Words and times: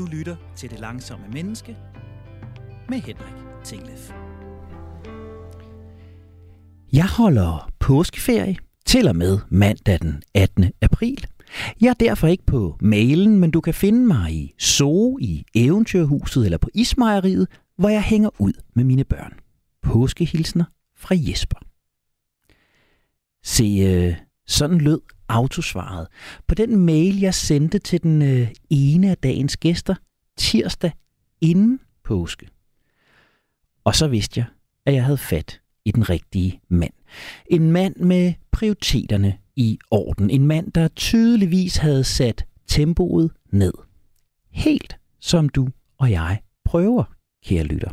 Du 0.00 0.06
lytter 0.06 0.36
til 0.56 0.70
Det 0.70 0.80
Langsomme 0.80 1.26
Menneske 1.32 1.76
med 2.88 2.98
Henrik 2.98 3.64
Tinglef. 3.64 4.12
Jeg 6.92 7.08
holder 7.08 7.72
påskeferie 7.78 8.56
til 8.86 9.08
og 9.08 9.16
med 9.16 9.38
mandag 9.48 9.98
den 10.00 10.22
18. 10.34 10.72
april. 10.80 11.26
Jeg 11.80 11.88
er 11.88 11.94
derfor 11.94 12.26
ikke 12.26 12.46
på 12.46 12.76
mailen, 12.80 13.40
men 13.40 13.50
du 13.50 13.60
kan 13.60 13.74
finde 13.74 14.06
mig 14.06 14.32
i 14.32 14.54
Zoo, 14.60 15.18
i 15.18 15.44
Eventyrhuset 15.54 16.44
eller 16.44 16.58
på 16.58 16.68
Ismejeriet, 16.74 17.48
hvor 17.76 17.88
jeg 17.88 18.02
hænger 18.02 18.30
ud 18.38 18.52
med 18.74 18.84
mine 18.84 19.04
børn. 19.04 19.32
Påskehilsner 19.82 20.64
fra 20.96 21.14
Jesper. 21.18 21.58
Se, 23.44 23.64
øh, 23.64 24.16
sådan 24.50 24.78
lød 24.78 25.00
autosvaret 25.28 26.06
på 26.46 26.54
den 26.54 26.76
mail, 26.76 27.20
jeg 27.20 27.34
sendte 27.34 27.78
til 27.78 28.02
den 28.02 28.22
øh, 28.22 28.48
ene 28.70 29.10
af 29.10 29.16
dagens 29.16 29.56
gæster 29.56 29.94
tirsdag 30.36 30.92
inden 31.40 31.80
påske. 32.04 32.48
Og 33.84 33.94
så 33.94 34.08
vidste 34.08 34.40
jeg, 34.40 34.46
at 34.86 34.94
jeg 34.94 35.04
havde 35.04 35.18
fat 35.18 35.60
i 35.84 35.90
den 35.92 36.10
rigtige 36.10 36.60
mand. 36.68 36.92
En 37.46 37.72
mand 37.72 37.96
med 37.96 38.32
prioriteterne 38.52 39.38
i 39.56 39.78
orden. 39.90 40.30
En 40.30 40.46
mand, 40.46 40.72
der 40.72 40.88
tydeligvis 40.88 41.76
havde 41.76 42.04
sat 42.04 42.44
tempoet 42.66 43.30
ned. 43.52 43.72
Helt 44.50 44.96
som 45.20 45.48
du 45.48 45.68
og 45.98 46.10
jeg 46.10 46.40
prøver, 46.64 47.04
kære 47.44 47.64
lytter. 47.64 47.90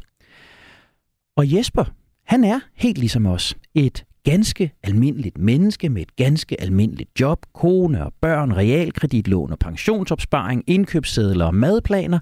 Og 1.35 1.53
Jesper, 1.53 1.85
han 2.23 2.43
er 2.43 2.59
helt 2.75 2.97
ligesom 2.97 3.25
os 3.25 3.55
et 3.73 4.05
ganske 4.31 4.71
almindeligt 4.83 5.37
menneske 5.37 5.89
med 5.89 6.01
et 6.01 6.15
ganske 6.15 6.61
almindeligt 6.61 7.19
job, 7.19 7.45
kone 7.53 8.05
og 8.05 8.13
børn, 8.21 8.53
realkreditlån 8.53 9.51
og 9.51 9.59
pensionsopsparing, 9.59 10.63
indkøbssedler 10.67 11.45
og 11.45 11.55
madplaner. 11.55 12.19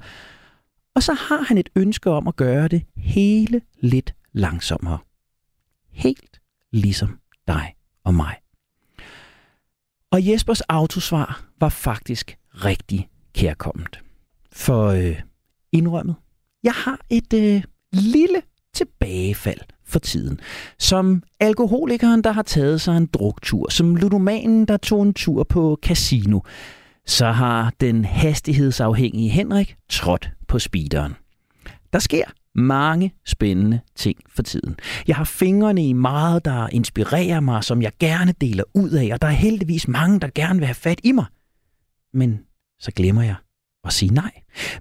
Og 0.95 1.03
så 1.03 1.13
har 1.13 1.43
han 1.43 1.57
et 1.57 1.69
ønske 1.75 2.09
om 2.09 2.27
at 2.27 2.35
gøre 2.35 2.67
det 2.67 2.83
hele 2.97 3.61
lidt 3.79 4.15
langsommere. 4.33 4.97
Helt 5.89 6.41
ligesom 6.71 7.19
dig 7.47 7.75
og 8.03 8.13
mig. 8.13 8.35
Og 10.11 10.27
Jespers 10.27 10.61
autosvar 10.61 11.43
var 11.59 11.69
faktisk 11.69 12.37
rigtig 12.53 13.09
kærkommet. 13.33 13.99
For 14.51 14.85
øh, 14.87 15.21
indrømmet, 15.71 16.15
jeg 16.63 16.73
har 16.73 16.99
et 17.09 17.33
øh, 17.33 17.63
lille 17.91 18.41
tilbagefald 18.73 19.74
for 19.87 19.99
tiden. 19.99 20.39
Som 20.79 21.23
alkoholikeren, 21.39 22.21
der 22.21 22.31
har 22.31 22.41
taget 22.41 22.81
sig 22.81 22.97
en 22.97 23.05
druktur. 23.13 23.69
Som 23.69 23.95
ludomanen, 23.95 24.65
der 24.65 24.77
tog 24.77 25.03
en 25.03 25.13
tur 25.13 25.43
på 25.43 25.79
casino. 25.81 26.39
Så 27.07 27.31
har 27.31 27.73
den 27.81 28.05
hastighedsafhængige 28.05 29.29
Henrik 29.29 29.75
trådt 29.89 30.29
på 30.47 30.59
speederen. 30.59 31.13
Der 31.93 31.99
sker 31.99 32.25
mange 32.55 33.13
spændende 33.25 33.79
ting 33.95 34.17
for 34.29 34.43
tiden. 34.43 34.75
Jeg 35.07 35.15
har 35.15 35.23
fingrene 35.23 35.87
i 35.87 35.93
meget, 35.93 36.45
der 36.45 36.67
inspirerer 36.67 37.39
mig, 37.39 37.63
som 37.63 37.81
jeg 37.81 37.91
gerne 37.99 38.33
deler 38.41 38.63
ud 38.73 38.89
af, 38.89 39.09
og 39.13 39.21
der 39.21 39.27
er 39.27 39.31
heldigvis 39.31 39.87
mange, 39.87 40.19
der 40.19 40.27
gerne 40.35 40.59
vil 40.59 40.65
have 40.65 40.75
fat 40.75 41.01
i 41.03 41.11
mig. 41.11 41.25
Men 42.13 42.39
så 42.79 42.91
glemmer 42.91 43.21
jeg 43.21 43.35
at 43.83 43.93
sige 43.93 44.13
nej. 44.13 44.31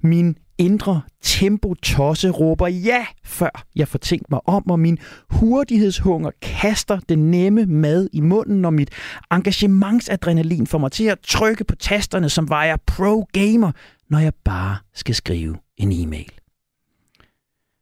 Min 0.02 0.36
indre 0.58 1.02
tempo-tosse 1.22 2.30
råber 2.30 2.66
ja, 2.68 3.06
før 3.24 3.64
jeg 3.74 3.88
får 3.88 3.98
tænkt 3.98 4.30
mig 4.30 4.48
om, 4.48 4.70
og 4.70 4.80
min 4.80 4.98
hurtighedshunger 5.30 6.30
kaster 6.42 7.00
den 7.08 7.30
nemme 7.30 7.66
mad 7.66 8.08
i 8.12 8.20
munden, 8.20 8.62
når 8.62 8.70
mit 8.70 8.90
engagementsadrenalin 9.30 10.66
får 10.66 10.78
mig 10.78 10.92
til 10.92 11.04
at 11.04 11.18
trykke 11.20 11.64
på 11.64 11.76
tasterne, 11.76 12.28
som 12.28 12.48
var 12.48 12.64
jeg 12.64 12.78
pro-gamer, 12.86 13.72
når 14.08 14.18
jeg 14.18 14.34
bare 14.44 14.76
skal 14.94 15.14
skrive 15.14 15.56
en 15.76 15.92
e-mail. 15.92 16.32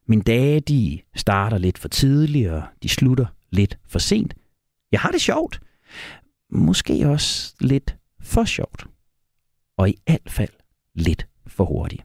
Min 0.07 0.21
dage, 0.21 0.61
de 0.61 1.01
starter 1.17 1.59
lidt 1.59 1.79
for 1.79 1.89
tidligt, 1.89 2.51
og 2.51 2.63
de 2.83 2.89
slutter 2.89 3.27
lidt 3.51 3.79
for 3.89 3.99
sent. 3.99 4.35
Jeg 4.93 5.01
har 5.01 5.11
det 5.11 5.21
sjovt. 5.21 5.61
Måske 6.51 7.09
også 7.09 7.55
lidt 7.61 7.97
for 8.21 8.45
sjovt. 8.45 8.87
Og 9.77 9.89
i 9.89 9.95
alt 10.07 10.31
fald 10.31 10.53
lidt 10.95 11.27
for 11.47 11.65
hurtigt. 11.65 12.03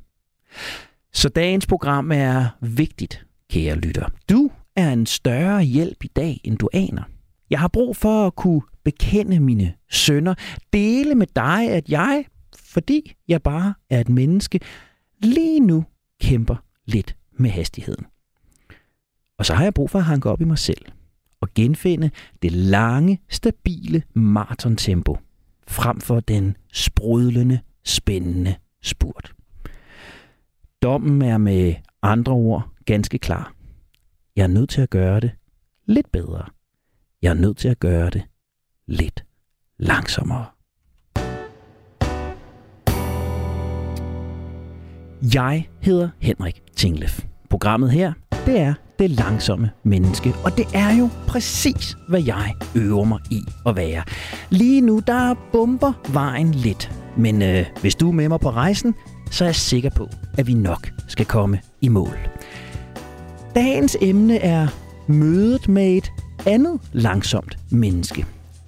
Så 1.14 1.30
dagens 1.30 1.68
program 1.68 2.12
er 2.12 2.48
vigtigt, 2.62 3.26
kære 3.50 3.76
lytter. 3.76 4.10
Du 4.30 4.52
er 4.76 4.94
en 4.94 5.06
større 5.06 5.64
hjælp 5.64 6.04
i 6.04 6.08
dag, 6.08 6.42
end 6.44 6.58
du 6.58 6.70
aner. 6.74 7.04
Jeg 7.50 7.60
har 7.60 7.68
brug 7.68 7.96
for 7.96 8.28
at 8.28 8.36
kunne 8.36 8.62
bekende 8.84 9.40
mine 9.40 9.74
sønner, 9.90 10.34
dele 10.74 11.16
med 11.16 11.28
dig, 11.36 11.70
at 11.70 11.90
jeg, 11.90 12.26
fordi 12.56 13.14
jeg 13.28 13.42
bare 13.42 13.74
er 13.90 14.02
et 14.02 14.10
menneske, 14.10 14.60
lige 15.24 15.60
nu 15.60 15.86
kæmper 16.22 16.56
lidt 16.86 17.16
med 17.40 17.50
hastigheden. 17.50 18.06
Og 19.40 19.46
så 19.46 19.54
har 19.54 19.64
jeg 19.64 19.74
brug 19.74 19.90
for 19.90 20.00
at 20.00 20.06
hanke 20.06 20.30
op 20.30 20.42
i 20.42 20.46
mig 20.46 20.58
selv 20.58 20.86
og 21.42 21.54
genfinde 21.56 22.12
det 22.42 22.52
lange, 22.52 23.20
stabile 23.30 24.04
maratontempo 24.14 25.18
frem 25.68 26.02
for 26.02 26.20
den 26.20 26.58
sprudlende, 26.74 27.60
spændende 27.86 28.56
spurt. 28.82 29.37
Dommen 30.84 31.22
er 31.22 31.38
med 31.38 31.74
andre 32.02 32.34
ord 32.34 32.70
ganske 32.86 33.18
klar. 33.18 33.54
Jeg 34.36 34.44
er 34.44 34.48
nødt 34.48 34.70
til 34.70 34.82
at 34.82 34.90
gøre 34.90 35.20
det 35.20 35.32
lidt 35.86 36.12
bedre. 36.12 36.46
Jeg 37.22 37.30
er 37.30 37.34
nødt 37.34 37.58
til 37.58 37.68
at 37.68 37.80
gøre 37.80 38.10
det 38.10 38.24
lidt 38.88 39.26
langsommere. 39.80 40.46
Jeg 45.34 45.70
hedder 45.82 46.10
Henrik 46.20 46.62
Tinglef. 46.76 47.26
Programmet 47.50 47.92
her, 47.92 48.14
det 48.46 48.60
er 48.60 48.74
Det 49.00 49.10
Langsomme 49.10 49.72
Menneske. 49.84 50.34
Og 50.46 50.58
det 50.58 50.66
er 50.74 50.98
jo 51.00 51.10
præcis, 51.28 51.98
hvad 52.10 52.24
jeg 52.24 52.54
øver 52.76 53.04
mig 53.04 53.20
i 53.32 53.40
at 53.66 53.76
være. 53.76 54.04
Lige 54.50 54.82
nu, 54.82 55.02
der 55.08 55.36
bomber 55.52 56.12
vejen 56.14 56.52
lidt. 56.52 56.92
Men 57.18 57.42
øh, 57.42 57.66
hvis 57.82 57.96
du 57.96 58.10
er 58.10 58.14
med 58.14 58.30
mig 58.30 58.40
på 58.40 58.50
rejsen, 58.50 58.96
så 59.32 59.44
er 59.44 59.48
jeg 59.48 59.56
sikker 59.56 59.90
på, 59.90 60.10
at 60.38 60.48
vi 60.48 60.54
nok 60.54 60.92
skal 61.08 61.26
komme 61.26 61.60
i 61.82 61.88
mål. 61.88 62.18
Dagens 63.56 63.98
emne 64.02 64.38
er 64.38 64.68
mødet 65.08 65.70
med 65.70 65.98
et 65.98 66.12
andet 66.46 66.80
langsomt 66.94 67.58
menneske. 67.72 68.26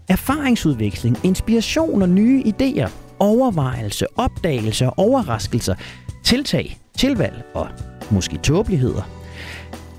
Erfaringsudveksling, 0.07 1.17
inspiration 1.23 2.01
og 2.01 2.09
nye 2.09 2.43
idéer, 2.45 2.89
overvejelse, 3.19 4.05
opdagelse 4.15 4.85
og 4.85 4.93
overraskelser, 4.97 5.75
tiltag, 6.23 6.79
tilvalg 6.97 7.43
og 7.53 7.67
måske 8.11 8.37
tåbeligheder. 8.37 9.09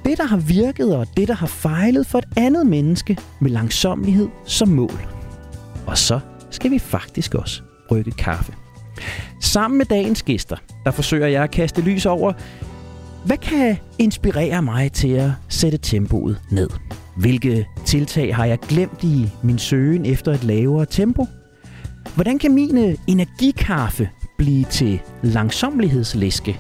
Det, 0.05 0.19
der 0.19 0.25
har 0.25 0.37
virket 0.37 0.97
og 0.97 1.07
det, 1.17 1.29
der 1.29 1.35
har 1.35 1.47
fejlet 1.47 2.07
for 2.07 2.19
et 2.19 2.29
andet 2.37 2.67
menneske 2.67 3.19
med 3.41 3.51
langsomlighed 3.51 4.29
som 4.47 4.69
mål. 4.69 5.07
Og 5.87 5.99
så 5.99 6.21
skal 6.51 6.71
vi 6.71 6.79
faktisk 6.79 7.35
også 7.35 7.63
brygge 7.89 8.11
kaffe. 8.11 8.55
Sammen 9.41 9.79
med 9.79 9.87
dagens 9.87 10.23
gæster, 10.23 10.57
der 10.85 10.91
forsøger 10.91 11.27
jeg 11.27 11.43
at 11.43 11.51
kaste 11.51 11.81
lys 11.81 12.07
over, 12.07 12.33
hvad 13.25 13.37
kan 13.37 13.77
inspirere 13.99 14.63
mig 14.63 14.93
til 14.93 15.09
at 15.09 15.31
sætte 15.49 15.79
tempoet 15.79 16.41
ned? 16.51 16.71
Hvilke 17.17 17.67
tiltag 17.85 18.37
har 18.37 18.45
jeg 18.45 18.59
glemt 18.59 19.05
i 19.05 19.29
min 19.43 19.59
søgen 19.59 20.07
efter 20.07 20.33
et 20.33 20.45
lavere 20.45 20.87
tempo? 20.87 21.27
Hvordan 22.15 22.39
kan 22.39 22.55
mine 22.55 22.87
øh, 22.87 22.95
energikaffe 23.07 24.11
blive 24.39 24.65
til 24.65 25.01
langsomlighedslæske? 25.23 26.59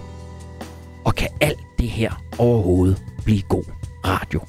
Og 1.04 1.14
kan 1.14 1.28
alt 1.40 1.58
det 1.78 1.88
her 1.88 2.24
overhovedet 2.38 3.02
blive 3.24 3.42
god 3.42 3.64
radio? 4.06 4.40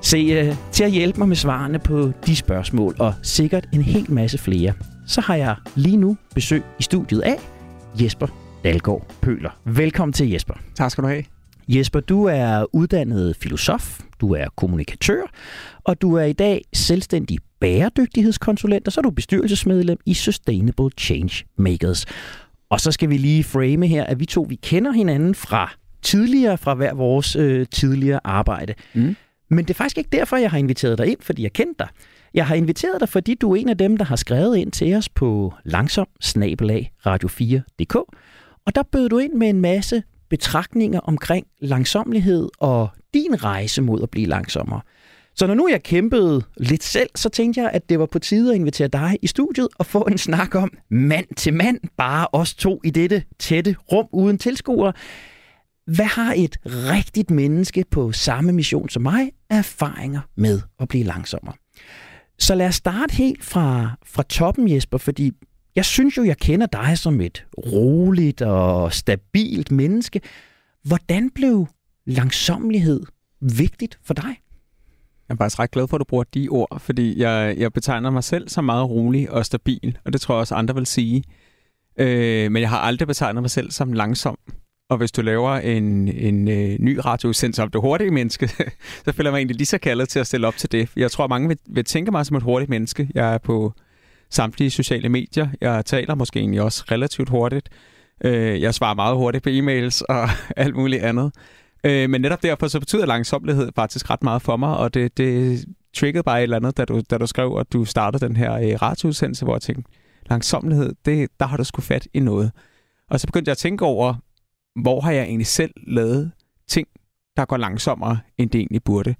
Se, 0.00 0.16
øh, 0.16 0.56
til 0.72 0.84
at 0.84 0.90
hjælpe 0.90 1.18
mig 1.18 1.28
med 1.28 1.36
svarene 1.36 1.78
på 1.78 2.12
de 2.26 2.36
spørgsmål, 2.36 2.96
og 2.98 3.14
sikkert 3.22 3.68
en 3.72 3.82
hel 3.82 4.12
masse 4.12 4.38
flere, 4.38 4.72
så 5.06 5.20
har 5.20 5.34
jeg 5.34 5.56
lige 5.74 5.96
nu 5.96 6.16
besøg 6.34 6.62
i 6.78 6.82
studiet 6.82 7.20
af 7.20 7.36
Jesper 8.00 8.26
Dalgaard 8.64 9.14
Pøler. 9.20 9.50
Velkommen 9.64 10.12
til 10.12 10.30
Jesper. 10.30 10.54
Tak 10.74 10.90
skal 10.90 11.04
du 11.04 11.08
have. 11.08 11.24
Jesper, 11.68 12.00
du 12.00 12.24
er 12.24 12.64
uddannet 12.72 13.36
filosof, 13.36 14.00
du 14.20 14.34
er 14.34 14.46
kommunikatør, 14.56 15.22
og 15.84 16.02
du 16.02 16.14
er 16.14 16.24
i 16.24 16.32
dag 16.32 16.62
selvstændig 16.74 17.38
bæredygtighedskonsulent, 17.60 18.86
og 18.86 18.92
så 18.92 19.00
er 19.00 19.02
du 19.02 19.10
bestyrelsesmedlem 19.10 19.98
i 20.06 20.14
Sustainable 20.14 20.90
Change 20.98 21.44
Makers. 21.56 22.06
Og 22.70 22.80
så 22.80 22.92
skal 22.92 23.08
vi 23.08 23.16
lige 23.16 23.44
frame 23.44 23.86
her, 23.86 24.04
at 24.04 24.20
vi 24.20 24.26
to 24.26 24.46
vi 24.48 24.54
kender 24.54 24.92
hinanden 24.92 25.34
fra 25.34 25.72
tidligere, 26.02 26.58
fra 26.58 26.74
hver 26.74 26.94
vores 26.94 27.36
øh, 27.36 27.66
tidligere 27.70 28.20
arbejde. 28.24 28.74
Mm. 28.94 29.16
Men 29.50 29.64
det 29.64 29.70
er 29.70 29.74
faktisk 29.74 29.98
ikke 29.98 30.10
derfor, 30.12 30.36
jeg 30.36 30.50
har 30.50 30.58
inviteret 30.58 30.98
dig 30.98 31.06
ind, 31.06 31.18
fordi 31.20 31.42
jeg 31.42 31.52
kendte 31.52 31.74
dig. 31.78 31.88
Jeg 32.34 32.46
har 32.46 32.54
inviteret 32.54 33.00
dig, 33.00 33.08
fordi 33.08 33.34
du 33.34 33.52
er 33.52 33.56
en 33.56 33.68
af 33.68 33.78
dem, 33.78 33.96
der 33.96 34.04
har 34.04 34.16
skrevet 34.16 34.56
ind 34.56 34.72
til 34.72 34.94
os 34.94 35.08
på 35.08 35.54
langsom 35.64 36.06
radio4.dk. 37.06 37.94
Og 38.66 38.74
der 38.74 38.82
bød 38.92 39.08
du 39.08 39.18
ind 39.18 39.32
med 39.32 39.48
en 39.48 39.60
masse 39.60 40.02
betragtninger 40.30 41.00
omkring 41.00 41.46
langsomlighed 41.60 42.48
og 42.58 42.88
din 43.14 43.44
rejse 43.44 43.82
mod 43.82 44.02
at 44.02 44.10
blive 44.10 44.26
langsommere. 44.26 44.80
Så 45.36 45.46
når 45.46 45.54
nu 45.54 45.68
jeg 45.68 45.82
kæmpede 45.82 46.42
lidt 46.56 46.82
selv, 46.82 47.10
så 47.14 47.28
tænkte 47.28 47.60
jeg, 47.60 47.70
at 47.70 47.88
det 47.88 47.98
var 47.98 48.06
på 48.06 48.18
tide 48.18 48.50
at 48.50 48.56
invitere 48.56 48.88
dig 48.88 49.18
i 49.22 49.26
studiet 49.26 49.68
og 49.78 49.86
få 49.86 50.02
en 50.02 50.18
snak 50.18 50.54
om 50.54 50.72
mand 50.90 51.26
til 51.36 51.54
mand, 51.54 51.78
bare 51.96 52.26
os 52.32 52.54
to 52.54 52.80
i 52.84 52.90
dette 52.90 53.22
tætte 53.38 53.76
rum 53.92 54.06
uden 54.12 54.38
tilskuere. 54.38 54.92
Hvad 55.86 56.04
har 56.04 56.34
et 56.36 56.56
rigtigt 56.64 57.30
menneske 57.30 57.84
på 57.90 58.12
samme 58.12 58.52
mission 58.52 58.88
som 58.88 59.02
mig 59.02 59.30
erfaringer 59.50 60.20
med 60.36 60.60
at 60.80 60.88
blive 60.88 61.04
langsommere? 61.04 61.54
Så 62.38 62.54
lad 62.54 62.66
os 62.66 62.74
starte 62.74 63.14
helt 63.14 63.44
fra, 63.44 63.96
fra 64.06 64.22
toppen, 64.22 64.70
Jesper, 64.70 64.98
fordi 64.98 65.32
jeg 65.76 65.84
synes 65.84 66.16
jo, 66.16 66.24
jeg 66.24 66.36
kender 66.36 66.66
dig 66.66 66.98
som 66.98 67.20
et 67.20 67.44
roligt 67.58 68.42
og 68.42 68.92
stabilt 68.92 69.70
menneske. 69.70 70.20
Hvordan 70.82 71.30
blev 71.30 71.66
langsomlighed 72.06 73.00
vigtigt 73.40 73.98
for 74.04 74.14
dig? 74.14 74.40
Jeg 75.28 75.34
er 75.34 75.36
faktisk 75.36 75.58
ret 75.58 75.70
glad 75.70 75.88
for, 75.88 75.96
at 75.96 75.98
du 75.98 76.04
bruger 76.04 76.24
de 76.34 76.48
ord, 76.48 76.80
fordi 76.80 77.20
jeg, 77.20 77.54
jeg 77.58 77.72
betegner 77.72 78.10
mig 78.10 78.24
selv 78.24 78.48
som 78.48 78.64
meget 78.64 78.90
rolig 78.90 79.30
og 79.30 79.46
stabil, 79.46 79.98
og 80.04 80.12
det 80.12 80.20
tror 80.20 80.34
jeg 80.34 80.40
også 80.40 80.54
andre 80.54 80.74
vil 80.74 80.86
sige. 80.86 81.24
Øh, 81.96 82.52
men 82.52 82.60
jeg 82.60 82.70
har 82.70 82.78
aldrig 82.78 83.08
betegnet 83.08 83.42
mig 83.42 83.50
selv 83.50 83.70
som 83.70 83.92
langsom. 83.92 84.38
Og 84.90 84.96
hvis 84.96 85.12
du 85.12 85.22
laver 85.22 85.50
en, 85.50 86.08
en 86.08 86.48
øh, 86.48 86.76
ny 86.80 86.98
radioudsendelse 87.04 87.62
om 87.62 87.70
det 87.70 87.80
hurtige 87.80 88.10
menneske, 88.10 88.48
så 89.04 89.12
føler 89.12 89.30
jeg 89.30 89.32
mig 89.32 89.38
egentlig 89.38 89.56
lige 89.56 89.66
så 89.66 89.78
kaldet 89.78 90.08
til 90.08 90.18
at 90.18 90.26
stille 90.26 90.46
op 90.46 90.56
til 90.56 90.72
det. 90.72 90.88
Jeg 90.96 91.10
tror, 91.10 91.26
mange 91.26 91.48
vil, 91.48 91.58
vil 91.66 91.84
tænke 91.84 92.10
mig 92.10 92.26
som 92.26 92.36
et 92.36 92.42
hurtigt 92.42 92.70
menneske. 92.70 93.08
Jeg 93.14 93.34
er 93.34 93.38
på 93.38 93.72
samtlige 94.30 94.70
sociale 94.70 95.08
medier. 95.08 95.48
Jeg 95.60 95.84
taler 95.84 96.14
måske 96.14 96.38
egentlig 96.38 96.62
også 96.62 96.84
relativt 96.90 97.28
hurtigt. 97.28 97.68
Øh, 98.24 98.60
jeg 98.60 98.74
svarer 98.74 98.94
meget 98.94 99.16
hurtigt 99.16 99.44
på 99.44 99.50
e-mails 99.50 100.02
og 100.08 100.28
alt 100.64 100.76
muligt 100.76 101.02
andet. 101.02 101.32
Øh, 101.84 102.10
men 102.10 102.20
netop 102.20 102.42
derfor 102.42 102.68
så 102.68 102.80
betyder 102.80 103.06
langsomlighed 103.06 103.72
faktisk 103.76 104.10
ret 104.10 104.22
meget 104.22 104.42
for 104.42 104.56
mig, 104.56 104.76
og 104.76 104.94
det, 104.94 105.18
det 105.18 105.64
triggede 105.96 106.22
bare 106.22 106.38
et 106.38 106.42
eller 106.42 106.56
andet, 106.56 106.76
da 106.76 106.84
du, 106.84 107.02
da 107.10 107.18
du 107.18 107.26
skrev, 107.26 107.56
at 107.60 107.72
du 107.72 107.84
startede 107.84 108.26
den 108.26 108.36
her 108.36 108.52
øh, 108.52 108.82
radioudsendelse, 108.82 109.44
hvor 109.44 109.54
jeg 109.54 109.62
tænkte, 109.62 109.90
langsomlighed, 110.30 110.94
det, 111.04 111.28
der 111.40 111.46
har 111.46 111.56
du 111.56 111.64
sgu 111.64 111.80
fat 111.80 112.08
i 112.14 112.20
noget. 112.20 112.52
Og 113.10 113.20
så 113.20 113.26
begyndte 113.26 113.48
jeg 113.48 113.52
at 113.52 113.58
tænke 113.58 113.84
over, 113.84 114.14
hvor 114.74 115.00
har 115.00 115.12
jeg 115.12 115.24
egentlig 115.24 115.46
selv 115.46 115.74
lavet 115.86 116.32
ting, 116.68 116.88
der 117.36 117.44
går 117.44 117.56
langsommere, 117.56 118.18
end 118.38 118.50
det 118.50 118.58
egentlig 118.58 118.82
burde. 118.84 119.14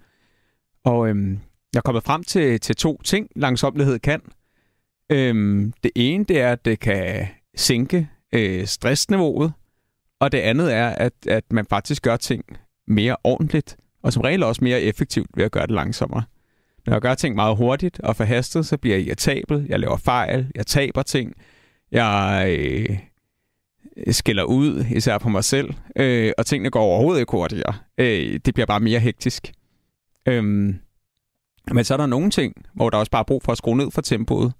Og 0.84 1.08
øhm, 1.08 1.40
jeg 1.72 1.78
er 1.78 1.82
kommet 1.82 2.04
frem 2.04 2.22
til, 2.22 2.60
til 2.60 2.76
to 2.76 3.02
ting, 3.02 3.28
langsomlighed 3.36 3.98
kan. 3.98 4.20
Øhm, 5.10 5.72
det 5.82 5.90
ene, 5.94 6.24
det 6.24 6.40
er, 6.40 6.52
at 6.52 6.64
det 6.64 6.80
kan 6.80 7.26
sænke 7.56 8.08
øh, 8.32 8.66
stressniveauet, 8.66 9.52
og 10.20 10.32
det 10.32 10.38
andet 10.38 10.74
er, 10.74 10.88
at, 10.88 11.12
at 11.26 11.44
man 11.50 11.66
faktisk 11.66 12.02
gør 12.02 12.16
ting 12.16 12.44
mere 12.86 13.16
ordentligt, 13.24 13.76
og 14.02 14.12
som 14.12 14.22
regel 14.22 14.42
også 14.42 14.64
mere 14.64 14.82
effektivt 14.82 15.30
ved 15.36 15.44
at 15.44 15.52
gøre 15.52 15.66
det 15.66 15.74
langsommere. 15.74 16.22
Når 16.86 16.92
jeg 16.92 17.00
gør 17.00 17.14
ting 17.14 17.34
meget 17.34 17.56
hurtigt 17.56 18.00
og 18.00 18.16
forhastet, 18.16 18.66
så 18.66 18.76
bliver 18.76 18.96
jeg 18.96 19.06
irritabel, 19.06 19.66
jeg 19.68 19.80
laver 19.80 19.96
fejl, 19.96 20.50
jeg 20.54 20.66
taber 20.66 21.02
ting, 21.02 21.32
jeg 21.92 22.46
øh, 22.58 22.98
Øh, 23.96 24.14
skiller 24.14 24.44
ud, 24.44 24.84
især 24.90 25.18
på 25.18 25.28
mig 25.28 25.44
selv, 25.44 25.74
øh, 25.96 26.32
og 26.38 26.46
tingene 26.46 26.70
går 26.70 26.82
overhovedet 26.82 27.20
ikke 27.20 27.30
hurtigere. 27.30 27.74
Øh, 27.98 28.40
det 28.44 28.54
bliver 28.54 28.66
bare 28.66 28.80
mere 28.80 29.00
hektisk. 29.00 29.52
Øhm, 30.28 30.78
men 31.72 31.84
så 31.84 31.94
er 31.94 31.98
der 31.98 32.06
nogle 32.06 32.30
ting, 32.30 32.54
hvor 32.74 32.90
der 32.90 32.98
også 32.98 33.10
bare 33.10 33.20
er 33.20 33.24
brug 33.24 33.42
for 33.42 33.52
at 33.52 33.58
skrue 33.58 33.76
ned 33.76 33.90
for 33.90 34.02
tempoet, 34.02 34.52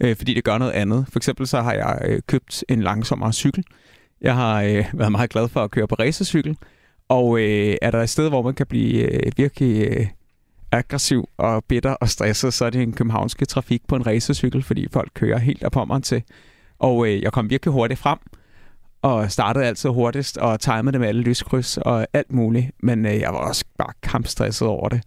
øh, 0.00 0.16
fordi 0.16 0.34
det 0.34 0.44
gør 0.44 0.58
noget 0.58 0.72
andet. 0.72 1.06
For 1.12 1.18
eksempel 1.18 1.46
så 1.46 1.60
har 1.60 1.72
jeg 1.72 2.00
øh, 2.04 2.22
købt 2.26 2.64
en 2.68 2.82
langsommere 2.82 3.32
cykel. 3.32 3.64
Jeg 4.20 4.34
har 4.34 4.62
øh, 4.62 4.84
været 4.98 5.12
meget 5.12 5.30
glad 5.30 5.48
for 5.48 5.60
at 5.64 5.70
køre 5.70 5.88
på 5.88 5.94
racercykel, 5.94 6.56
og 7.08 7.40
øh, 7.40 7.76
er 7.82 7.90
der 7.90 8.02
et 8.02 8.10
sted, 8.10 8.28
hvor 8.28 8.42
man 8.42 8.54
kan 8.54 8.66
blive 8.66 9.02
øh, 9.02 9.32
virkelig 9.36 9.88
øh, 9.88 10.06
aggressiv 10.72 11.28
og 11.36 11.64
bitter 11.64 11.90
og 11.90 12.08
stresset, 12.08 12.54
så 12.54 12.64
er 12.64 12.70
det 12.70 12.82
en 12.82 12.92
københavnske 12.92 13.44
trafik 13.44 13.82
på 13.88 13.96
en 13.96 14.06
racercykel, 14.06 14.62
fordi 14.62 14.88
folk 14.92 15.10
kører 15.14 15.38
helt 15.38 15.62
af 15.62 15.72
pommeren 15.72 16.02
til. 16.02 16.22
Og 16.78 17.06
øh, 17.06 17.22
jeg 17.22 17.32
kom 17.32 17.50
virkelig 17.50 17.72
hurtigt 17.72 18.00
frem, 18.00 18.18
og 19.02 19.32
startede 19.32 19.66
altid 19.66 19.90
hurtigst, 19.90 20.38
og 20.38 20.60
timede 20.60 20.92
det 20.92 21.00
med 21.00 21.08
alle 21.08 21.22
lyskryds 21.22 21.78
og 21.78 22.06
alt 22.12 22.32
muligt. 22.32 22.66
Men 22.82 23.06
øh, 23.06 23.20
jeg 23.20 23.32
var 23.32 23.38
også 23.38 23.64
bare 23.78 23.92
kampstresset 24.02 24.68
over 24.68 24.88
det. 24.88 25.02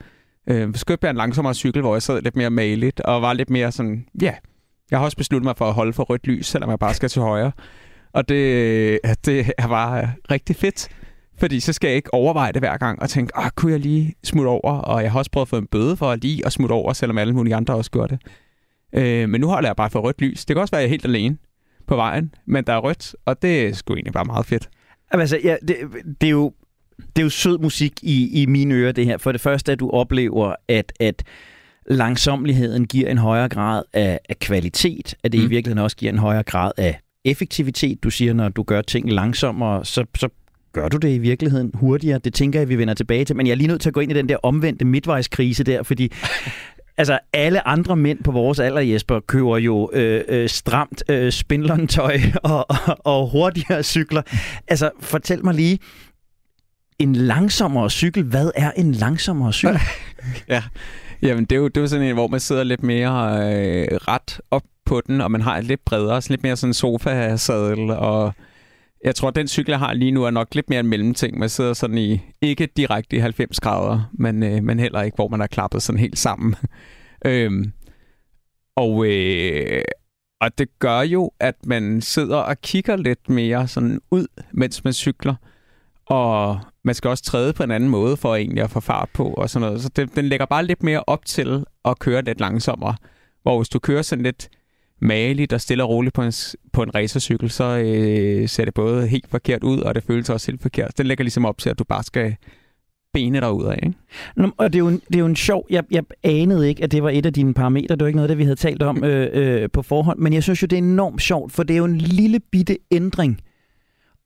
Øh, 0.49 0.75
så 0.75 0.85
købte 0.85 1.05
jeg 1.05 1.09
en 1.11 1.17
langsommere 1.17 1.53
cykel, 1.53 1.81
hvor 1.81 1.95
jeg 1.95 2.01
sad 2.01 2.21
lidt 2.21 2.35
mere 2.35 2.49
maligt, 2.49 2.99
og 2.99 3.21
var 3.21 3.33
lidt 3.33 3.49
mere 3.49 3.71
sådan, 3.71 4.05
ja, 4.21 4.25
yeah. 4.25 4.35
jeg 4.91 4.99
har 4.99 5.05
også 5.05 5.17
besluttet 5.17 5.45
mig 5.45 5.57
for 5.57 5.65
at 5.65 5.73
holde 5.73 5.93
for 5.93 6.03
rødt 6.03 6.27
lys, 6.27 6.45
selvom 6.45 6.69
jeg 6.69 6.79
bare 6.79 6.93
skal 6.93 7.09
til 7.09 7.21
højre. 7.21 7.51
Og 8.13 8.29
det, 8.29 8.99
det 9.25 9.51
er 9.57 9.67
bare 9.67 10.11
rigtig 10.31 10.55
fedt, 10.55 10.89
fordi 11.39 11.59
så 11.59 11.73
skal 11.73 11.87
jeg 11.87 11.95
ikke 11.95 12.13
overveje 12.13 12.51
det 12.51 12.61
hver 12.61 12.77
gang 12.77 13.01
og 13.01 13.09
tænke, 13.09 13.37
ah, 13.37 13.51
kunne 13.55 13.71
jeg 13.71 13.79
lige 13.79 14.13
smutte 14.23 14.49
over? 14.49 14.71
Og 14.71 15.03
jeg 15.03 15.11
har 15.11 15.19
også 15.19 15.31
prøvet 15.31 15.45
at 15.45 15.49
få 15.49 15.57
en 15.57 15.67
bøde 15.67 15.97
for 15.97 16.11
at 16.11 16.21
lige 16.21 16.45
at 16.45 16.53
smutte 16.53 16.73
over, 16.73 16.93
selvom 16.93 17.17
alle 17.17 17.33
mulige 17.33 17.55
andre 17.55 17.75
også 17.75 17.91
gør 17.91 18.07
det. 18.07 18.21
Øh, 18.93 19.29
men 19.29 19.41
nu 19.41 19.47
holder 19.47 19.69
jeg 19.69 19.75
bare 19.75 19.89
for 19.89 19.99
rødt 19.99 20.21
lys. 20.21 20.45
Det 20.45 20.55
kan 20.55 20.61
også 20.61 20.71
være, 20.71 20.81
at 20.81 20.83
jeg 20.83 20.87
er 20.87 20.89
helt 20.89 21.05
alene 21.05 21.37
på 21.87 21.95
vejen, 21.95 22.33
men 22.45 22.63
der 22.63 22.73
er 22.73 22.79
rødt, 22.79 23.15
og 23.25 23.41
det 23.41 23.67
er 23.67 23.73
sgu 23.73 23.93
egentlig 23.93 24.13
bare 24.13 24.25
meget 24.25 24.45
fedt. 24.45 24.69
Altså, 25.11 25.39
ja, 25.43 25.55
det, 25.67 25.75
det 26.21 26.27
er 26.27 26.31
jo 26.31 26.53
det 26.97 27.21
er 27.21 27.23
jo 27.23 27.29
sød 27.29 27.57
musik 27.57 27.93
i, 28.01 28.41
i 28.41 28.45
mine 28.45 28.73
ører, 28.75 28.91
det 28.91 29.05
her. 29.05 29.17
For 29.17 29.31
det 29.31 29.41
første, 29.41 29.71
at 29.71 29.79
du 29.79 29.89
oplever, 29.89 30.55
at, 30.67 30.93
at 30.99 31.23
langsomligheden 31.85 32.87
giver 32.87 33.09
en 33.09 33.17
højere 33.17 33.49
grad 33.49 33.83
af, 33.93 34.19
af 34.29 34.39
kvalitet, 34.39 35.15
at 35.23 35.31
det 35.31 35.39
mm. 35.39 35.45
i 35.45 35.49
virkeligheden 35.49 35.83
også 35.83 35.97
giver 35.97 36.11
en 36.11 36.19
højere 36.19 36.43
grad 36.43 36.71
af 36.77 36.99
effektivitet. 37.25 38.03
Du 38.03 38.09
siger, 38.09 38.33
når 38.33 38.49
du 38.49 38.63
gør 38.63 38.81
ting 38.81 39.11
langsommere, 39.11 39.85
så, 39.85 40.05
så 40.17 40.29
gør 40.73 40.89
du 40.89 40.97
det 40.97 41.09
i 41.09 41.17
virkeligheden 41.17 41.71
hurtigere. 41.73 42.19
Det 42.19 42.33
tænker 42.33 42.59
jeg, 42.59 42.69
vi 42.69 42.77
vender 42.77 42.93
tilbage 42.93 43.25
til. 43.25 43.35
Men 43.35 43.47
jeg 43.47 43.51
er 43.51 43.55
lige 43.55 43.67
nødt 43.67 43.81
til 43.81 43.89
at 43.89 43.93
gå 43.93 43.99
ind 43.99 44.11
i 44.11 44.15
den 44.15 44.29
der 44.29 44.37
omvendte 44.43 44.85
midtvejskrise 44.85 45.63
der, 45.63 45.83
fordi 45.83 46.11
Altså, 46.97 47.19
alle 47.33 47.67
andre 47.67 47.95
mænd 47.95 48.23
på 48.23 48.31
vores 48.31 48.59
alder, 48.59 48.81
Jesper, 48.81 49.19
køber 49.19 49.57
jo 49.57 49.89
øh, 49.93 50.23
øh, 50.27 50.49
stramt 50.49 51.03
øh, 51.09 51.31
spindlertøj 51.31 52.19
og, 52.43 52.65
og, 52.69 52.97
og 52.99 53.29
hurtigere 53.29 53.83
cykler. 53.83 54.21
Altså, 54.67 54.89
fortæl 54.99 55.45
mig 55.45 55.53
lige, 55.53 55.79
en 56.99 57.15
langsommere 57.15 57.89
cykel, 57.89 58.23
hvad 58.23 58.51
er 58.55 58.71
en 58.71 58.91
langsommere 58.91 59.53
cykel? 59.53 59.79
ja, 60.49 60.63
jamen 61.21 61.45
det 61.45 61.55
er, 61.55 61.59
jo, 61.59 61.67
det 61.67 61.77
er 61.77 61.81
jo 61.81 61.87
sådan 61.87 62.05
en, 62.05 62.13
hvor 62.13 62.27
man 62.27 62.39
sidder 62.39 62.63
lidt 62.63 62.83
mere 62.83 63.37
øh, 63.53 63.87
ret 64.07 64.39
op 64.51 64.63
på 64.85 65.01
den, 65.07 65.21
og 65.21 65.31
man 65.31 65.41
har 65.41 65.57
et 65.57 65.63
lidt 65.63 65.85
bredere, 65.85 66.21
lidt 66.29 66.43
mere 66.43 66.55
sådan 66.55 66.73
sofa-sadel, 66.73 67.89
og 67.89 68.33
jeg 69.03 69.15
tror, 69.15 69.27
at 69.27 69.35
den 69.35 69.47
cykel, 69.47 69.71
jeg 69.71 69.79
har 69.79 69.93
lige 69.93 70.11
nu, 70.11 70.23
er 70.23 70.31
nok 70.31 70.55
lidt 70.55 70.69
mere 70.69 70.79
en 70.79 70.87
mellemting. 70.87 71.39
Man 71.39 71.49
sidder 71.49 71.73
sådan 71.73 71.97
i, 71.97 72.21
ikke 72.41 72.65
direkte 72.65 73.15
i 73.15 73.19
90 73.19 73.59
grader, 73.59 74.09
men, 74.13 74.43
øh, 74.43 74.63
men 74.63 74.79
heller 74.79 75.01
ikke, 75.01 75.15
hvor 75.15 75.27
man 75.27 75.41
er 75.41 75.47
klappet 75.47 75.81
sådan 75.81 75.99
helt 75.99 76.19
sammen. 76.19 76.55
øhm, 77.25 77.73
og, 78.75 79.05
øh, 79.05 79.83
og 80.41 80.57
det 80.57 80.79
gør 80.79 81.01
jo, 81.01 81.31
at 81.39 81.55
man 81.65 82.01
sidder 82.01 82.37
og 82.37 82.61
kigger 82.61 82.95
lidt 82.95 83.29
mere 83.29 83.67
sådan 83.67 83.99
ud, 84.11 84.27
mens 84.51 84.83
man 84.83 84.93
cykler. 84.93 85.35
Og 86.05 86.59
man 86.83 86.95
skal 86.95 87.09
også 87.09 87.23
træde 87.23 87.53
på 87.53 87.63
en 87.63 87.71
anden 87.71 87.89
måde 87.89 88.17
for 88.17 88.35
egentlig 88.35 88.63
at 88.63 88.69
få 88.69 88.79
fart 88.79 89.09
på 89.13 89.23
og 89.23 89.49
sådan 89.49 89.67
noget. 89.67 89.81
Så 89.81 89.89
det, 89.95 90.15
den 90.15 90.25
lægger 90.25 90.45
bare 90.45 90.65
lidt 90.65 90.83
mere 90.83 91.03
op 91.07 91.25
til 91.25 91.65
at 91.85 91.99
køre 91.99 92.21
lidt 92.21 92.39
langsommere. 92.39 92.95
Hvor 93.41 93.57
hvis 93.57 93.69
du 93.69 93.79
kører 93.79 94.01
sådan 94.01 94.23
lidt 94.23 94.49
Mali, 95.03 95.47
og 95.53 95.61
stille 95.61 95.83
og 95.83 95.89
roligt 95.89 96.15
på 96.15 96.21
en, 96.21 96.33
på 96.73 96.83
en 96.83 96.95
racercykel, 96.95 97.49
så 97.49 97.63
øh, 97.63 98.49
ser 98.49 98.65
det 98.65 98.73
både 98.73 99.07
helt 99.07 99.29
forkert 99.29 99.63
ud, 99.63 99.79
og 99.79 99.95
det 99.95 100.03
føles 100.03 100.29
også 100.29 100.51
helt 100.51 100.61
forkert. 100.61 100.97
Den 100.97 101.05
lægger 101.05 101.23
ligesom 101.23 101.45
op 101.45 101.57
til, 101.57 101.69
at 101.69 101.79
du 101.79 101.83
bare 101.83 102.03
skal 102.03 102.35
bene 103.13 103.39
dig 103.39 103.51
ud 103.51 103.65
af. 103.65 103.79
Ikke? 103.83 103.97
Nå, 104.35 104.49
og 104.57 104.73
det 104.73 104.75
er, 104.75 104.79
jo 104.79 104.87
en, 104.87 105.01
det 105.07 105.15
er 105.15 105.19
jo 105.19 105.25
en 105.25 105.35
sjov... 105.35 105.65
Jeg, 105.69 105.83
jeg 105.91 106.03
anede 106.23 106.69
ikke, 106.69 106.83
at 106.83 106.91
det 106.91 107.03
var 107.03 107.09
et 107.09 107.25
af 107.25 107.33
dine 107.33 107.53
parametre. 107.53 107.95
Det 107.95 107.99
var 107.99 108.07
ikke 108.07 108.17
noget, 108.17 108.29
det 108.29 108.37
vi 108.37 108.43
havde 108.43 108.55
talt 108.55 108.83
om 108.83 109.03
øh, 109.03 109.29
øh, 109.33 109.69
på 109.73 109.81
forhånd. 109.81 110.19
Men 110.19 110.33
jeg 110.33 110.43
synes 110.43 110.61
jo, 110.61 110.65
det 110.65 110.77
er 110.77 110.81
enormt 110.81 111.21
sjovt, 111.21 111.51
for 111.51 111.63
det 111.63 111.73
er 111.73 111.77
jo 111.77 111.85
en 111.85 111.97
lille 111.97 112.39
bitte 112.39 112.77
ændring. 112.91 113.41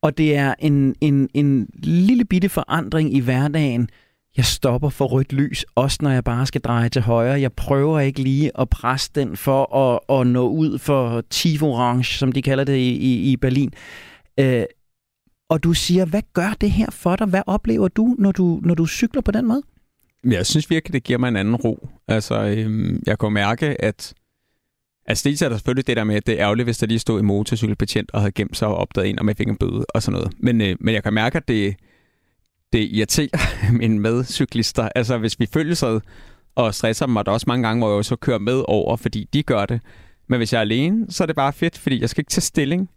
Og 0.01 0.17
det 0.17 0.35
er 0.35 0.53
en, 0.59 0.95
en, 1.01 1.29
en 1.33 1.69
lille 1.83 2.25
bitte 2.25 2.49
forandring 2.49 3.13
i 3.13 3.19
hverdagen, 3.19 3.89
jeg 4.37 4.45
stopper 4.45 4.89
for 4.89 5.05
rødt 5.05 5.33
lys, 5.33 5.65
også 5.75 5.97
når 6.01 6.09
jeg 6.09 6.23
bare 6.23 6.45
skal 6.45 6.61
dreje 6.61 6.89
til 6.89 7.01
højre. 7.01 7.41
Jeg 7.41 7.53
prøver 7.53 7.99
ikke 7.99 8.21
lige 8.21 8.51
at 8.59 8.69
presse 8.69 9.11
den 9.15 9.37
for 9.37 9.75
at, 9.75 10.19
at 10.19 10.27
nå 10.27 10.49
ud 10.49 10.79
for 10.79 11.23
Tivorange, 11.29 12.03
som 12.03 12.31
de 12.31 12.41
kalder 12.41 12.63
det 12.63 12.77
i, 12.77 12.89
i, 12.89 13.31
i 13.31 13.37
Berlin. 13.37 13.73
Øh, 14.39 14.63
og 15.49 15.63
du 15.63 15.73
siger, 15.73 16.05
hvad 16.05 16.21
gør 16.33 16.55
det 16.61 16.71
her 16.71 16.91
for 16.91 17.15
dig? 17.15 17.27
Hvad 17.27 17.41
oplever 17.47 17.87
du, 17.87 18.15
når 18.19 18.31
du, 18.31 18.59
når 18.63 18.75
du 18.75 18.85
cykler 18.85 19.21
på 19.21 19.31
den 19.31 19.47
måde? 19.47 19.61
Jeg 20.23 20.45
synes 20.45 20.69
virkelig, 20.69 20.93
det 20.93 21.03
giver 21.03 21.19
mig 21.19 21.27
en 21.27 21.35
anden 21.35 21.55
ro. 21.55 21.89
Altså, 22.07 22.43
øhm, 22.43 23.03
jeg 23.05 23.19
kan 23.19 23.33
mærke, 23.33 23.81
at 23.81 24.13
Altså 25.09 25.29
dels 25.29 25.41
er 25.41 25.49
der 25.49 25.55
selvfølgelig 25.55 25.87
det 25.87 25.97
der 25.97 26.03
med, 26.03 26.15
at 26.15 26.27
det 26.27 26.33
er 26.33 26.43
ærgerligt, 26.43 26.65
hvis 26.65 26.77
der 26.77 26.87
lige 26.87 26.99
stod 26.99 27.19
en 27.19 27.25
motorcykelbetjent 27.25 28.11
og 28.11 28.21
havde 28.21 28.31
gemt 28.31 28.57
sig 28.57 28.67
og 28.67 28.75
opdaget 28.75 29.09
en, 29.09 29.19
om 29.19 29.27
jeg 29.27 29.37
fik 29.37 29.47
en 29.47 29.57
bøde 29.57 29.85
og 29.89 30.03
sådan 30.03 30.19
noget. 30.19 30.33
Men, 30.39 30.61
øh, 30.61 30.75
men 30.79 30.93
jeg 30.93 31.03
kan 31.03 31.13
mærke, 31.13 31.37
at 31.37 31.47
det, 31.47 31.75
det 32.73 32.79
irriterer 32.79 33.71
mine 33.79 33.99
medcyklister. 33.99 34.89
Altså, 34.95 35.17
hvis 35.17 35.39
vi 35.39 35.47
følges 35.53 35.83
ad 35.83 35.99
og 36.55 36.75
stresser 36.75 37.05
dem, 37.05 37.15
og 37.15 37.25
der 37.25 37.31
er 37.31 37.33
også 37.33 37.45
mange 37.47 37.67
gange, 37.67 37.85
hvor 37.85 37.95
jeg 37.95 38.05
så 38.05 38.15
kører 38.15 38.39
med 38.39 38.63
over, 38.67 38.95
fordi 38.95 39.29
de 39.33 39.43
gør 39.43 39.65
det. 39.65 39.81
Men 40.27 40.37
hvis 40.37 40.53
jeg 40.53 40.57
er 40.57 40.61
alene, 40.61 41.05
så 41.09 41.23
er 41.23 41.25
det 41.25 41.35
bare 41.35 41.53
fedt, 41.53 41.77
fordi 41.77 42.01
jeg 42.01 42.09
skal 42.09 42.21
ikke 42.21 42.29
tage 42.29 42.41
stilling. 42.41 42.89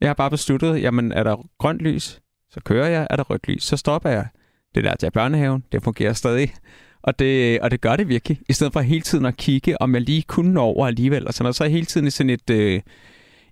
Jeg 0.00 0.08
har 0.08 0.14
bare 0.14 0.30
besluttet, 0.30 0.82
jamen 0.82 1.12
er 1.12 1.22
der 1.22 1.48
grønt 1.58 1.80
lys, 1.80 2.20
så 2.50 2.60
kører 2.64 2.88
jeg. 2.88 3.06
Er 3.10 3.16
der 3.16 3.22
rødt 3.22 3.48
lys, 3.48 3.62
så 3.62 3.76
stopper 3.76 4.10
jeg. 4.10 4.26
Det 4.74 4.84
der 4.84 4.96
til 4.96 5.10
børnehaven, 5.10 5.64
det 5.72 5.82
fungerer 5.82 6.12
stadig. 6.12 6.54
Og 7.02 7.18
det, 7.18 7.60
og 7.60 7.70
det 7.70 7.80
gør 7.80 7.96
det 7.96 8.08
virkelig, 8.08 8.40
i 8.48 8.52
stedet 8.52 8.72
for 8.72 8.80
hele 8.80 9.00
tiden 9.00 9.26
at 9.26 9.36
kigge, 9.36 9.82
om 9.82 9.94
jeg 9.94 10.02
lige 10.02 10.22
kunne 10.22 10.52
nå 10.52 10.60
over 10.60 10.86
alligevel. 10.86 11.26
Og 11.26 11.34
sådan 11.34 11.44
noget. 11.44 11.56
Så 11.56 11.64
er 11.64 11.68
hele 11.68 11.86
tiden 11.86 12.06
i 12.06 12.10
sådan 12.10 12.30
et, 12.30 12.50
øh, 12.50 12.80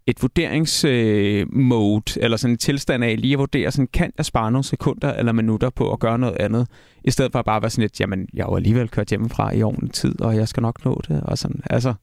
et 0.07 0.23
vurderingsmode, 0.23 2.03
øh, 2.19 2.25
eller 2.25 2.37
sådan 2.37 2.55
en 2.55 2.59
tilstand 2.59 3.05
af 3.05 3.21
lige 3.21 3.33
at 3.33 3.39
vurdere, 3.39 3.71
sådan, 3.71 3.89
kan 3.93 4.13
jeg 4.17 4.25
spare 4.25 4.53
nogle 4.53 4.65
sekunder 4.65 5.13
eller 5.13 5.33
minutter 5.33 5.71
på 5.71 5.93
at 5.93 5.99
gøre 5.99 6.19
noget 6.19 6.37
andet, 6.41 6.67
i 7.05 7.11
stedet 7.11 7.33
for 7.33 7.39
at 7.39 7.45
bare 7.45 7.63
være 7.63 7.71
sådan 7.71 7.83
lidt, 7.83 8.01
jamen, 8.01 8.29
jeg 8.35 8.45
har 8.45 8.51
jo 8.51 8.57
alligevel 8.57 8.89
kørt 8.89 9.09
hjemmefra 9.09 9.55
i 9.55 9.63
ordentlig 9.63 9.93
tid, 9.93 10.21
og 10.21 10.37
jeg 10.37 10.49
skal 10.49 10.61
nok 10.61 10.85
nå 10.85 11.01
det, 11.09 11.21
og 11.23 11.39
sådan, 11.39 11.61
altså... 11.71 11.95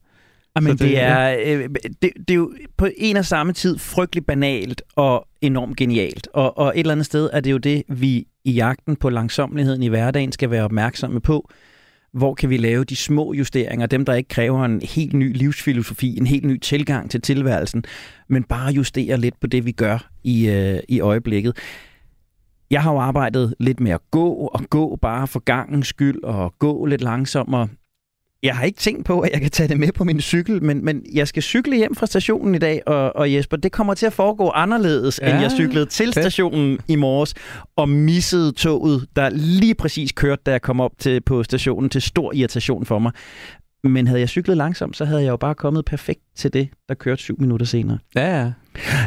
Jamen, 0.56 0.72
det, 0.72 0.80
det, 0.80 1.00
er, 1.00 1.38
øh, 1.46 1.70
det, 2.02 2.12
det 2.18 2.30
er 2.30 2.36
jo 2.36 2.54
på 2.78 2.88
en 2.98 3.18
og 3.18 3.26
samme 3.26 3.54
tid 3.54 3.78
frygtelig 3.78 4.26
banalt 4.26 4.82
og 4.96 5.28
enormt 5.42 5.78
genialt. 5.78 6.28
Og, 6.34 6.58
og 6.58 6.68
et 6.76 6.80
eller 6.80 6.92
andet 6.92 7.06
sted 7.06 7.30
er 7.34 7.40
det 7.40 7.52
jo 7.52 7.58
det, 7.58 7.84
vi 7.88 8.28
i 8.46 8.52
jagten 8.52 8.96
på 8.96 9.10
langsomligheden 9.10 9.84
i 9.84 9.88
hverdagen 9.88 10.32
skal 10.32 10.52
være 10.52 10.64
opmærksomme 10.64 11.22
på. 11.22 11.50
Hvor 12.14 12.34
kan 12.34 12.50
vi 12.50 12.58
lave 12.58 12.84
de 12.84 12.96
små 12.96 13.34
justeringer, 13.34 13.86
dem 13.86 14.06
der 14.06 14.14
ikke 14.14 14.28
kræver 14.28 14.66
en 14.66 14.82
helt 14.82 15.14
ny 15.14 15.38
livsfilosofi, 15.38 16.18
en 16.18 16.28
helt 16.28 16.46
ny 16.46 16.60
tilgang 16.60 17.12
til 17.12 17.22
tilværelsen, 17.22 17.84
men 18.30 18.44
bare 18.44 18.72
justere 18.74 19.18
lidt 19.18 19.40
på 19.40 19.48
det, 19.48 19.66
vi 19.66 19.72
gør 19.72 20.10
i, 20.24 20.50
øh, 20.50 20.80
i 20.90 21.00
øjeblikket. 21.00 21.58
Jeg 22.72 22.84
har 22.84 22.92
jo 22.92 23.00
arbejdet 23.00 23.56
lidt 23.60 23.80
med 23.80 23.92
at 23.92 24.12
gå 24.12 24.34
og 24.34 24.62
gå 24.70 24.96
bare 24.96 25.28
for 25.28 25.40
gangens 25.40 25.88
skyld 25.88 26.24
og 26.24 26.54
gå 26.60 26.86
lidt 26.86 27.02
langsommere. 27.02 27.68
Jeg 28.44 28.56
har 28.56 28.64
ikke 28.64 28.80
tænkt 28.80 29.06
på, 29.06 29.20
at 29.20 29.32
jeg 29.32 29.42
kan 29.42 29.52
tage 29.52 29.70
det 29.70 29.80
med 29.80 29.92
på 29.92 30.04
min 30.04 30.22
cykel, 30.22 30.64
men, 30.64 30.86
men 30.86 31.06
jeg 31.14 31.28
skal 31.28 31.44
cykle 31.44 31.78
hjem 31.78 31.96
fra 31.96 32.06
stationen 32.06 32.56
i 32.56 32.58
dag, 32.58 32.82
og, 32.86 33.16
og 33.16 33.34
Jesper, 33.34 33.58
det 33.58 33.72
kommer 33.72 33.94
til 33.94 34.06
at 34.06 34.14
foregå 34.14 34.50
anderledes, 34.50 35.20
ja, 35.24 35.32
end 35.32 35.42
jeg 35.42 35.52
cyklede 35.52 35.86
til 35.86 36.06
fedt. 36.06 36.16
stationen 36.16 36.80
i 36.88 36.96
morges, 36.96 37.34
og 37.76 37.90
missede 37.90 38.52
toget, 38.52 39.08
der 39.16 39.30
lige 39.30 39.76
præcis 39.76 40.12
kørte, 40.12 40.42
da 40.46 40.52
jeg 40.52 40.62
kom 40.62 40.80
op 40.80 40.92
til, 41.00 41.22
på 41.22 41.44
stationen, 41.44 41.90
til 41.90 42.02
stor 42.02 42.34
irritation 42.34 42.86
for 42.86 43.00
mig. 43.00 43.12
Men 43.84 44.08
havde 44.08 44.20
jeg 44.20 44.30
cyklet 44.30 44.58
langsomt, 44.58 44.98
så 44.98 45.06
havde 45.06 45.22
jeg 45.22 45.30
jo 45.30 45.38
bare 45.38 45.56
kommet 45.56 45.86
perfekt 45.86 46.20
til 46.36 46.54
det, 46.54 46.70
der 46.90 46.96
kørte 46.96 47.22
syv 47.22 47.36
minutter 47.40 47.66
senere. 47.66 47.98
Ja, 48.16 48.40
ja. 48.44 48.52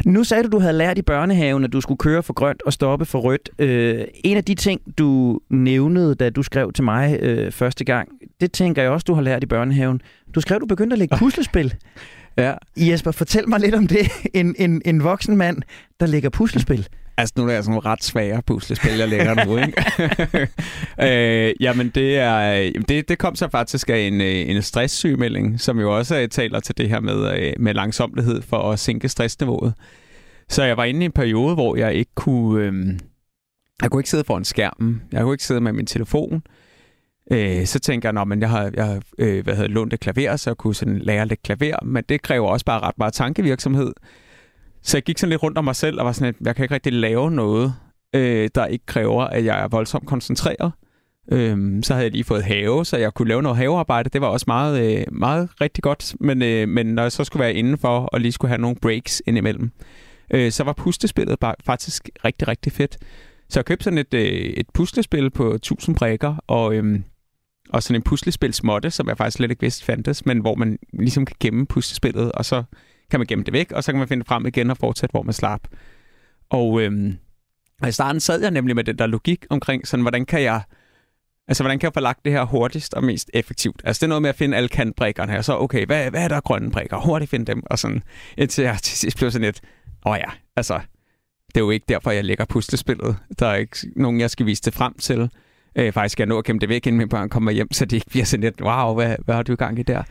Nu 0.05 0.23
sagde 0.23 0.43
du, 0.43 0.49
du 0.49 0.59
havde 0.59 0.73
lært 0.73 0.97
i 0.97 1.01
børnehaven, 1.01 1.63
at 1.63 1.73
du 1.73 1.81
skulle 1.81 1.97
køre 1.97 2.23
for 2.23 2.33
grønt 2.33 2.61
og 2.61 2.73
stoppe 2.73 3.05
for 3.05 3.19
rødt. 3.19 3.49
Øh, 3.59 4.05
en 4.23 4.37
af 4.37 4.43
de 4.43 4.55
ting, 4.55 4.81
du 4.97 5.39
nævnede, 5.49 6.15
da 6.15 6.29
du 6.29 6.43
skrev 6.43 6.73
til 6.73 6.83
mig 6.83 7.19
øh, 7.21 7.51
første 7.51 7.83
gang, 7.85 8.09
det 8.41 8.51
tænker 8.51 8.81
jeg 8.81 8.91
også, 8.91 9.03
du 9.07 9.13
har 9.13 9.21
lært 9.21 9.43
i 9.43 9.45
børnehaven. 9.45 10.01
Du 10.35 10.41
skrev, 10.41 10.59
du 10.59 10.65
begyndte 10.65 10.93
at 10.93 10.99
lægge 10.99 11.17
puslespil. 11.19 11.73
ja. 12.37 12.53
Jesper, 12.77 13.11
fortæl 13.11 13.49
mig 13.49 13.59
lidt 13.59 13.75
om 13.75 13.87
det. 13.87 14.07
En, 14.33 14.55
en, 14.59 14.81
en 14.85 15.03
voksen 15.03 15.37
mand, 15.37 15.57
der 15.99 16.05
lægger 16.05 16.29
puslespil. 16.29 16.87
Altså, 17.17 17.33
nu 17.37 17.43
er 17.43 17.47
der 17.47 17.61
sådan 17.61 17.71
nogle 17.71 17.89
ret 17.89 18.03
svære 18.03 18.41
puslespil, 18.41 18.97
jeg 18.97 19.07
lægger 19.07 19.45
nu, 19.45 19.57
ikke? 19.57 19.83
øh, 21.49 21.53
jamen, 21.59 21.89
det, 21.89 22.17
er, 22.17 22.71
det, 22.87 23.09
det 23.09 23.17
kom 23.17 23.35
så 23.35 23.49
faktisk 23.49 23.89
af 23.89 23.97
en, 23.97 24.21
øh, 24.21 24.49
en 24.49 24.61
stresssygemelding, 24.61 25.59
som 25.59 25.79
jo 25.79 25.97
også 25.97 26.17
øh, 26.19 26.29
taler 26.29 26.59
til 26.59 26.77
det 26.77 26.89
her 26.89 26.99
med, 26.99 27.39
øh, 27.39 27.53
med 27.59 27.73
langsomlighed 27.73 28.41
for 28.41 28.71
at 28.71 28.79
sænke 28.79 29.09
stressniveauet. 29.09 29.73
Så 30.49 30.63
jeg 30.63 30.77
var 30.77 30.83
inde 30.83 31.01
i 31.01 31.05
en 31.05 31.11
periode, 31.11 31.53
hvor 31.53 31.75
jeg 31.75 31.93
ikke 31.93 32.11
kunne... 32.15 32.65
Øh, 32.65 32.99
jeg 33.81 33.91
kunne 33.91 33.99
ikke 33.99 34.09
sidde 34.09 34.23
foran 34.23 34.45
skærmen. 34.45 35.01
Jeg 35.11 35.21
kunne 35.21 35.33
ikke 35.33 35.43
sidde 35.43 35.61
med 35.61 35.73
min 35.73 35.85
telefon. 35.85 36.43
Øh, 37.31 37.65
så 37.65 37.79
tænker 37.79 38.09
jeg, 38.09 38.21
at 38.31 38.39
jeg 38.39 38.49
har, 38.49 38.71
jeg 38.73 38.85
har 38.85 39.01
øh, 39.17 39.43
hvad 39.43 39.55
hedder, 39.55 39.69
lånt 39.69 39.93
et 39.93 39.99
klaver, 39.99 40.35
så 40.35 40.49
jeg 40.49 40.57
kunne 40.57 40.75
sådan 40.75 40.99
lære 40.99 41.25
lidt 41.25 41.43
klaver, 41.43 41.83
men 41.85 42.03
det 42.09 42.21
kræver 42.21 42.47
også 42.47 42.65
bare 42.65 42.79
ret 42.79 42.97
meget 42.97 43.13
tankevirksomhed. 43.13 43.93
Så 44.87 44.97
jeg 44.97 45.03
gik 45.03 45.17
sådan 45.17 45.29
lidt 45.29 45.43
rundt 45.43 45.57
om 45.57 45.63
mig 45.63 45.75
selv 45.75 45.99
og 45.99 46.05
var 46.05 46.11
sådan, 46.11 46.35
at 46.39 46.45
jeg 46.45 46.55
kan 46.55 46.63
ikke 46.63 46.73
rigtig 46.73 46.93
lave 46.93 47.31
noget, 47.31 47.73
øh, 48.15 48.49
der 48.55 48.65
ikke 48.65 48.85
kræver, 48.85 49.23
at 49.23 49.45
jeg 49.45 49.63
er 49.63 49.67
voldsomt 49.67 50.07
koncentreret. 50.07 50.71
Øhm, 51.31 51.83
så 51.83 51.93
havde 51.93 52.03
jeg 52.03 52.11
lige 52.11 52.23
fået 52.23 52.43
have, 52.43 52.85
så 52.85 52.97
jeg 52.97 53.13
kunne 53.13 53.27
lave 53.27 53.41
noget 53.41 53.57
havearbejde. 53.57 54.09
Det 54.09 54.21
var 54.21 54.27
også 54.27 54.43
meget, 54.47 54.99
øh, 54.99 55.05
meget 55.11 55.49
rigtig 55.61 55.83
godt. 55.83 56.15
Men, 56.19 56.41
øh, 56.41 56.69
men 56.69 56.85
når 56.85 57.01
jeg 57.01 57.11
så 57.11 57.23
skulle 57.23 57.41
være 57.41 57.53
indenfor 57.53 57.99
og 57.99 58.21
lige 58.21 58.31
skulle 58.31 58.49
have 58.49 58.61
nogle 58.61 58.75
breaks 58.81 59.21
indimellem, 59.27 59.71
øh, 60.33 60.51
så 60.51 60.63
var 60.63 60.73
pustespillet 60.73 61.39
bare 61.39 61.55
faktisk 61.65 62.09
rigtig, 62.25 62.47
rigtig 62.47 62.71
fedt. 62.71 62.97
Så 63.49 63.59
jeg 63.59 63.65
købte 63.65 63.83
sådan 63.83 63.97
et, 63.97 64.13
øh, 64.13 64.21
et 64.31 64.69
puslespil 64.73 65.29
på 65.29 65.53
1000 65.53 65.95
brækker, 65.95 66.35
og, 66.47 66.75
øh, 66.75 66.99
og 67.69 67.83
sådan 67.83 67.95
en 67.95 68.03
puslespilsmåtte, 68.03 68.91
som 68.91 69.07
jeg 69.07 69.17
faktisk 69.17 69.37
slet 69.37 69.51
ikke 69.51 69.61
vidste 69.61 69.85
fandtes, 69.85 70.25
men 70.25 70.39
hvor 70.39 70.55
man 70.55 70.79
ligesom 70.93 71.25
kan 71.25 71.35
gemme 71.39 71.65
puslespillet, 71.65 72.31
og 72.31 72.45
så 72.45 72.63
kan 73.11 73.19
man 73.19 73.27
gemme 73.27 73.43
det 73.43 73.53
væk, 73.53 73.71
og 73.71 73.83
så 73.83 73.91
kan 73.91 73.99
man 73.99 74.07
finde 74.07 74.21
det 74.21 74.27
frem 74.27 74.45
igen 74.45 74.71
og 74.71 74.77
fortsætte, 74.77 75.11
hvor 75.11 75.23
man 75.23 75.33
slap. 75.33 75.61
Og, 76.49 76.81
øhm, 76.81 77.17
og 77.81 77.89
i 77.89 77.91
starten 77.91 78.19
sad 78.19 78.41
jeg 78.41 78.51
nemlig 78.51 78.75
med 78.75 78.83
den 78.83 78.97
der 78.97 79.07
logik 79.07 79.45
omkring, 79.49 79.87
sådan, 79.87 80.01
hvordan 80.01 80.25
kan 80.25 80.41
jeg 80.41 80.61
Altså, 81.49 81.63
hvordan 81.63 81.79
kan 81.79 81.87
jeg 81.87 81.93
få 81.93 81.99
lagt 81.99 82.25
det 82.25 82.33
her 82.33 82.43
hurtigst 82.43 82.93
og 82.93 83.03
mest 83.03 83.29
effektivt? 83.33 83.81
Altså, 83.83 83.99
det 83.99 84.03
er 84.03 84.07
noget 84.07 84.21
med 84.21 84.29
at 84.29 84.35
finde 84.35 84.57
alle 84.57 84.69
kantbrækkerne 84.69 85.31
her. 85.31 85.41
Så, 85.41 85.57
okay, 85.57 85.85
hvad, 85.85 86.09
hvad 86.09 86.23
er 86.23 86.27
der 86.27 86.41
grønne 86.41 86.71
brikker? 86.71 86.97
Hurtigt 86.97 87.31
finde 87.31 87.45
dem. 87.45 87.63
Og 87.65 87.79
sådan, 87.79 88.03
indtil 88.37 88.63
jeg 88.63 88.77
til 88.83 88.97
sidst 88.97 89.17
blev 89.17 89.31
sådan 89.31 89.45
lidt, 89.45 89.61
åh 90.05 90.11
oh 90.11 90.17
ja, 90.17 90.31
altså, 90.55 90.79
det 91.47 91.57
er 91.57 91.59
jo 91.59 91.69
ikke 91.69 91.85
derfor, 91.89 92.11
jeg 92.11 92.23
lægger 92.23 92.45
puslespillet. 92.45 93.17
Der 93.39 93.47
er 93.47 93.55
ikke 93.55 93.77
nogen, 93.95 94.19
jeg 94.19 94.29
skal 94.29 94.45
vise 94.45 94.61
det 94.61 94.73
frem 94.73 94.93
til. 94.93 95.29
Øh, 95.75 95.93
faktisk 95.93 96.11
skal 96.11 96.23
jeg 96.23 96.27
nå 96.27 96.37
at 96.37 96.45
kæmpe 96.45 96.61
det 96.61 96.69
væk, 96.69 96.87
inden 96.87 96.97
mine 96.97 97.09
børn 97.09 97.29
kommer 97.29 97.51
hjem, 97.51 97.73
så 97.73 97.85
det 97.85 97.97
ikke 97.97 98.09
bliver 98.09 98.25
sådan 98.25 98.43
lidt, 98.43 98.61
wow, 98.61 98.93
hvad, 98.93 99.15
hvad 99.25 99.35
har 99.35 99.43
du 99.43 99.53
i 99.53 99.55
gang 99.55 99.79
i 99.79 99.83
der? 99.83 100.03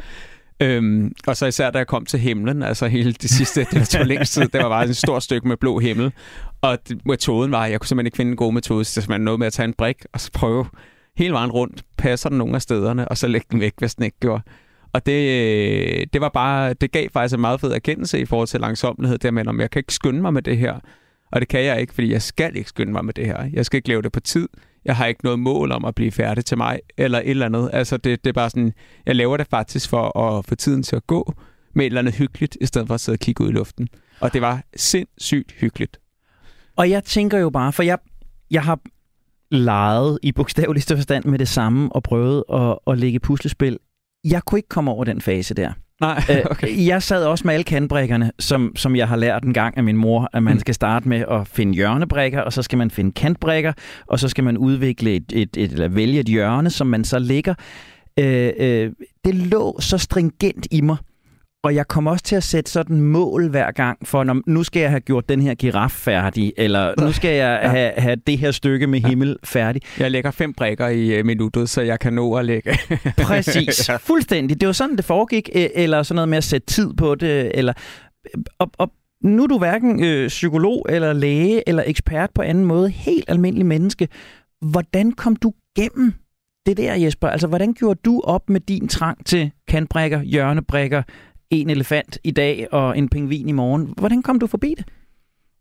Øhm, 0.60 1.12
og 1.26 1.36
så 1.36 1.46
især 1.46 1.70
da 1.70 1.78
jeg 1.78 1.86
kom 1.86 2.06
til 2.06 2.20
himlen, 2.20 2.62
altså 2.62 2.86
hele 2.86 3.12
det 3.12 3.30
sidste, 3.30 3.66
det 3.72 3.88
tog 3.88 4.06
længst 4.06 4.32
tid, 4.32 4.48
det 4.48 4.62
var 4.62 4.68
bare 4.68 4.84
et 4.84 4.96
stort 4.96 5.22
stykke 5.22 5.48
med 5.48 5.56
blå 5.56 5.78
himmel. 5.78 6.12
Og 6.60 6.78
metoden 7.04 7.50
var, 7.50 7.66
jeg 7.66 7.80
kunne 7.80 7.88
simpelthen 7.88 8.06
ikke 8.06 8.16
finde 8.16 8.30
en 8.30 8.36
god 8.36 8.52
metode, 8.52 8.84
så 8.84 9.06
man 9.08 9.20
nåede 9.20 9.24
noget 9.24 9.38
med 9.38 9.46
at 9.46 9.52
tage 9.52 9.64
en 9.64 9.74
brik 9.74 9.96
og 10.12 10.20
så 10.20 10.30
prøve 10.32 10.66
hele 11.16 11.32
vejen 11.32 11.50
rundt, 11.50 11.82
passer 11.98 12.28
den 12.28 12.38
nogle 12.38 12.54
af 12.54 12.62
stederne, 12.62 13.08
og 13.08 13.18
så 13.18 13.26
lægge 13.26 13.46
den 13.50 13.60
væk, 13.60 13.72
hvis 13.78 13.94
den 13.94 14.04
ikke 14.04 14.20
gjorde. 14.20 14.42
Og 14.92 15.06
det, 15.06 15.12
øh, 15.12 16.06
det 16.12 16.20
var 16.20 16.28
bare, 16.28 16.74
det 16.74 16.92
gav 16.92 17.08
faktisk 17.12 17.34
en 17.34 17.40
meget 17.40 17.60
fed 17.60 17.72
erkendelse 17.72 18.20
i 18.20 18.24
forhold 18.24 18.48
til 18.48 18.60
langsomlighed, 18.60 19.18
der 19.18 19.30
med, 19.30 19.46
om 19.46 19.60
jeg 19.60 19.70
kan 19.70 19.80
ikke 19.80 19.94
skynde 19.94 20.22
mig 20.22 20.32
med 20.32 20.42
det 20.42 20.58
her. 20.58 20.80
Og 21.32 21.40
det 21.40 21.48
kan 21.48 21.64
jeg 21.64 21.80
ikke, 21.80 21.94
fordi 21.94 22.12
jeg 22.12 22.22
skal 22.22 22.56
ikke 22.56 22.68
skynde 22.68 22.92
mig 22.92 23.04
med 23.04 23.14
det 23.14 23.26
her. 23.26 23.50
Jeg 23.52 23.66
skal 23.66 23.76
ikke 23.76 23.88
lave 23.88 24.02
det 24.02 24.12
på 24.12 24.20
tid 24.20 24.48
jeg 24.86 24.96
har 24.96 25.06
ikke 25.06 25.24
noget 25.24 25.38
mål 25.38 25.72
om 25.72 25.84
at 25.84 25.94
blive 25.94 26.12
færdig 26.12 26.44
til 26.44 26.58
mig, 26.58 26.80
eller 26.96 27.18
et 27.18 27.30
eller 27.30 27.46
andet. 27.46 27.70
Altså, 27.72 27.96
det, 27.96 28.24
det 28.24 28.28
er 28.30 28.32
bare 28.34 28.50
sådan, 28.50 28.72
jeg 29.06 29.16
laver 29.16 29.36
det 29.36 29.46
faktisk 29.46 29.90
for 29.90 30.18
at 30.18 30.44
få 30.44 30.54
tiden 30.54 30.82
til 30.82 30.96
at 30.96 31.06
gå 31.06 31.32
med 31.74 31.84
et 31.84 31.86
eller 31.86 31.98
andet 31.98 32.14
hyggeligt, 32.14 32.56
i 32.60 32.66
stedet 32.66 32.86
for 32.86 32.94
at 32.94 33.00
sidde 33.00 33.16
og 33.16 33.20
kigge 33.20 33.44
ud 33.44 33.48
i 33.48 33.52
luften. 33.52 33.88
Og 34.20 34.32
det 34.32 34.42
var 34.42 34.62
sindssygt 34.76 35.52
hyggeligt. 35.52 36.00
Og 36.76 36.90
jeg 36.90 37.04
tænker 37.04 37.38
jo 37.38 37.50
bare, 37.50 37.72
for 37.72 37.82
jeg, 37.82 37.98
jeg 38.50 38.62
har 38.62 38.80
leget 39.50 40.18
i 40.22 40.32
bogstaveligste 40.32 40.96
forstand 40.96 41.24
med 41.24 41.38
det 41.38 41.48
samme 41.48 41.92
og 41.92 42.02
prøvet 42.02 42.44
at, 42.52 42.78
at 42.86 42.98
lægge 42.98 43.20
puslespil. 43.20 43.78
Jeg 44.24 44.42
kunne 44.42 44.58
ikke 44.58 44.68
komme 44.68 44.90
over 44.90 45.04
den 45.04 45.20
fase 45.20 45.54
der. 45.54 45.72
Nej, 46.00 46.22
okay. 46.50 46.68
Øh, 46.68 46.86
jeg 46.86 47.02
sad 47.02 47.24
også 47.24 47.46
med 47.46 47.54
alle 47.54 47.64
kantbrikkerne, 47.64 48.32
som, 48.38 48.72
som 48.76 48.96
jeg 48.96 49.08
har 49.08 49.16
lært 49.16 49.44
en 49.44 49.52
gang 49.52 49.76
af 49.76 49.84
min 49.84 49.96
mor, 49.96 50.30
at 50.32 50.42
man 50.42 50.52
mm. 50.52 50.60
skal 50.60 50.74
starte 50.74 51.08
med 51.08 51.24
at 51.30 51.48
finde 51.48 51.74
hjørnebrikker, 51.74 52.40
og 52.40 52.52
så 52.52 52.62
skal 52.62 52.78
man 52.78 52.90
finde 52.90 53.12
kantbrikker, 53.12 53.72
og 54.06 54.20
så 54.20 54.28
skal 54.28 54.44
man 54.44 54.58
udvikle 54.58 55.14
et, 55.14 55.32
et, 55.32 55.56
et 55.56 55.72
eller 55.72 55.88
vælge 55.88 56.20
et 56.20 56.26
hjørne, 56.26 56.70
som 56.70 56.86
man 56.86 57.04
så 57.04 57.18
lægger. 57.18 57.54
Øh, 58.18 58.52
øh, 58.58 58.92
det 59.24 59.34
lå 59.34 59.80
så 59.80 59.98
stringent 59.98 60.66
i 60.70 60.80
mig, 60.80 60.96
og 61.66 61.74
jeg 61.74 61.88
kom 61.88 62.06
også 62.06 62.24
til 62.24 62.36
at 62.36 62.42
sætte 62.42 62.70
sådan 62.70 63.00
mål 63.00 63.50
hver 63.50 63.70
gang, 63.70 63.98
for 64.08 64.24
når, 64.24 64.42
nu 64.46 64.62
skal 64.62 64.80
jeg 64.80 64.90
have 64.90 65.00
gjort 65.00 65.28
den 65.28 65.40
her 65.40 65.54
giraf 65.54 65.90
færdig, 65.90 66.52
eller 66.56 66.94
nu 67.00 67.12
skal 67.12 67.36
jeg 67.36 67.60
ja. 67.62 67.68
have, 67.68 67.92
have 67.96 68.16
det 68.26 68.38
her 68.38 68.50
stykke 68.50 68.86
med 68.86 69.00
himmel 69.00 69.36
færdig. 69.44 69.82
Jeg 69.98 70.10
lægger 70.10 70.30
fem 70.30 70.52
brækker 70.52 70.88
i 70.88 71.20
uh, 71.20 71.26
minuttet, 71.26 71.68
så 71.68 71.82
jeg 71.82 72.00
kan 72.00 72.12
nå 72.12 72.34
at 72.34 72.44
lægge. 72.44 72.78
Præcis, 73.22 73.90
fuldstændig. 74.00 74.60
Det 74.60 74.66
var 74.66 74.72
sådan, 74.72 74.96
det 74.96 75.04
foregik, 75.04 75.50
eller 75.52 76.02
sådan 76.02 76.14
noget 76.14 76.28
med 76.28 76.38
at 76.38 76.44
sætte 76.44 76.66
tid 76.66 76.94
på 76.94 77.14
det, 77.14 77.50
eller... 77.54 77.72
Og, 78.58 78.70
og 78.78 78.92
nu 79.22 79.42
er 79.42 79.46
du 79.46 79.58
hverken 79.58 80.04
øh, 80.04 80.28
psykolog 80.28 80.86
eller 80.88 81.12
læge 81.12 81.68
eller 81.68 81.82
ekspert 81.86 82.30
på 82.34 82.42
anden 82.42 82.64
måde, 82.64 82.90
helt 82.90 83.24
almindelig 83.28 83.66
menneske. 83.66 84.08
Hvordan 84.60 85.12
kom 85.12 85.36
du 85.36 85.52
gennem 85.76 86.12
det 86.66 86.76
der, 86.76 86.94
Jesper? 86.94 87.28
Altså, 87.28 87.46
hvordan 87.46 87.74
gjorde 87.74 88.00
du 88.04 88.20
op 88.24 88.50
med 88.50 88.60
din 88.60 88.88
trang 88.88 89.26
til 89.26 89.50
kantbrækker, 89.68 90.22
hjørnebrækker, 90.22 91.02
en 91.50 91.70
elefant 91.70 92.18
i 92.24 92.30
dag 92.30 92.66
og 92.72 92.98
en 92.98 93.08
pingvin 93.08 93.48
i 93.48 93.52
morgen. 93.52 93.94
Hvordan 93.98 94.22
kom 94.22 94.38
du 94.38 94.46
forbi 94.46 94.74
det? 94.78 94.84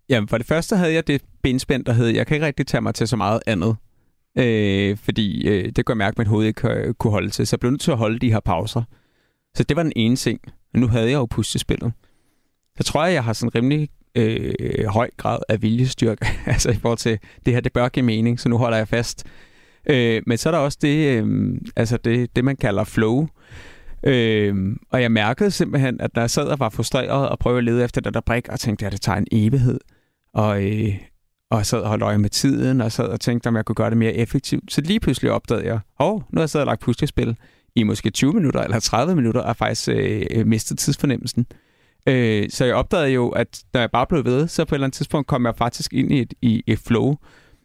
Jamen, 0.10 0.28
for 0.28 0.38
det 0.38 0.48
første 0.48 0.76
havde 0.76 0.94
jeg 0.94 1.08
det 1.08 1.22
benspænd, 1.42 1.86
der 1.86 1.94
hed, 1.94 2.08
jeg 2.08 2.28
kan 2.28 2.36
ikke 2.36 2.46
rigtig 2.46 2.68
tage 2.68 2.82
mig 2.82 2.96
til 2.96 3.08
så 3.08 3.16
meget 3.16 3.42
andet. 3.48 3.76
Øh, 4.38 4.98
fordi 4.98 5.48
øh, 5.48 5.72
det 5.76 5.86
kunne 5.86 5.94
jeg 5.94 5.98
mærke, 5.98 6.14
at 6.14 6.18
mit 6.18 6.28
hoved 6.28 6.48
ikke 6.48 6.70
øh, 6.70 6.94
kunne 6.94 7.12
holde 7.12 7.30
til. 7.30 7.48
Så 7.48 7.56
jeg 7.56 7.60
blev 7.60 7.72
nødt 7.72 7.82
til 7.82 7.92
at 7.92 7.98
holde 7.98 8.20
de 8.20 8.32
her 8.32 8.40
pauser. 8.40 8.84
Så 9.56 9.64
det 9.64 9.78
var 9.78 9.84
den 9.84 9.94
ene 9.96 10.16
ting. 10.16 10.40
Men 10.74 10.82
nu 10.82 10.88
havde 10.88 11.06
jeg 11.06 11.14
jo 11.14 11.26
pustespillet. 11.26 11.94
Så 12.78 12.84
tror 12.84 13.06
jeg, 13.06 13.14
jeg 13.14 13.24
har 13.24 13.34
sådan 13.34 13.56
rimelig 13.56 13.90
øh, 14.16 14.54
høj 14.88 15.10
grad 15.18 15.40
af 15.50 15.62
viljestyrke. 15.62 16.26
altså 16.46 16.72
i 16.72 16.76
forhold 16.76 16.98
til, 16.98 17.20
det 17.46 17.54
her, 17.54 17.62
det 17.62 17.74
bør 17.74 17.90
give 17.90 18.06
mening, 18.06 18.40
så 18.40 18.50
nu 18.50 18.58
holder 18.58 18.78
jeg 18.78 18.88
fast. 18.88 19.24
Øh, 19.90 20.22
men 20.28 20.38
så 20.38 20.50
er 20.50 20.52
der 20.52 20.60
også 20.60 20.78
det, 20.82 21.24
øh, 21.24 21.58
altså 21.76 21.98
det, 21.98 22.36
det 22.36 22.46
man 22.46 22.56
kalder 22.56 22.84
flow. 22.84 23.28
Øh, 24.06 24.76
og 24.92 25.02
jeg 25.02 25.12
mærkede 25.12 25.52
simpelthen, 25.52 26.02
at 26.02 26.16
når 26.16 26.22
jeg 26.22 26.30
sad 26.30 26.48
og 26.48 26.60
var 26.60 26.70
frustreret 26.70 27.30
og 27.30 27.40
prøvede 27.40 27.58
at 27.58 27.64
lede 27.64 27.84
efter 27.84 28.02
den 28.02 28.14
der 28.14 28.22
brik, 28.22 28.50
og 28.50 28.60
tænkte, 28.60 28.86
at 28.86 28.92
det 28.92 29.02
tager 29.02 29.18
en 29.18 29.28
evighed. 29.32 29.80
Og, 30.34 30.64
øh, 30.64 30.96
og 31.50 31.66
sad 31.66 31.80
og 31.80 31.88
holdt 31.88 32.04
øje 32.04 32.18
med 32.18 32.30
tiden, 32.30 32.82
og 32.82 32.92
sad 32.92 33.06
og 33.06 33.20
tænkte, 33.20 33.48
om 33.48 33.56
jeg 33.56 33.66
kunne 33.66 33.76
gøre 33.76 33.90
det 33.90 33.98
mere 33.98 34.14
effektivt. 34.14 34.74
Så 34.74 34.82
lige 34.82 35.00
pludselig 35.00 35.32
opdagede 35.32 35.66
jeg, 35.66 35.80
hov, 36.00 36.16
oh, 36.16 36.20
nu 36.20 36.38
har 36.38 36.42
jeg 36.42 36.50
siddet 36.50 36.68
og 36.68 36.72
lagt 36.72 36.82
puslespil 36.82 37.38
i 37.76 37.84
måske 37.84 38.10
20 38.10 38.34
minutter 38.34 38.62
eller 38.62 38.80
30 38.80 39.16
minutter, 39.16 39.42
og 39.42 39.56
faktisk 39.56 39.90
øh, 39.90 40.26
øh, 40.32 40.48
mistet 40.48 40.80
tidsfornemmelsen. 40.80 41.46
Øh, 42.08 42.50
så 42.50 42.66
jeg 42.66 42.76
opdagede 42.76 43.10
jo, 43.10 43.30
at 43.30 43.64
når 43.74 43.80
jeg 43.80 43.92
bare 43.92 44.08
blev 44.08 44.26
ved, 44.26 44.48
så 44.48 44.66
på 44.66 44.76
et 44.76 44.78
eller 44.78 44.86
andet 44.86 44.98
tidspunkt 44.98 45.28
kom 45.28 45.46
jeg 45.46 45.56
faktisk 45.56 45.94
ind 45.94 46.12
i 46.12 46.22
et, 46.22 46.34
i 46.42 46.64
et 46.68 46.80
flow. 46.80 47.16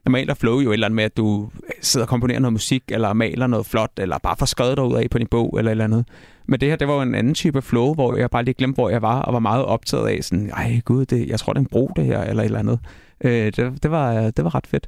Normalt 0.05 0.31
er 0.31 0.35
flow 0.35 0.61
jo 0.61 0.71
et 0.71 0.73
eller 0.73 0.87
andet 0.87 0.97
med, 0.97 1.05
at 1.05 1.17
du 1.17 1.51
sidder 1.81 2.05
og 2.05 2.09
komponerer 2.09 2.41
noget 2.41 2.53
musik, 2.53 2.83
eller 2.89 3.13
maler 3.13 3.47
noget 3.47 3.67
flot, 3.67 3.91
eller 3.97 4.19
bare 4.19 4.37
får 4.39 4.47
skrevet 4.47 4.77
dig 4.77 4.85
ud 4.85 4.97
af 4.97 5.11
på 5.11 5.19
din 5.19 5.27
bog, 5.27 5.55
eller 5.59 5.71
et 5.71 5.73
eller 5.73 5.85
andet. 5.85 6.05
Men 6.49 6.61
det 6.61 6.69
her, 6.69 6.77
det 6.77 6.89
var 6.89 6.95
jo 6.95 7.03
en 7.03 7.15
anden 7.15 7.35
type 7.35 7.63
flow, 7.63 7.95
hvor 7.95 8.17
jeg 8.17 8.31
bare 8.31 8.45
lige 8.45 8.55
glemte, 8.55 8.75
hvor 8.75 8.91
jeg 8.91 9.03
var, 9.03 9.23
og 9.23 9.33
var 9.33 9.39
meget 9.39 9.65
optaget 9.65 10.09
af 10.09 10.25
sådan, 10.25 10.51
ej 10.51 10.81
gud, 10.85 11.07
det, 11.07 11.29
jeg 11.29 11.39
tror, 11.39 11.53
det 11.53 11.59
er 11.59 11.65
en 11.65 11.67
bro, 11.67 11.91
det 11.97 12.05
her, 12.05 12.21
eller 12.21 12.43
et 12.43 12.47
eller 12.47 12.59
andet. 12.59 12.79
Øh, 13.25 13.33
det, 13.33 13.83
det, 13.83 13.91
var, 13.91 14.31
det 14.31 14.45
var 14.45 14.55
ret 14.55 14.67
fedt. 14.67 14.87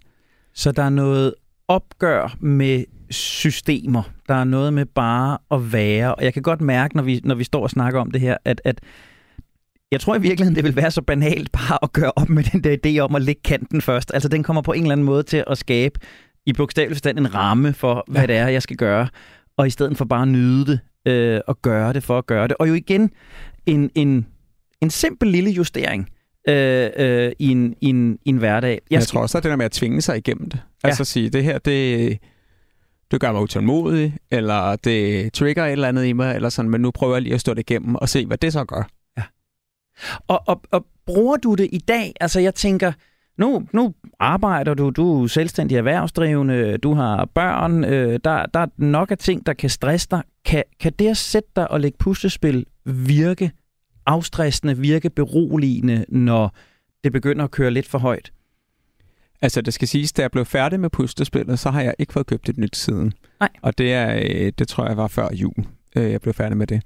Så 0.55 0.73
der 0.73 0.83
er 0.83 0.91
noget 0.91 1.35
opgør 1.69 2.37
med 2.41 2.85
systemer. 3.11 4.03
Der 4.29 4.35
er 4.35 4.45
noget 4.45 4.73
med 4.73 4.85
bare 4.85 5.39
at 5.51 5.73
være. 5.73 6.15
Og 6.15 6.25
jeg 6.25 6.35
kan 6.35 6.43
godt 6.43 6.61
mærke, 6.61 6.97
når 6.97 7.03
vi, 7.03 7.21
når 7.25 7.35
vi 7.35 7.45
står 7.45 7.63
og 7.63 7.71
snakker 7.71 8.01
om 8.01 8.11
det 8.11 8.21
her, 8.21 8.37
at, 8.45 8.61
at 8.65 8.81
jeg 9.93 10.01
tror 10.01 10.17
i 10.17 10.21
virkeligheden, 10.21 10.57
det 10.57 10.65
vil 10.65 10.77
være 10.77 10.91
så 10.91 11.03
banalt 11.03 11.53
bare 11.53 11.79
at 11.83 11.93
gøre 11.93 12.13
op 12.17 12.29
med 12.29 12.45
den 12.45 12.65
der 12.65 12.77
idé 12.87 12.99
om 12.99 13.15
at 13.15 13.23
lægge 13.23 13.41
kanten 13.45 13.81
først. 13.81 14.11
Altså 14.15 14.29
den 14.29 14.43
kommer 14.43 14.63
på 14.63 14.73
en 14.73 14.83
eller 14.83 14.93
anden 14.93 15.05
måde 15.05 15.23
til 15.23 15.45
at 15.47 15.59
skabe 15.59 16.01
i 16.47 16.53
bogstavelig 16.53 16.97
forstand 16.97 17.19
en 17.19 17.35
ramme 17.35 17.73
for, 17.73 18.05
hvad 18.09 18.21
ja. 18.21 18.27
det 18.27 18.37
er, 18.37 18.49
jeg 18.49 18.63
skal 18.63 18.77
gøre. 18.77 19.09
Og 19.57 19.67
i 19.67 19.71
stedet 19.71 19.97
for 19.97 20.05
bare 20.05 20.23
at 20.23 20.29
nyde 20.29 20.67
det 20.67 20.81
øh, 21.13 21.41
og 21.47 21.63
gøre 21.63 21.93
det 21.93 22.03
for 22.03 22.19
at 22.19 22.27
gøre 22.27 22.49
det. 22.49 22.57
Og 22.59 22.69
jo 22.69 22.75
igen, 22.75 23.11
en, 23.67 23.91
en, 23.95 24.27
en 24.81 24.91
simpel 24.91 25.29
lille 25.29 25.51
justering 25.51 26.09
øh, 26.49 26.91
øh, 26.97 27.33
i, 27.39 27.49
en, 27.49 27.75
i, 27.81 27.87
en, 27.87 28.19
i 28.25 28.29
en 28.29 28.37
hverdag. 28.37 28.81
Jeg, 28.91 28.97
jeg 28.99 29.07
tror 29.07 29.21
også, 29.21 29.39
at 29.39 29.45
det 29.45 29.51
der 29.51 29.57
med 29.57 29.65
at 29.65 29.73
tvinge 29.73 30.01
sig 30.01 30.17
igennem 30.17 30.51
det. 30.51 30.61
Ja. 30.83 30.89
Altså 30.89 31.03
at 31.03 31.07
sige, 31.07 31.31
det 31.31 31.45
her, 31.45 31.59
det, 31.59 32.19
det 33.11 33.21
gør 33.21 33.33
mig 33.33 33.43
utålmodig, 33.43 34.17
eller 34.31 34.77
det 34.77 35.33
trigger 35.33 35.65
et 35.65 35.73
eller 35.73 35.89
andet 35.89 36.05
i 36.05 36.13
mig, 36.13 36.35
eller 36.35 36.49
sådan, 36.49 36.71
men 36.71 36.81
nu 36.81 36.91
prøver 36.91 37.15
jeg 37.15 37.23
lige 37.23 37.35
at 37.35 37.41
stå 37.41 37.55
det 37.55 37.71
igennem 37.71 37.95
og 37.95 38.09
se, 38.09 38.27
hvad 38.27 38.39
det 38.39 38.53
så 38.53 38.65
gør. 38.65 38.89
Og, 40.27 40.43
og, 40.47 40.63
og 40.71 40.87
bruger 41.07 41.37
du 41.37 41.55
det 41.55 41.69
i 41.73 41.79
dag? 41.79 42.13
Altså 42.21 42.41
jeg 42.41 42.55
tænker, 42.55 42.93
nu, 43.39 43.67
nu 43.73 43.95
arbejder 44.19 44.75
du, 44.75 44.91
du 44.91 45.23
er 45.23 45.27
selvstændig 45.27 45.77
erhvervsdrivende, 45.77 46.79
du 46.79 46.95
har 46.95 47.25
børn, 47.25 47.85
øh, 47.85 48.21
der, 48.25 48.47
der 48.47 48.61
er 48.61 48.67
nok 48.77 49.11
af 49.11 49.19
ting, 49.19 49.47
der 49.47 49.53
kan 49.53 49.71
stresse 49.71 50.09
dig. 50.11 50.23
Kan, 50.45 50.65
kan 50.81 50.93
det 50.99 51.09
at 51.09 51.17
sætte 51.17 51.49
dig 51.57 51.71
og 51.71 51.81
lægge 51.81 51.99
puslespil 51.99 52.67
virke 52.85 53.51
afstressende, 54.07 54.79
virke 54.79 55.11
beroligende, 55.11 56.05
når 56.09 56.55
det 57.05 57.13
begynder 57.13 57.45
at 57.45 57.51
køre 57.51 57.71
lidt 57.71 57.89
for 57.89 57.99
højt? 57.99 58.33
Altså, 59.43 59.61
det 59.61 59.75
skal 59.75 59.89
siges, 59.89 60.13
da 60.13 60.23
jeg 60.23 60.31
blev 60.31 60.45
færdig 60.45 60.81
med 60.81 60.91
puslespillet, 60.91 61.59
så 61.59 61.71
har 61.71 61.83
jeg 61.83 61.95
ikke 61.99 62.13
fået 62.13 62.27
købt 62.27 62.49
et 62.49 62.59
nyt 62.59 62.77
siden. 62.77 63.13
Nej. 63.41 63.49
Og 63.63 63.79
det, 63.79 63.93
er, 63.93 64.15
øh, 64.15 64.53
det 64.59 64.69
tror 64.69 64.87
jeg 64.87 64.97
var 64.97 65.09
før 65.09 65.29
jul, 65.33 65.67
øh, 65.97 66.11
jeg 66.11 66.21
blev 66.21 66.35
færdig 66.35 66.57
med 66.57 66.67
det. 66.67 66.83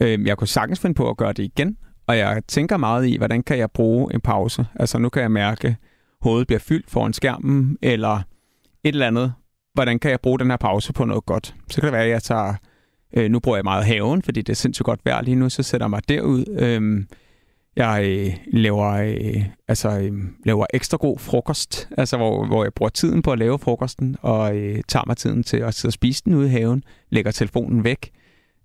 Øh, 0.00 0.26
jeg 0.26 0.38
kunne 0.38 0.48
sagtens 0.48 0.80
finde 0.80 0.94
på 0.94 1.10
at 1.10 1.16
gøre 1.16 1.32
det 1.32 1.42
igen, 1.42 1.76
og 2.06 2.18
jeg 2.18 2.42
tænker 2.48 2.76
meget 2.76 3.06
i, 3.06 3.16
hvordan 3.16 3.42
kan 3.42 3.58
jeg 3.58 3.70
bruge 3.70 4.14
en 4.14 4.20
pause? 4.20 4.66
Altså, 4.74 4.98
nu 4.98 5.08
kan 5.08 5.22
jeg 5.22 5.30
mærke, 5.30 5.68
at 5.68 5.74
hovedet 6.20 6.46
bliver 6.46 6.60
fyldt 6.60 6.90
foran 6.90 7.12
skærmen, 7.12 7.78
eller 7.82 8.16
et 8.84 8.92
eller 8.92 9.06
andet. 9.06 9.32
Hvordan 9.74 9.98
kan 9.98 10.10
jeg 10.10 10.20
bruge 10.20 10.38
den 10.38 10.50
her 10.50 10.56
pause 10.56 10.92
på 10.92 11.04
noget 11.04 11.26
godt? 11.26 11.54
Så 11.70 11.80
kan 11.80 11.86
det 11.86 11.92
være, 11.92 12.04
at 12.04 12.10
jeg 12.10 12.22
tager... 12.22 12.54
Øh, 13.16 13.30
nu 13.30 13.40
bruger 13.40 13.56
jeg 13.56 13.64
meget 13.64 13.84
haven, 13.84 14.22
fordi 14.22 14.42
det 14.42 14.52
er 14.52 14.56
sindssygt 14.56 14.84
godt 14.84 15.00
vejr 15.04 15.22
lige 15.22 15.34
nu, 15.34 15.48
så 15.48 15.62
sætter 15.62 15.84
jeg 15.84 15.90
mig 15.90 16.08
derud. 16.08 16.44
Øh, 16.58 17.04
jeg 17.76 18.04
øh, 18.06 18.36
laver, 18.46 18.88
øh, 18.90 19.44
altså, 19.68 19.98
øh, 19.98 20.12
laver 20.44 20.66
ekstra 20.74 20.96
god 20.96 21.18
frokost, 21.18 21.88
altså 21.98 22.16
hvor, 22.16 22.46
hvor 22.46 22.64
jeg 22.64 22.74
bruger 22.74 22.90
tiden 22.90 23.22
på 23.22 23.32
at 23.32 23.38
lave 23.38 23.58
frokosten, 23.58 24.16
og 24.20 24.56
øh, 24.56 24.82
tager 24.88 25.04
mig 25.06 25.16
tiden 25.16 25.42
til 25.42 25.56
at 25.56 25.74
sidde 25.74 25.90
og 25.90 25.92
spise 25.92 26.22
den 26.24 26.34
ude 26.34 26.46
i 26.46 26.50
haven, 26.50 26.84
lægger 27.10 27.30
telefonen 27.30 27.84
væk, 27.84 28.10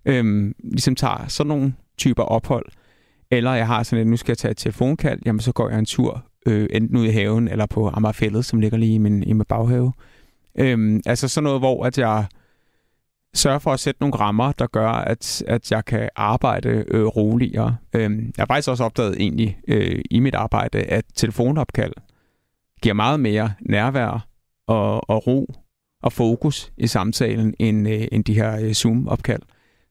øh, 0.05 0.53
ligesom 0.63 0.95
tager 0.95 1.27
sådan 1.27 1.47
nogle 1.47 1.73
typer 1.97 2.23
ophold. 2.23 2.65
Eller 3.31 3.53
jeg 3.53 3.67
har 3.67 3.83
sådan, 3.83 4.01
at 4.01 4.07
nu 4.07 4.17
skal 4.17 4.31
jeg 4.31 4.37
tage 4.37 4.51
et 4.51 4.57
telefonkald, 4.57 5.19
jamen 5.25 5.39
så 5.39 5.51
går 5.51 5.69
jeg 5.69 5.79
en 5.79 5.85
tur, 5.85 6.25
øh, 6.45 6.67
enten 6.71 6.97
ud 6.97 7.05
i 7.05 7.09
haven 7.09 7.47
eller 7.47 7.65
på 7.65 7.89
Amagerfællet, 7.93 8.45
som 8.45 8.59
ligger 8.59 8.77
lige 8.77 8.93
i 8.93 8.97
min, 8.97 9.23
i 9.23 9.33
min 9.33 9.45
baghave. 9.45 9.93
Øhm, 10.59 11.01
altså 11.05 11.27
sådan 11.27 11.43
noget, 11.43 11.59
hvor 11.59 11.85
at 11.85 11.97
jeg 11.97 12.25
sørger 13.33 13.59
for 13.59 13.71
at 13.71 13.79
sætte 13.79 14.01
nogle 14.01 14.15
rammer, 14.15 14.51
der 14.51 14.67
gør, 14.67 14.89
at, 14.89 15.43
at 15.47 15.71
jeg 15.71 15.85
kan 15.85 16.09
arbejde 16.15 16.85
øh, 16.87 17.05
roligere. 17.05 17.77
Øhm, 17.95 18.25
jeg 18.37 18.41
har 18.41 18.45
faktisk 18.45 18.69
også 18.69 18.83
opdaget 18.83 19.15
egentlig 19.19 19.59
øh, 19.67 20.01
i 20.11 20.19
mit 20.19 20.35
arbejde, 20.35 20.79
at 20.79 21.05
telefonopkald 21.15 21.93
giver 22.81 22.93
meget 22.93 23.19
mere 23.19 23.53
nærvær 23.61 24.27
og, 24.67 25.09
og 25.09 25.27
ro 25.27 25.53
og 26.03 26.13
fokus 26.13 26.71
i 26.77 26.87
samtalen, 26.87 27.53
end, 27.59 27.89
øh, 27.89 28.07
end 28.11 28.23
de 28.23 28.33
her 28.33 28.59
øh, 28.61 28.73
Zoom-opkald. 28.73 29.41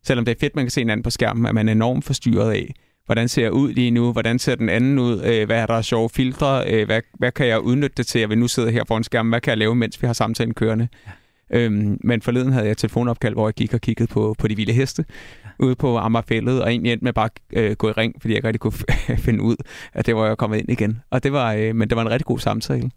Selvom 0.04 0.24
det 0.24 0.32
er 0.32 0.40
fedt, 0.40 0.56
man 0.56 0.64
kan 0.64 0.70
se 0.70 0.80
hinanden 0.80 1.02
på 1.02 1.10
skærmen, 1.10 1.46
at 1.46 1.54
man 1.54 1.68
er 1.68 1.72
enormt 1.72 2.04
forstyrret 2.04 2.52
af, 2.52 2.74
hvordan 3.08 3.28
ser 3.28 3.42
jeg 3.42 3.52
ud 3.52 3.72
lige 3.72 3.90
nu, 3.90 4.12
hvordan 4.12 4.38
ser 4.38 4.54
den 4.54 4.68
anden 4.68 4.98
ud, 4.98 5.22
øh, 5.24 5.46
hvad 5.46 5.56
er 5.56 5.66
der 5.66 5.82
sjove 5.82 6.08
filtre, 6.08 6.72
øh, 6.72 6.86
hvad, 6.86 7.00
hvad 7.18 7.32
kan 7.32 7.46
jeg 7.46 7.60
udnytte 7.60 7.94
det 7.96 8.06
til, 8.06 8.18
jeg 8.18 8.28
vil 8.28 8.38
nu 8.38 8.48
sidde 8.48 8.70
her 8.70 8.84
foran 8.88 9.04
skærmen, 9.04 9.30
hvad 9.30 9.40
kan 9.40 9.50
jeg 9.50 9.58
lave, 9.58 9.74
mens 9.74 10.02
vi 10.02 10.06
har 10.06 10.14
samtalen 10.14 10.54
kørende. 10.54 10.88
Ja. 11.06 11.12
Øhm, 11.50 11.98
men 12.04 12.22
forleden 12.22 12.52
havde 12.52 12.64
jeg 12.64 12.72
et 12.72 12.78
telefonopkald, 12.78 13.34
hvor 13.34 13.48
jeg 13.48 13.54
gik 13.54 13.74
og 13.74 13.80
kiggede 13.80 14.06
på, 14.06 14.34
på 14.38 14.48
de 14.48 14.56
vilde 14.56 14.72
heste 14.72 15.04
ja. 15.44 15.64
ude 15.64 15.74
på 15.74 15.96
Amagerfældet, 15.96 16.62
og 16.62 16.70
egentlig 16.70 16.92
endte 16.92 17.04
med 17.04 17.12
bare 17.12 17.28
øh, 17.52 17.76
gå 17.76 17.88
i 17.88 17.92
ring, 17.92 18.14
fordi 18.20 18.32
jeg 18.32 18.38
ikke 18.38 18.48
rigtig 18.48 18.60
kunne 18.60 18.72
finde 19.26 19.42
ud, 19.42 19.56
at 19.92 20.06
det 20.06 20.16
var 20.16 20.26
jeg 20.26 20.36
kommet 20.36 20.58
ind 20.58 20.70
igen. 20.70 21.00
Og 21.10 21.22
det 21.22 21.32
var, 21.32 21.52
øh, 21.52 21.76
men 21.76 21.88
det 21.88 21.96
var 21.96 22.02
en 22.02 22.10
rigtig 22.10 22.26
god 22.26 22.38
samtale. 22.38 22.90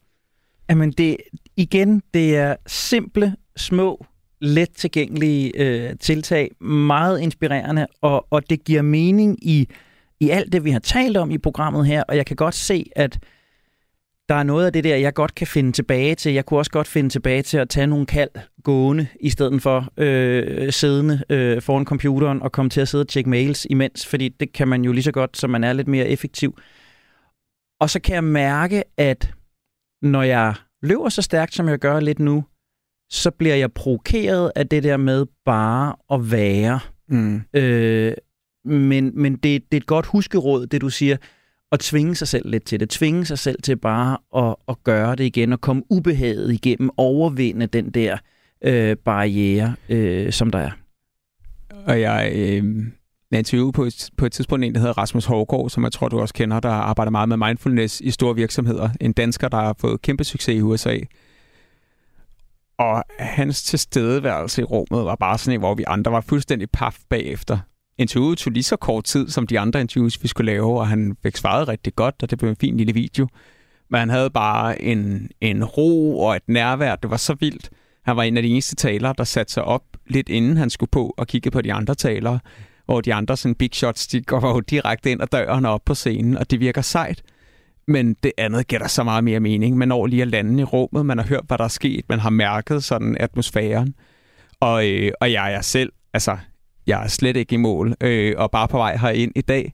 Jamen 0.70 0.92
det, 0.92 1.18
igen, 1.58 2.02
det 2.14 2.38
er 2.38 2.56
simple, 2.68 3.36
små, 3.58 4.06
let 4.42 4.70
tilgængelige 4.70 5.52
øh, 5.56 5.96
tiltag, 6.00 6.52
meget 6.62 7.22
inspirerende, 7.22 7.88
og, 8.02 8.28
og 8.30 8.50
det 8.50 8.64
giver 8.64 8.82
mening 8.82 9.38
i, 9.48 9.68
i 10.22 10.30
alt 10.30 10.54
det, 10.54 10.64
vi 10.64 10.72
har 10.72 10.80
talt 10.80 11.18
om 11.18 11.32
i 11.32 11.38
programmet 11.38 11.88
her, 11.88 12.04
og 12.04 12.16
jeg 12.16 12.26
kan 12.26 12.36
godt 12.36 12.56
se, 12.56 12.86
at 12.96 13.20
der 14.30 14.36
er 14.36 14.44
noget 14.44 14.66
af 14.66 14.74
det 14.74 14.84
der, 14.84 14.96
jeg 14.96 15.14
godt 15.14 15.36
kan 15.36 15.48
finde 15.48 15.72
tilbage 15.72 16.16
til. 16.16 16.34
Jeg 16.34 16.46
kunne 16.46 16.60
også 16.60 16.72
godt 16.72 16.88
finde 16.88 17.10
tilbage 17.10 17.42
til 17.42 17.58
at 17.58 17.70
tage 17.70 17.88
nogle 17.88 18.06
kald 18.06 18.30
gående, 18.64 19.08
i 19.20 19.30
stedet 19.30 19.62
for 19.62 19.94
øh, 19.98 20.72
siddende 20.72 21.24
øh, 21.30 21.62
foran 21.62 21.86
computeren 21.86 22.42
og 22.42 22.52
komme 22.52 22.70
til 22.70 22.82
at 22.82 22.88
sidde 22.88 23.02
og 23.02 23.08
tjekke 23.08 23.30
mails 23.30 23.68
imens, 23.70 24.08
fordi 24.08 24.30
det 24.30 24.54
kan 24.54 24.68
man 24.68 24.84
jo 24.84 24.92
lige 24.92 25.04
så 25.04 25.12
godt, 25.12 25.38
så 25.38 25.48
man 25.48 25.64
er 25.64 25.74
lidt 25.74 25.88
mere 25.88 26.08
effektiv. 26.08 26.58
Og 27.80 27.90
så 27.90 28.00
kan 28.00 28.16
jeg 28.16 28.24
mærke, 28.24 28.84
at 28.98 29.34
når 30.02 30.24
jeg 30.24 30.54
løber 30.82 31.10
så 31.10 31.22
stærkt, 31.22 31.54
som 31.54 31.70
jeg 31.70 31.80
gør 31.80 32.00
lidt 32.00 32.20
nu, 32.20 32.44
så 33.10 33.32
bliver 33.32 33.56
jeg 33.56 33.72
provokeret 33.72 34.52
af 34.56 34.68
det 34.68 34.84
der 34.84 34.98
med 34.98 35.26
bare 35.46 35.96
at 36.12 36.32
være. 36.32 36.80
Mm. 37.10 37.42
Øh, 37.54 38.14
men 38.66 39.12
men 39.22 39.34
det, 39.34 39.44
det 39.44 39.78
er 39.78 39.78
et 39.78 39.86
godt 39.86 40.06
huskeråd, 40.06 40.68
det 40.68 40.82
du 40.82 40.90
siger 40.90 41.18
at 41.72 41.80
tvinge 41.80 42.16
sig 42.16 42.28
selv 42.28 42.50
lidt 42.50 42.66
til 42.66 42.80
det. 42.80 42.90
Tvinge 42.90 43.26
sig 43.26 43.40
selv 43.40 43.62
til 43.62 43.78
bare 43.78 44.18
at, 44.38 44.56
at 44.68 44.84
gøre 44.84 45.16
det 45.16 45.24
igen, 45.24 45.54
og 45.54 45.62
komme 45.62 45.84
ubehaget 45.90 46.54
igennem, 46.54 46.90
overvinde 46.98 47.66
den 47.66 47.90
der 47.90 48.18
øh, 48.64 48.96
barriere, 48.96 49.76
øh, 49.90 50.32
som 50.32 50.52
der 50.52 50.60
er. 50.60 50.72
Og 51.86 52.02
jeg, 52.02 52.32
øh, 52.36 52.64
jeg 53.32 53.40
interviewede 53.40 53.72
på 53.72 53.84
et, 53.84 54.10
på 54.18 54.26
et 54.26 54.32
tidspunkt 54.32 54.66
en, 54.66 54.74
der 54.74 54.80
hedder 54.80 54.98
Rasmus 54.98 55.26
Hårgaard, 55.26 55.70
som 55.70 55.84
jeg 55.84 55.92
tror, 55.92 56.08
du 56.10 56.20
også 56.20 56.34
kender, 56.34 56.60
der 56.60 56.70
arbejder 56.70 57.12
meget 57.12 57.30
med 57.30 57.38
mindfulness 57.38 58.02
i 58.02 58.12
store 58.12 58.36
virksomheder. 58.36 58.90
En 59.02 59.14
dansker, 59.14 59.48
der 59.48 59.58
har 59.58 59.76
fået 59.80 60.02
kæmpe 60.02 60.24
succes 60.24 60.56
i 60.56 60.62
USA. 60.62 60.98
Og 62.78 63.04
hans 63.20 63.64
tilstedeværelse 63.64 64.62
i 64.62 64.66
rummet 64.66 65.06
var 65.06 65.16
bare 65.16 65.38
sådan 65.38 65.54
en, 65.54 65.60
hvor 65.60 65.76
vi 65.76 65.84
andre 65.88 66.12
var 66.12 66.22
fuldstændig 66.22 66.70
paf 66.72 66.98
bagefter 67.10 67.58
interviewet 67.98 68.38
tog 68.38 68.54
lige 68.54 68.64
så 68.64 68.76
kort 68.76 69.04
tid 69.04 69.30
som 69.30 69.48
de 69.48 69.60
andre 69.60 69.82
interviews, 69.82 70.24
vi 70.24 70.28
skulle 70.28 70.52
lave, 70.52 70.80
og 70.80 70.88
han 70.88 71.18
fik 71.24 71.38
svaret 71.38 71.68
rigtig 71.68 71.96
godt, 71.96 72.16
og 72.24 72.30
det 72.30 72.38
blev 72.38 72.50
en 72.50 72.56
fin 72.56 72.78
lille 72.78 72.94
video. 72.94 73.28
Men 73.90 74.00
han 74.00 74.10
havde 74.10 74.30
bare 74.30 74.82
en, 74.82 75.30
en 75.42 75.64
ro 75.64 76.20
og 76.20 76.36
et 76.36 76.44
nærvær. 76.48 76.96
Det 76.96 77.10
var 77.10 77.18
så 77.18 77.36
vildt. 77.40 77.70
Han 78.06 78.16
var 78.16 78.24
en 78.24 78.38
af 78.38 78.44
de 78.44 78.50
eneste 78.50 78.76
talere, 78.76 79.14
der 79.18 79.24
satte 79.24 79.54
sig 79.54 79.64
op 79.64 79.84
lidt 80.08 80.30
inden 80.30 80.58
han 80.58 80.70
skulle 80.70 80.90
på 80.90 81.14
og 81.18 81.28
kigge 81.28 81.52
på 81.52 81.62
de 81.62 81.74
andre 81.74 81.96
talere, 81.96 82.40
hvor 82.86 83.02
de 83.02 83.14
andre 83.14 83.38
sådan 83.38 83.56
big 83.56 83.70
shots, 83.74 84.08
de 84.08 84.22
går 84.22 84.48
jo 84.48 84.60
direkte 84.60 85.12
ind 85.12 85.22
ad 85.22 85.28
døren 85.28 85.66
og 85.66 85.74
op 85.74 85.86
på 85.86 85.94
scenen, 85.94 86.38
og 86.38 86.52
det 86.52 86.60
virker 86.60 86.82
sejt. 86.82 87.24
Men 87.88 88.14
det 88.24 88.32
andet 88.38 88.68
giver 88.68 88.80
der 88.80 88.88
så 88.88 89.04
meget 89.04 89.24
mere 89.24 89.40
mening. 89.40 89.78
Man 89.78 89.88
når 89.88 90.06
lige 90.06 90.22
at 90.22 90.28
lande 90.28 90.62
i 90.62 90.64
rummet, 90.64 91.06
man 91.06 91.18
har 91.18 91.26
hørt, 91.26 91.44
hvad 91.48 91.58
der 91.58 91.64
er 91.64 91.68
sket, 91.68 92.06
man 92.10 92.20
har 92.20 92.30
mærket 92.30 92.84
sådan 92.84 93.18
atmosfæren. 93.20 93.96
Og, 94.60 94.90
øh, 94.90 95.12
og 95.22 95.32
jeg 95.32 95.54
er 95.54 95.62
selv, 95.62 95.92
altså 96.14 96.38
jeg 96.88 97.04
er 97.04 97.08
slet 97.08 97.38
ikke 97.38 97.54
i 97.54 97.58
mål, 97.58 97.96
øh, 98.02 98.34
og 98.38 98.52
bare 98.52 98.68
på 98.68 98.78
vej 98.78 98.98
herind 98.98 99.32
i 99.36 99.42
dag, 99.42 99.74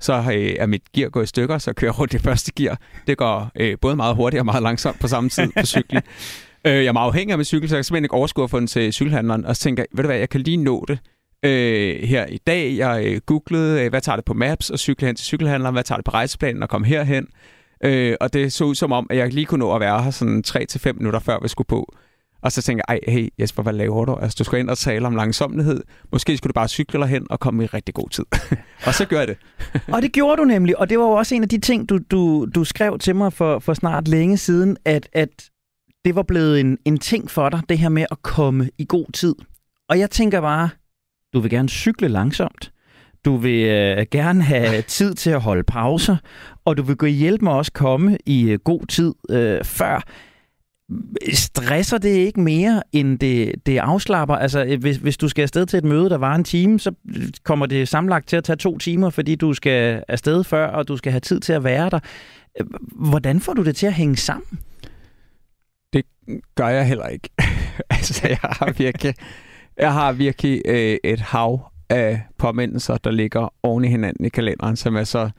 så 0.00 0.12
øh, 0.12 0.54
er 0.58 0.66
mit 0.66 0.82
gear 0.92 1.08
gået 1.08 1.24
i 1.24 1.26
stykker, 1.26 1.58
så 1.58 1.72
kører 1.72 1.92
jeg 1.92 1.98
rundt 1.98 2.12
det 2.12 2.20
første 2.20 2.52
gear. 2.56 2.80
Det 3.06 3.18
går 3.18 3.50
øh, 3.56 3.76
både 3.80 3.96
meget 3.96 4.16
hurtigt 4.16 4.38
og 4.38 4.46
meget 4.46 4.62
langsomt 4.62 5.00
på 5.00 5.08
samme 5.08 5.30
tid 5.30 5.48
på 5.58 5.66
cyklen. 5.66 6.02
øh, 6.66 6.72
jeg 6.72 6.86
er 6.86 6.92
meget 6.92 7.06
afhængig 7.06 7.32
af 7.32 7.38
min 7.38 7.44
cykel, 7.44 7.68
så 7.68 7.74
jeg 7.74 7.78
kan 7.78 7.84
simpelthen 7.84 8.04
ikke 8.04 8.14
overskue 8.14 8.44
at 8.44 8.50
få 8.50 8.60
den 8.60 8.66
til 8.66 8.92
cykelhandleren, 8.92 9.44
og 9.44 9.56
så 9.56 9.62
tænker 9.62 9.82
jeg, 9.82 9.88
ved 9.92 10.04
du 10.04 10.08
hvad, 10.08 10.18
jeg 10.18 10.28
kan 10.28 10.40
lige 10.40 10.56
nå 10.56 10.84
det 10.88 10.98
øh, 11.42 12.02
her 12.02 12.26
i 12.26 12.38
dag. 12.38 12.76
Jeg 12.76 13.04
øh, 13.06 13.20
googlede, 13.26 13.84
øh, 13.84 13.90
hvad 13.90 14.00
tager 14.00 14.16
det 14.16 14.24
på 14.24 14.34
Maps, 14.34 14.70
og 14.70 14.78
cykle 14.78 15.06
hen 15.06 15.16
til 15.16 15.26
cykelhandleren, 15.26 15.74
hvad 15.74 15.84
tager 15.84 15.96
det 15.96 16.04
på 16.04 16.10
rejseplanen 16.10 16.62
og 16.62 16.68
komme 16.68 16.86
herhen. 16.86 17.26
Øh, 17.84 18.16
og 18.20 18.32
det 18.32 18.52
så 18.52 18.64
ud 18.64 18.74
som 18.74 18.92
om, 18.92 19.06
at 19.10 19.16
jeg 19.16 19.34
lige 19.34 19.46
kunne 19.46 19.58
nå 19.58 19.74
at 19.74 19.80
være 19.80 20.02
her 20.02 20.10
sådan 20.10 20.44
3-5 20.46 20.92
minutter 20.92 21.20
før 21.20 21.38
vi 21.42 21.48
skulle 21.48 21.66
på. 21.66 21.94
Og 22.42 22.52
så 22.52 22.62
tænker 22.62 22.84
jeg, 22.88 22.98
ej, 23.06 23.12
hey 23.12 23.28
Jesper, 23.40 23.62
hvad 23.62 23.72
laver 23.72 24.04
du? 24.04 24.14
Altså, 24.14 24.36
du 24.38 24.44
skal 24.44 24.58
ind 24.58 24.70
og 24.70 24.78
tale 24.78 25.06
om 25.06 25.16
langsomlighed. 25.16 25.82
Måske 26.12 26.36
skulle 26.36 26.50
du 26.50 26.54
bare 26.54 26.68
cykle 26.68 27.06
hen 27.06 27.26
og 27.30 27.40
komme 27.40 27.64
i 27.64 27.66
rigtig 27.66 27.94
god 27.94 28.08
tid. 28.08 28.24
og 28.86 28.94
så 28.94 29.04
gør 29.04 29.18
jeg 29.18 29.28
det. 29.28 29.36
og 29.94 30.02
det 30.02 30.12
gjorde 30.12 30.36
du 30.36 30.44
nemlig, 30.44 30.78
og 30.78 30.90
det 30.90 30.98
var 30.98 31.04
jo 31.04 31.10
også 31.10 31.34
en 31.34 31.42
af 31.42 31.48
de 31.48 31.58
ting, 31.58 31.88
du, 31.88 31.98
du, 32.10 32.46
du 32.54 32.64
skrev 32.64 32.98
til 32.98 33.16
mig 33.16 33.32
for, 33.32 33.58
for 33.58 33.74
snart 33.74 34.08
længe 34.08 34.36
siden, 34.36 34.76
at, 34.84 35.08
at 35.12 35.50
det 36.04 36.14
var 36.14 36.22
blevet 36.22 36.60
en, 36.60 36.78
en 36.84 36.98
ting 36.98 37.30
for 37.30 37.48
dig, 37.48 37.60
det 37.68 37.78
her 37.78 37.88
med 37.88 38.06
at 38.10 38.22
komme 38.22 38.70
i 38.78 38.86
god 38.88 39.12
tid. 39.12 39.34
Og 39.88 39.98
jeg 39.98 40.10
tænker 40.10 40.40
bare, 40.40 40.68
du 41.32 41.40
vil 41.40 41.50
gerne 41.50 41.68
cykle 41.68 42.08
langsomt. 42.08 42.72
Du 43.24 43.36
vil 43.36 43.64
øh, 43.64 44.06
gerne 44.10 44.42
have 44.42 44.82
tid 44.98 45.14
til 45.14 45.30
at 45.30 45.40
holde 45.40 45.62
pauser, 45.62 46.16
og 46.64 46.76
du 46.76 46.82
vil 46.82 46.96
gå 46.96 47.06
hjælpe 47.06 47.44
mig 47.44 47.52
også 47.52 47.72
komme 47.72 48.18
i 48.26 48.50
øh, 48.50 48.58
god 48.58 48.86
tid 48.86 49.14
øh, 49.30 49.64
før. 49.64 50.02
Stresser 51.32 51.98
det 51.98 52.08
ikke 52.08 52.40
mere, 52.40 52.82
end 52.92 53.18
det, 53.18 53.54
det 53.66 53.78
afslapper? 53.78 54.34
Altså, 54.34 54.64
øh, 54.64 54.80
hvis, 54.80 54.96
hvis 54.96 55.16
du 55.16 55.28
skal 55.28 55.42
afsted 55.42 55.66
til 55.66 55.76
et 55.76 55.84
møde, 55.84 56.10
der 56.10 56.18
var 56.18 56.34
en 56.34 56.44
time, 56.44 56.80
så 56.80 56.92
øh, 57.16 57.22
kommer 57.44 57.66
det 57.66 57.88
samlet 57.88 58.26
til 58.26 58.36
at 58.36 58.44
tage 58.44 58.56
to 58.56 58.78
timer, 58.78 59.10
fordi 59.10 59.34
du 59.34 59.54
skal 59.54 60.04
afsted 60.08 60.44
før, 60.44 60.66
og 60.66 60.88
du 60.88 60.96
skal 60.96 61.12
have 61.12 61.20
tid 61.20 61.40
til 61.40 61.52
at 61.52 61.64
være 61.64 61.90
der. 61.90 62.00
Øh, 62.60 62.66
hvordan 62.92 63.40
får 63.40 63.52
du 63.54 63.64
det 63.64 63.76
til 63.76 63.86
at 63.86 63.92
hænge 63.92 64.16
sammen? 64.16 64.58
Det 65.92 66.04
gør 66.54 66.68
jeg 66.68 66.86
heller 66.88 67.06
ikke. 67.06 67.28
altså, 67.90 68.28
jeg 68.28 68.38
har 68.42 68.72
virkelig, 68.78 69.14
jeg 69.78 69.92
har 69.92 70.12
virkelig 70.12 70.62
øh, 70.64 70.96
et 71.04 71.20
hav 71.20 71.70
af 71.88 72.22
påmindelser, 72.38 72.96
der 72.96 73.10
ligger 73.10 73.54
oven 73.62 73.84
i 73.84 73.88
hinanden 73.88 74.24
i 74.24 74.28
kalenderen, 74.28 74.76
som 74.76 74.96
er 74.96 75.04
så 75.04 75.30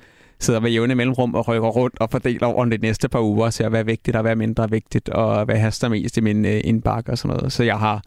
sidder 0.41 0.59
med 0.59 0.71
jævne 0.71 0.95
mellemrum 0.95 1.35
og 1.35 1.47
rykker 1.47 1.69
rundt 1.69 1.99
og 1.99 2.09
fordeler 2.09 2.47
over 2.47 2.65
de 2.65 2.77
næste 2.77 3.09
par 3.09 3.21
uger 3.21 3.45
og 3.45 3.53
ser, 3.53 3.69
hvad 3.69 3.79
er 3.79 3.83
vigtigt 3.83 4.15
og 4.15 4.21
hvad 4.21 4.31
er 4.31 4.35
mindre 4.35 4.69
vigtigt, 4.69 5.09
og 5.09 5.45
hvad 5.45 5.55
haster 5.55 5.89
mest 5.89 6.17
i 6.17 6.21
min 6.21 6.45
øh, 6.45 6.61
indbakke 6.63 7.11
og 7.11 7.17
sådan 7.17 7.37
noget. 7.37 7.51
Så 7.53 7.63
jeg 7.63 7.79
har, 7.79 8.03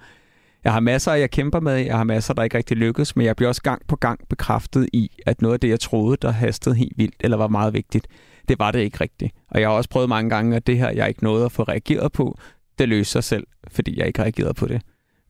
jeg 0.64 0.73
har 0.73 0.81
masser, 0.81 1.12
jeg 1.12 1.31
kæmper 1.31 1.61
med. 1.61 1.77
Jeg 1.77 1.97
har 1.97 2.05
masser, 2.05 2.35
der 2.35 2.42
ikke 2.42 2.59
rigtig 2.59 2.77
lykkes, 2.77 3.16
men 3.16 3.27
jeg 3.27 3.37
bliver 3.37 3.49
også 3.49 3.62
gang 3.62 3.83
på 3.88 3.97
gang 3.97 4.20
bekræftet 4.29 4.88
i, 4.92 5.11
at 5.27 5.42
noget 5.42 5.55
af 5.55 5.61
det, 5.61 5.68
jeg 5.68 5.81
troede, 5.81 6.16
der 6.23 6.31
hastede 6.31 6.75
helt 6.75 6.99
vildt 6.99 7.14
eller 7.20 7.37
var 7.37 7.49
meget 7.49 7.75
vigtigt, 7.75 8.09
det 8.49 8.59
var 8.59 8.70
det 8.70 8.79
ikke 8.79 9.01
rigtigt. 9.01 9.33
Og 9.51 9.61
jeg 9.61 9.68
har 9.68 9.77
også 9.77 9.90
prøvet 9.90 10.09
mange 10.09 10.31
gange, 10.31 10.57
at 10.57 10.66
det 10.66 10.79
her, 10.79 10.90
jeg 10.90 11.09
ikke 11.09 11.25
nåede 11.25 11.44
at 11.44 11.53
få 11.53 11.62
reageret 11.62 12.12
på, 12.12 12.38
det 12.79 12.88
løser 12.88 13.11
sig 13.11 13.25
selv, 13.25 13.47
fordi 13.73 13.99
jeg 13.99 14.07
ikke 14.07 14.23
reagerede 14.23 14.55
på 14.55 14.66
det. 14.66 14.83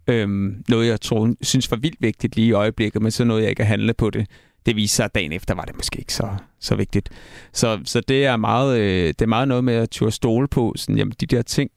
Øhm, 0.07 0.65
noget, 0.69 0.87
jeg 0.87 1.01
troede, 1.01 1.37
synes 1.41 1.71
var 1.71 1.77
vildt 1.77 1.97
vigtigt 2.01 2.37
lige 2.37 2.49
i 2.49 2.53
øjeblikket, 2.53 3.03
men 3.03 3.11
så 3.11 3.25
noget, 3.25 3.43
jeg 3.43 3.51
ikke 3.51 3.63
at 3.63 3.67
handle 3.67 3.95
på 3.95 4.11
det 4.11 4.27
det 4.67 4.77
viser 4.77 4.97
sig, 4.97 5.05
at 5.05 5.15
dagen 5.15 5.33
efter 5.33 5.55
var 5.55 5.65
det 5.65 5.77
måske 5.77 5.99
ikke 5.99 6.15
så, 6.15 6.37
så 6.61 6.77
vigtigt. 6.77 7.11
Så, 7.53 7.81
så 7.85 8.01
det, 8.01 8.27
er 8.27 8.37
meget, 8.37 8.81
øh, 8.81 9.07
det 9.09 9.23
er 9.23 9.27
meget 9.27 9.49
noget 9.49 9.65
med 9.65 9.75
at 9.75 9.91
turde 9.91 10.13
stole 10.13 10.49
på, 10.49 10.73
sådan, 10.77 10.99
jamen, 10.99 11.15
de 11.21 11.27
der 11.27 11.43
ting, 11.43 11.71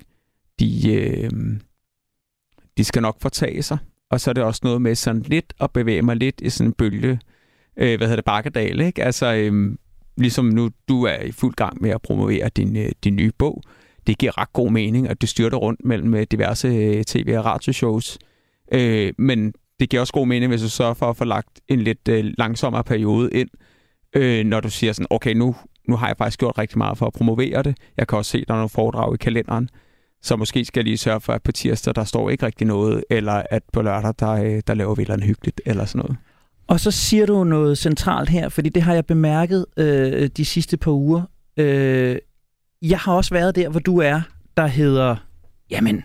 de, 0.59 0.93
øh, 0.93 1.31
de 2.77 2.83
skal 2.83 3.01
nok 3.01 3.21
fortage 3.21 3.63
sig. 3.63 3.77
Og 4.11 4.21
så 4.21 4.31
er 4.31 4.33
det 4.33 4.43
også 4.43 4.61
noget 4.63 4.81
med 4.81 4.95
sådan 4.95 5.21
lidt 5.21 5.53
at 5.61 5.71
bevæge 5.71 6.01
mig 6.01 6.15
lidt 6.15 6.41
i 6.41 6.49
sådan 6.49 6.67
en 6.67 6.73
bølge, 6.73 7.19
øh, 7.77 7.97
hvad 7.97 8.07
hedder 8.07 8.15
det, 8.15 8.25
bakkedal, 8.25 8.81
ikke? 8.81 9.03
Altså, 9.03 9.33
øh, 9.33 9.77
ligesom 10.17 10.45
nu, 10.45 10.69
du 10.87 11.03
er 11.03 11.19
i 11.19 11.31
fuld 11.31 11.55
gang 11.55 11.81
med 11.81 11.89
at 11.89 12.01
promovere 12.01 12.49
din, 12.49 12.77
øh, 12.77 12.91
din 13.03 13.15
nye 13.15 13.31
bog. 13.37 13.63
Det 14.07 14.17
giver 14.17 14.37
ret 14.37 14.53
god 14.53 14.71
mening, 14.71 15.09
at 15.09 15.21
du 15.21 15.27
styrter 15.27 15.57
rundt 15.57 15.85
mellem 15.85 16.13
øh, 16.13 16.27
diverse 16.31 16.67
øh, 16.67 17.03
tv- 17.03 17.37
og 17.37 17.45
radioshows. 17.45 18.17
Øh, 18.71 19.13
men 19.17 19.53
det 19.79 19.89
giver 19.89 20.01
også 20.01 20.13
god 20.13 20.27
mening, 20.27 20.49
hvis 20.49 20.61
du 20.61 20.69
sørger 20.69 20.93
for 20.93 21.09
at 21.09 21.17
få 21.17 21.25
lagt 21.25 21.59
en 21.67 21.81
lidt 21.81 22.07
øh, 22.09 22.33
langsommere 22.37 22.83
periode 22.83 23.29
ind, 23.31 23.49
øh, 24.15 24.45
når 24.45 24.59
du 24.59 24.69
siger 24.69 24.93
sådan, 24.93 25.07
okay, 25.09 25.33
nu, 25.33 25.55
nu 25.87 25.95
har 25.95 26.07
jeg 26.07 26.17
faktisk 26.17 26.39
gjort 26.39 26.57
rigtig 26.57 26.77
meget 26.77 26.97
for 26.97 27.05
at 27.05 27.13
promovere 27.13 27.63
det. 27.63 27.77
Jeg 27.97 28.07
kan 28.07 28.17
også 28.17 28.31
se, 28.31 28.37
at 28.37 28.47
der 28.47 28.53
er 28.53 28.57
nogle 28.57 28.69
foredrag 28.69 29.13
i 29.13 29.17
kalenderen. 29.17 29.69
Så 30.21 30.35
måske 30.35 30.65
skal 30.65 30.79
jeg 30.79 30.85
lige 30.85 30.97
sørge 30.97 31.21
for, 31.21 31.33
at 31.33 31.43
på 31.43 31.51
tirsdag, 31.51 31.95
der 31.95 32.03
står 32.03 32.29
ikke 32.29 32.45
rigtig 32.45 32.67
noget, 32.67 33.03
eller 33.09 33.43
at 33.51 33.63
på 33.73 33.81
lørdag, 33.81 34.13
der, 34.19 34.31
øh, 34.31 34.61
der 34.67 34.73
laver 34.73 34.95
vi 34.95 35.03
noget 35.03 35.23
hyggeligt, 35.23 35.61
eller 35.65 35.85
sådan 35.85 35.99
noget. 35.99 36.17
Og 36.67 36.79
så 36.79 36.91
siger 36.91 37.25
du 37.25 37.43
noget 37.43 37.77
centralt 37.77 38.29
her, 38.29 38.49
fordi 38.49 38.69
det 38.69 38.83
har 38.83 38.93
jeg 38.93 39.05
bemærket 39.05 39.65
øh, 39.77 40.29
de 40.37 40.45
sidste 40.45 40.77
par 40.77 40.91
uger. 40.91 41.21
Øh, 41.57 42.17
jeg 42.81 42.99
har 42.99 43.13
også 43.13 43.33
været 43.33 43.55
der, 43.55 43.69
hvor 43.69 43.79
du 43.79 43.97
er, 43.97 44.21
der 44.57 44.67
hedder, 44.67 45.15
jamen, 45.69 46.03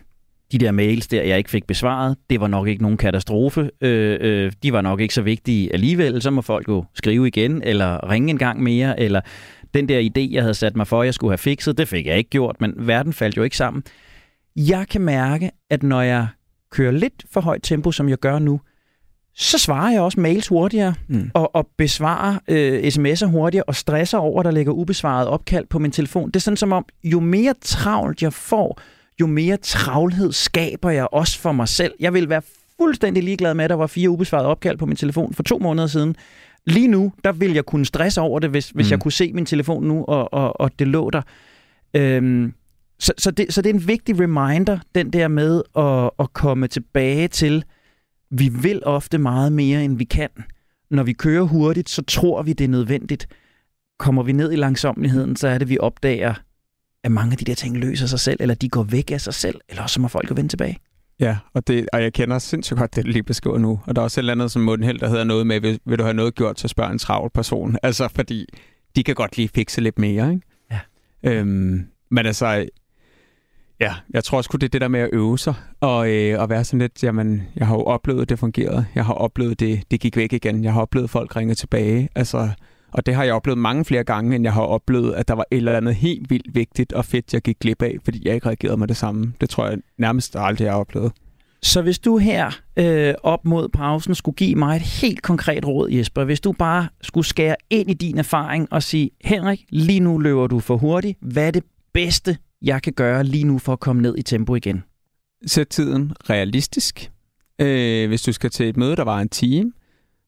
de 0.53 0.59
der 0.59 0.73
mails 0.73 1.07
der, 1.07 1.23
jeg 1.23 1.39
ikke 1.39 1.51
fik 1.51 1.67
besvaret, 1.67 2.17
det 2.31 2.41
var 2.41 2.47
nok 2.47 2.69
ikke 2.69 2.83
nogen 2.83 2.97
katastrofe. 2.97 3.71
Øh, 3.81 4.19
øh, 4.21 4.53
de 4.63 4.73
var 4.73 4.81
nok 4.81 5.01
ikke 5.01 5.15
så 5.15 5.23
vigtige 5.23 5.73
alligevel. 5.73 6.23
Så 6.23 6.31
må 6.31 6.43
folk 6.43 6.69
jo 6.69 6.85
skrive 6.95 7.27
igen, 7.27 7.63
eller 7.63 8.11
ringe 8.11 8.31
en 8.31 8.39
gang 8.39 8.63
mere, 8.63 9.01
eller 9.01 9.21
den 9.75 9.89
der 9.89 10.01
idé, 10.01 10.35
jeg 10.35 10.43
havde 10.43 10.55
sat 10.55 10.77
mig 10.77 10.87
for, 10.87 11.03
jeg 11.03 11.15
skulle 11.15 11.31
have 11.31 11.39
fikset, 11.39 11.79
det 11.79 11.89
fik 11.89 12.07
jeg 12.07 12.19
ikke 12.19 12.31
gjort, 12.31 12.57
men 12.61 12.75
verden 12.77 13.13
faldt 13.13 13.37
jo 13.37 13.43
ikke 13.43 13.57
sammen. 13.57 13.83
Jeg 14.57 14.87
kan 14.89 15.01
mærke, 15.01 15.51
at 15.71 15.83
når 15.83 16.03
jeg 16.03 16.27
kører 16.71 16.93
lidt 16.93 17.25
for 17.33 17.41
højt 17.41 17.63
tempo, 17.63 17.93
som 17.93 18.09
jeg 18.09 18.19
gør 18.19 18.39
nu, 18.39 18.61
så 19.35 19.59
svarer 19.59 19.93
jeg 19.93 20.01
også 20.01 20.21
mails 20.21 20.49
hurtigere, 20.49 20.95
mm. 21.09 21.31
og, 21.35 21.55
og 21.55 21.69
besvarer 21.79 22.39
øh, 22.49 22.83
sms'er 22.83 23.27
hurtigere, 23.27 23.65
og 23.65 23.75
stresser 23.75 24.19
over, 24.19 24.41
at 24.41 24.45
der 24.45 24.51
ligger 24.51 24.73
ubesvaret 24.73 25.29
opkald 25.29 25.67
på 25.67 25.79
min 25.79 25.91
telefon. 25.91 26.27
Det 26.27 26.37
er 26.37 26.41
sådan 26.41 26.57
som 26.57 26.73
om, 26.73 26.85
jo 27.05 27.21
mere 27.21 27.55
travlt 27.63 28.23
jeg 28.23 28.33
får, 28.33 28.81
jo 29.23 29.27
mere 29.27 29.57
travlhed 29.57 30.33
skaber 30.33 30.91
jeg 30.91 31.09
også 31.13 31.39
for 31.39 31.53
mig 31.53 31.69
selv. 31.69 31.95
Jeg 32.01 32.15
vil 32.15 32.29
være 32.29 32.43
fuldstændig 32.81 33.23
ligeglad 33.23 33.55
med, 33.55 33.65
at 33.65 33.71
der 33.71 33.77
var 33.77 33.87
fire 33.87 34.11
ubesvarede 34.11 34.49
opkald 34.49 34.79
på 34.79 34.87
min 34.87 34.97
telefon 34.97 35.35
for 35.35 35.43
to 35.43 35.59
måneder 35.59 35.87
siden. 35.87 36.17
Lige 36.67 36.89
nu, 36.89 37.13
der 37.25 37.33
vil 37.33 37.53
jeg 37.53 37.65
kunne 37.65 37.85
stresse 37.85 38.21
over 38.21 38.39
det, 38.39 38.51
hvis, 38.51 38.71
hvis 38.71 38.87
mm. 38.87 38.91
jeg 38.91 39.01
kunne 39.01 39.13
se 39.13 39.33
min 39.33 39.47
telefon 39.47 39.85
nu, 39.85 40.05
og, 40.05 40.35
og, 40.35 40.61
og 40.61 40.79
det 40.79 40.89
lå 40.89 41.11
der. 41.11 41.23
Øhm, 41.95 42.55
så, 42.99 43.13
så, 43.19 43.31
det, 43.31 43.55
så 43.55 43.63
det 43.63 43.71
er 43.71 43.75
en 43.75 43.89
vigtig 43.89 44.21
reminder, 44.21 44.79
den 44.95 45.13
der 45.13 45.29
med 45.29 45.63
at, 45.77 46.11
at 46.19 46.33
komme 46.33 46.67
tilbage 46.67 47.29
til, 47.29 47.65
vi 48.31 48.49
vil 48.49 48.83
ofte 48.85 49.19
meget 49.19 49.53
mere, 49.53 49.85
end 49.85 49.99
vi 49.99 50.05
kan. 50.05 50.29
Når 50.91 51.03
vi 51.03 51.13
kører 51.13 51.43
hurtigt, 51.43 51.89
så 51.89 52.03
tror 52.03 52.43
vi, 52.43 52.53
det 52.53 52.65
er 52.65 52.69
nødvendigt. 52.69 53.29
Kommer 53.99 54.23
vi 54.23 54.33
ned 54.33 54.53
i 54.53 54.57
langsomligheden, 54.57 55.37
så 55.37 55.49
er 55.49 55.59
det, 55.59 55.69
vi 55.69 55.79
opdager, 55.79 56.35
at 57.05 57.13
mange 57.13 57.33
af 57.33 57.39
de 57.39 57.45
der 57.45 57.55
ting 57.55 57.79
løser 57.79 58.07
sig 58.07 58.21
selv, 58.21 58.37
eller 58.41 58.55
de 58.55 58.69
går 58.69 58.83
væk 58.83 59.11
af 59.11 59.21
sig 59.21 59.35
selv, 59.35 59.61
eller 59.69 59.83
også 59.83 59.95
så 59.95 60.01
må 60.01 60.09
folk 60.09 60.31
jo 60.31 60.35
vende 60.35 60.49
tilbage. 60.49 60.79
Ja, 61.21 61.37
og, 61.55 61.67
det, 61.67 61.89
og 61.93 62.03
jeg 62.03 62.13
kender 62.13 62.39
sindssygt 62.39 62.79
godt 62.79 62.97
det, 62.97 63.05
du 63.05 63.11
lige 63.11 63.23
beskriver 63.23 63.59
nu. 63.59 63.81
Og 63.87 63.97
der 63.97 64.03
er 64.03 64.05
også 64.05 64.21
et 64.21 64.23
eller 64.23 64.33
andet 64.33 64.51
som 64.51 64.63
Mundheld, 64.63 64.99
der 64.99 65.09
hedder 65.09 65.25
noget 65.25 65.47
med, 65.47 65.61
vil, 65.61 65.81
vil 65.85 65.99
du 65.99 66.03
have 66.03 66.15
noget 66.15 66.35
gjort, 66.35 66.61
så 66.61 66.69
spørg 66.69 66.93
en 66.93 66.99
travl 66.99 67.31
person. 67.31 67.77
Altså, 67.83 68.09
fordi 68.15 68.47
de 68.97 69.03
kan 69.05 69.15
godt 69.15 69.37
lige 69.37 69.49
fikse 69.49 69.81
lidt 69.81 69.99
mere, 69.99 70.33
ikke? 70.33 70.47
Ja. 70.71 70.81
Øhm, 71.23 71.87
men 72.11 72.27
altså, 72.27 72.67
ja, 73.81 73.95
jeg 74.11 74.25
tror 74.25 74.39
også 74.39 74.49
det 74.53 74.63
er 74.63 74.69
det 74.69 74.81
der 74.81 74.89
med 74.89 75.01
at 75.01 75.11
øve 75.13 75.39
sig, 75.39 75.55
og, 75.81 76.11
øh, 76.11 76.41
og 76.41 76.49
være 76.49 76.65
sådan 76.65 76.81
lidt, 76.81 77.03
jamen, 77.05 77.43
jeg 77.57 77.67
har 77.67 77.75
jo 77.75 77.83
oplevet, 77.83 78.23
at 78.23 78.29
det 78.29 78.39
fungerede. 78.39 78.87
Jeg 78.95 79.05
har 79.05 79.15
oplevet, 79.15 79.61
det, 79.61 79.83
det 79.91 80.01
gik 80.01 80.17
væk 80.17 80.33
igen. 80.33 80.65
Jeg 80.65 80.73
har 80.73 80.81
oplevet, 80.81 81.05
at 81.05 81.11
folk 81.11 81.37
ringer 81.37 81.55
tilbage. 81.55 82.09
Altså, 82.15 82.51
og 82.93 83.07
det 83.07 83.15
har 83.15 83.25
jeg 83.25 83.35
oplevet 83.35 83.59
mange 83.59 83.85
flere 83.85 84.05
gange, 84.05 84.37
end 84.37 84.45
jeg 84.45 84.53
har 84.53 84.63
oplevet, 84.63 85.15
at 85.15 85.29
der 85.29 85.35
var 85.35 85.45
et 85.51 85.57
eller 85.57 85.77
andet 85.77 85.95
helt 85.95 86.31
vildt 86.31 86.55
vigtigt 86.55 86.93
og 86.93 87.05
fedt, 87.05 87.35
jeg 87.35 87.43
gik 87.43 87.59
glip 87.59 87.83
af, 87.83 87.97
fordi 88.05 88.23
jeg 88.25 88.35
ikke 88.35 88.47
reagerede 88.47 88.77
med 88.77 88.89
det 88.89 88.97
samme. 88.97 89.33
Det 89.41 89.51
tror 89.51 89.67
jeg 89.67 89.79
nærmest 89.99 90.37
aldrig, 90.37 90.65
jeg 90.65 90.73
har 90.73 90.81
oplevet. 90.81 91.13
Så 91.63 91.83
hvis 91.83 91.99
du 91.99 92.19
her 92.19 92.51
øh, 92.77 93.15
op 93.23 93.45
mod 93.45 93.69
pausen 93.69 94.15
skulle 94.15 94.35
give 94.35 94.55
mig 94.55 94.77
et 94.77 94.83
helt 94.83 95.23
konkret 95.23 95.67
råd, 95.67 95.91
Jesper, 95.91 96.25
hvis 96.25 96.41
du 96.41 96.53
bare 96.53 96.89
skulle 97.03 97.27
skære 97.27 97.57
ind 97.71 97.91
i 97.91 97.95
din 97.95 98.19
erfaring 98.19 98.73
og 98.73 98.83
sige, 98.83 99.11
Henrik, 99.25 99.65
lige 99.69 100.01
nu 100.01 100.19
løber 100.19 100.47
du 100.47 100.61
for 100.61 100.77
hurtigt. 100.77 101.19
Hvad 101.21 101.47
er 101.47 101.51
det 101.51 101.65
bedste, 101.95 102.37
jeg 102.63 102.83
kan 102.83 102.93
gøre 102.93 103.25
lige 103.25 103.45
nu 103.45 103.59
for 103.59 103.73
at 103.73 103.81
komme 103.81 104.03
ned 104.03 104.15
i 104.19 104.23
tempo 104.23 104.55
igen? 104.55 104.85
Sæt 105.47 105.69
tiden 105.69 106.13
realistisk. 106.31 107.11
Øh, 107.59 108.09
hvis 108.09 108.23
du 108.23 108.33
skal 108.33 108.51
til 108.51 108.69
et 108.69 108.77
møde, 108.77 108.97
der 108.97 109.05
var 109.05 109.21
en 109.21 109.29
time, 109.29 109.73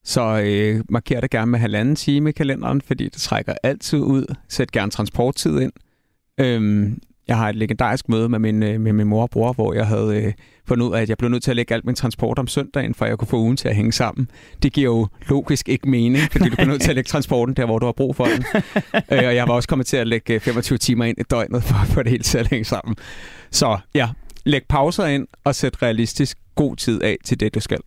så 0.04 0.42
øh, 0.44 0.84
marker 0.88 1.20
det 1.20 1.30
gerne 1.30 1.50
med 1.50 1.58
halvanden 1.58 1.96
time 1.96 2.30
i 2.30 2.32
kalenderen, 2.32 2.80
fordi 2.80 3.04
det 3.04 3.12
trækker 3.12 3.54
altid 3.62 3.98
ud. 3.98 4.34
Sæt 4.48 4.72
gerne 4.72 4.90
transporttid 4.90 5.60
ind. 5.60 5.72
Øhm, 6.40 6.98
jeg 7.28 7.36
har 7.36 7.48
et 7.48 7.56
legendarisk 7.56 8.08
møde 8.08 8.28
med 8.28 8.38
min, 8.38 8.62
øh, 8.62 8.80
med 8.80 8.92
min 8.92 9.06
mor 9.06 9.22
og 9.22 9.30
bror, 9.30 9.52
hvor 9.52 9.74
jeg 9.74 9.86
havde 9.86 10.22
øh, 10.24 10.32
fundet 10.68 10.86
ud 10.86 10.94
af, 10.94 11.02
at 11.02 11.08
jeg 11.08 11.18
blev 11.18 11.30
nødt 11.30 11.42
til 11.42 11.50
at 11.50 11.56
lægge 11.56 11.74
alt 11.74 11.84
min 11.84 11.94
transport 11.94 12.38
om 12.38 12.46
søndagen, 12.46 12.94
for 12.94 13.06
jeg 13.06 13.18
kunne 13.18 13.28
få 13.28 13.38
ugen 13.38 13.56
til 13.56 13.68
at 13.68 13.76
hænge 13.76 13.92
sammen. 13.92 14.30
Det 14.62 14.72
giver 14.72 14.90
jo 14.90 15.08
logisk 15.28 15.68
ikke 15.68 15.88
mening, 15.88 16.32
fordi 16.32 16.48
du 16.48 16.54
bliver 16.54 16.68
nødt 16.68 16.82
til 16.82 16.90
at 16.90 16.94
lægge 16.94 17.08
transporten 17.08 17.54
der, 17.54 17.66
hvor 17.66 17.78
du 17.78 17.86
har 17.86 17.92
brug 17.92 18.16
for 18.16 18.24
den. 18.24 18.44
øh, 19.12 19.26
og 19.26 19.34
jeg 19.34 19.48
var 19.48 19.54
også 19.54 19.68
kommet 19.68 19.86
til 19.86 19.96
at 19.96 20.06
lægge 20.06 20.40
25 20.40 20.76
øh, 20.76 20.80
timer 20.80 21.04
ind 21.04 21.18
i 21.18 21.22
døgnet, 21.22 21.62
for 21.62 21.74
at 21.74 21.88
få 21.88 22.02
det 22.02 22.10
hele 22.10 22.22
til 22.22 22.38
at 22.38 22.48
hænge 22.48 22.64
sammen. 22.64 22.96
Så 23.50 23.78
ja, 23.94 24.08
læg 24.44 24.62
pauser 24.68 25.06
ind 25.06 25.26
og 25.44 25.54
sæt 25.54 25.82
realistisk 25.82 26.38
god 26.54 26.76
tid 26.76 27.02
af 27.02 27.16
til 27.24 27.40
det, 27.40 27.54
du 27.54 27.60
skal. 27.60 27.78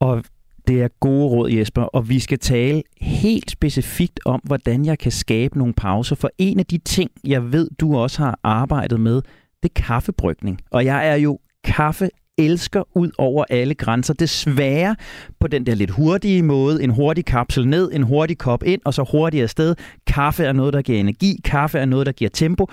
Og 0.00 0.24
det 0.66 0.82
er 0.82 0.88
gode 1.00 1.28
råd, 1.28 1.50
Jesper, 1.50 1.82
og 1.82 2.08
vi 2.08 2.18
skal 2.18 2.38
tale 2.38 2.82
helt 3.00 3.50
specifikt 3.50 4.20
om, 4.24 4.40
hvordan 4.44 4.84
jeg 4.84 4.98
kan 4.98 5.12
skabe 5.12 5.58
nogle 5.58 5.74
pauser. 5.74 6.16
For 6.16 6.30
en 6.38 6.58
af 6.58 6.66
de 6.66 6.78
ting, 6.78 7.10
jeg 7.24 7.52
ved, 7.52 7.68
du 7.80 7.96
også 7.96 8.22
har 8.22 8.38
arbejdet 8.42 9.00
med, 9.00 9.14
det 9.62 9.70
er 9.76 9.82
kaffebrygning. 9.82 10.60
Og 10.70 10.84
jeg 10.84 11.08
er 11.08 11.14
jo 11.14 11.38
kaffe 11.64 12.10
elsker 12.38 12.82
ud 12.96 13.10
over 13.18 13.44
alle 13.50 13.74
grænser. 13.74 14.14
Desværre 14.14 14.96
på 15.40 15.46
den 15.46 15.66
der 15.66 15.74
lidt 15.74 15.90
hurtige 15.90 16.42
måde. 16.42 16.82
En 16.82 16.90
hurtig 16.90 17.24
kapsel 17.24 17.68
ned, 17.68 17.90
en 17.92 18.02
hurtig 18.02 18.38
kop 18.38 18.62
ind, 18.66 18.80
og 18.84 18.94
så 18.94 19.04
hurtigt 19.10 19.42
afsted. 19.42 19.74
Kaffe 20.06 20.44
er 20.44 20.52
noget, 20.52 20.74
der 20.74 20.82
giver 20.82 21.00
energi. 21.00 21.40
Kaffe 21.44 21.78
er 21.78 21.84
noget, 21.84 22.06
der 22.06 22.12
giver 22.12 22.30
tempo. 22.30 22.66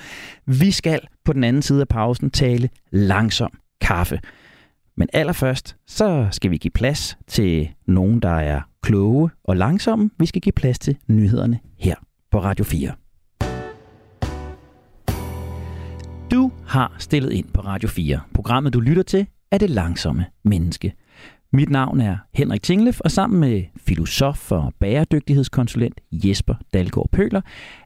Vi 0.45 0.71
skal 0.71 0.99
på 1.25 1.33
den 1.33 1.43
anden 1.43 1.61
side 1.61 1.81
af 1.81 1.87
pausen 1.87 2.31
tale 2.31 2.69
langsom 2.91 3.51
kaffe. 3.81 4.19
Men 5.01 5.09
allerførst, 5.13 5.75
så 5.87 6.27
skal 6.31 6.51
vi 6.51 6.57
give 6.57 6.71
plads 6.71 7.17
til 7.27 7.69
nogen, 7.85 8.19
der 8.19 8.29
er 8.29 8.61
kloge 8.83 9.29
og 9.43 9.57
langsomme. 9.57 10.09
Vi 10.19 10.25
skal 10.25 10.41
give 10.41 10.53
plads 10.53 10.79
til 10.79 10.97
nyhederne 11.07 11.59
her 11.77 11.95
på 12.31 12.39
Radio 12.39 12.65
4. 12.65 12.91
Du 16.31 16.51
har 16.67 16.95
stillet 16.99 17.31
ind 17.31 17.45
på 17.53 17.61
Radio 17.61 17.89
4. 17.89 18.19
Programmet, 18.33 18.73
du 18.73 18.79
lytter 18.79 19.03
til, 19.03 19.27
er 19.51 19.57
det 19.57 19.69
langsomme 19.69 20.25
menneske. 20.43 20.93
Mit 21.53 21.69
navn 21.69 22.01
er 22.01 22.17
Henrik 22.33 22.63
Tinglef, 22.63 22.99
og 22.99 23.11
sammen 23.11 23.39
med 23.39 23.63
filosof 23.77 24.51
og 24.51 24.73
bæredygtighedskonsulent 24.79 26.01
Jesper 26.11 26.55
Dalgaard 26.73 27.09
Pøler, 27.11 27.41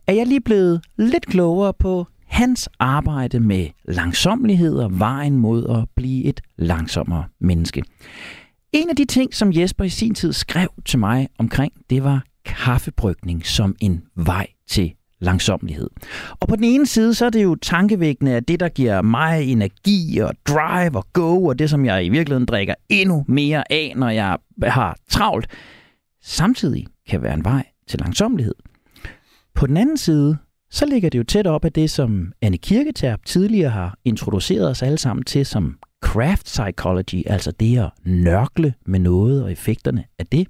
er 0.08 0.14
jeg 0.14 0.28
lige 0.28 0.42
blevet 0.42 0.82
lidt 0.98 1.26
klogere 1.26 1.74
på 1.74 2.08
hans 2.26 2.70
arbejde 2.80 3.40
med 3.40 3.68
langsomlighed 3.86 4.76
og 4.76 5.00
vejen 5.00 5.38
mod 5.38 5.70
at 5.70 5.90
blive 5.96 6.24
et 6.24 6.42
langsommere 6.58 7.26
menneske. 7.40 7.84
En 8.72 8.90
af 8.90 8.96
de 8.96 9.06
ting, 9.06 9.34
som 9.34 9.54
Jesper 9.54 9.84
i 9.84 9.90
sin 9.90 10.16
tid 10.16 10.34
skrev 10.34 10.70
til 10.86 11.00
mig 11.00 11.28
omkring, 11.38 11.74
det 11.90 12.04
var 12.04 12.24
kaffebrygning 12.46 13.46
som 13.46 13.76
en 13.82 14.04
vej 14.16 14.48
til 14.68 14.94
langsomlighed. 15.20 15.90
Og 16.30 16.48
på 16.48 16.56
den 16.56 16.64
ene 16.64 16.86
side, 16.86 17.14
så 17.14 17.26
er 17.26 17.30
det 17.30 17.44
jo 17.44 17.56
tankevækkende, 17.56 18.32
at 18.32 18.48
det, 18.48 18.60
der 18.60 18.70
giver 18.70 19.02
mig 19.02 19.44
energi 19.44 20.20
og 20.20 20.34
drive 20.48 20.98
og 20.98 21.06
go, 21.14 21.46
og 21.46 21.60
det, 21.60 21.70
som 21.70 21.86
jeg 21.86 22.06
i 22.06 22.10
virkeligheden 22.10 22.46
drikker 22.46 22.74
endnu 22.90 23.26
mere 23.28 23.72
af, 23.72 23.94
når 23.96 24.10
jeg 24.10 24.38
har 24.64 24.98
travlt, 25.10 25.48
samtidig 26.24 26.88
kan 27.10 27.22
være 27.22 27.34
en 27.34 27.44
vej 27.44 27.64
til 27.88 28.00
langsomlighed. 28.00 28.56
På 29.56 29.68
den 29.68 29.78
anden 29.78 29.98
side, 29.98 30.38
så 30.72 30.86
ligger 30.86 31.10
det 31.10 31.18
jo 31.18 31.24
tæt 31.24 31.48
op 31.48 31.66
af 31.66 31.72
det, 31.72 31.90
som 31.90 32.34
Anne 32.42 32.58
Kirketerp 32.58 33.26
tidligere 33.26 33.70
har 33.70 33.98
introduceret 34.06 34.70
os 34.70 34.84
alle 34.84 34.98
sammen 34.98 35.24
til 35.24 35.46
som 35.46 35.78
craft 36.04 36.46
psychology, 36.46 37.24
altså 37.26 37.52
det 37.52 37.78
at 37.80 37.90
nørkle 38.04 38.74
med 38.86 39.00
noget 39.00 39.44
og 39.44 39.52
effekterne 39.52 40.04
af 40.20 40.26
det. 40.28 40.48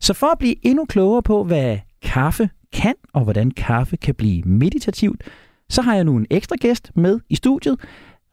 Så 0.00 0.14
for 0.14 0.26
at 0.26 0.38
blive 0.38 0.66
endnu 0.66 0.84
klogere 0.84 1.22
på, 1.22 1.44
hvad 1.44 1.78
kaffe 2.02 2.50
kan, 2.72 2.94
og 3.12 3.24
hvordan 3.24 3.50
kaffe 3.50 3.96
kan 3.96 4.14
blive 4.14 4.42
meditativt, 4.42 5.22
så 5.68 5.82
har 5.82 5.94
jeg 5.94 6.04
nu 6.04 6.16
en 6.16 6.26
ekstra 6.30 6.56
gæst 6.56 6.90
med 6.94 7.20
i 7.28 7.34
studiet. 7.34 7.80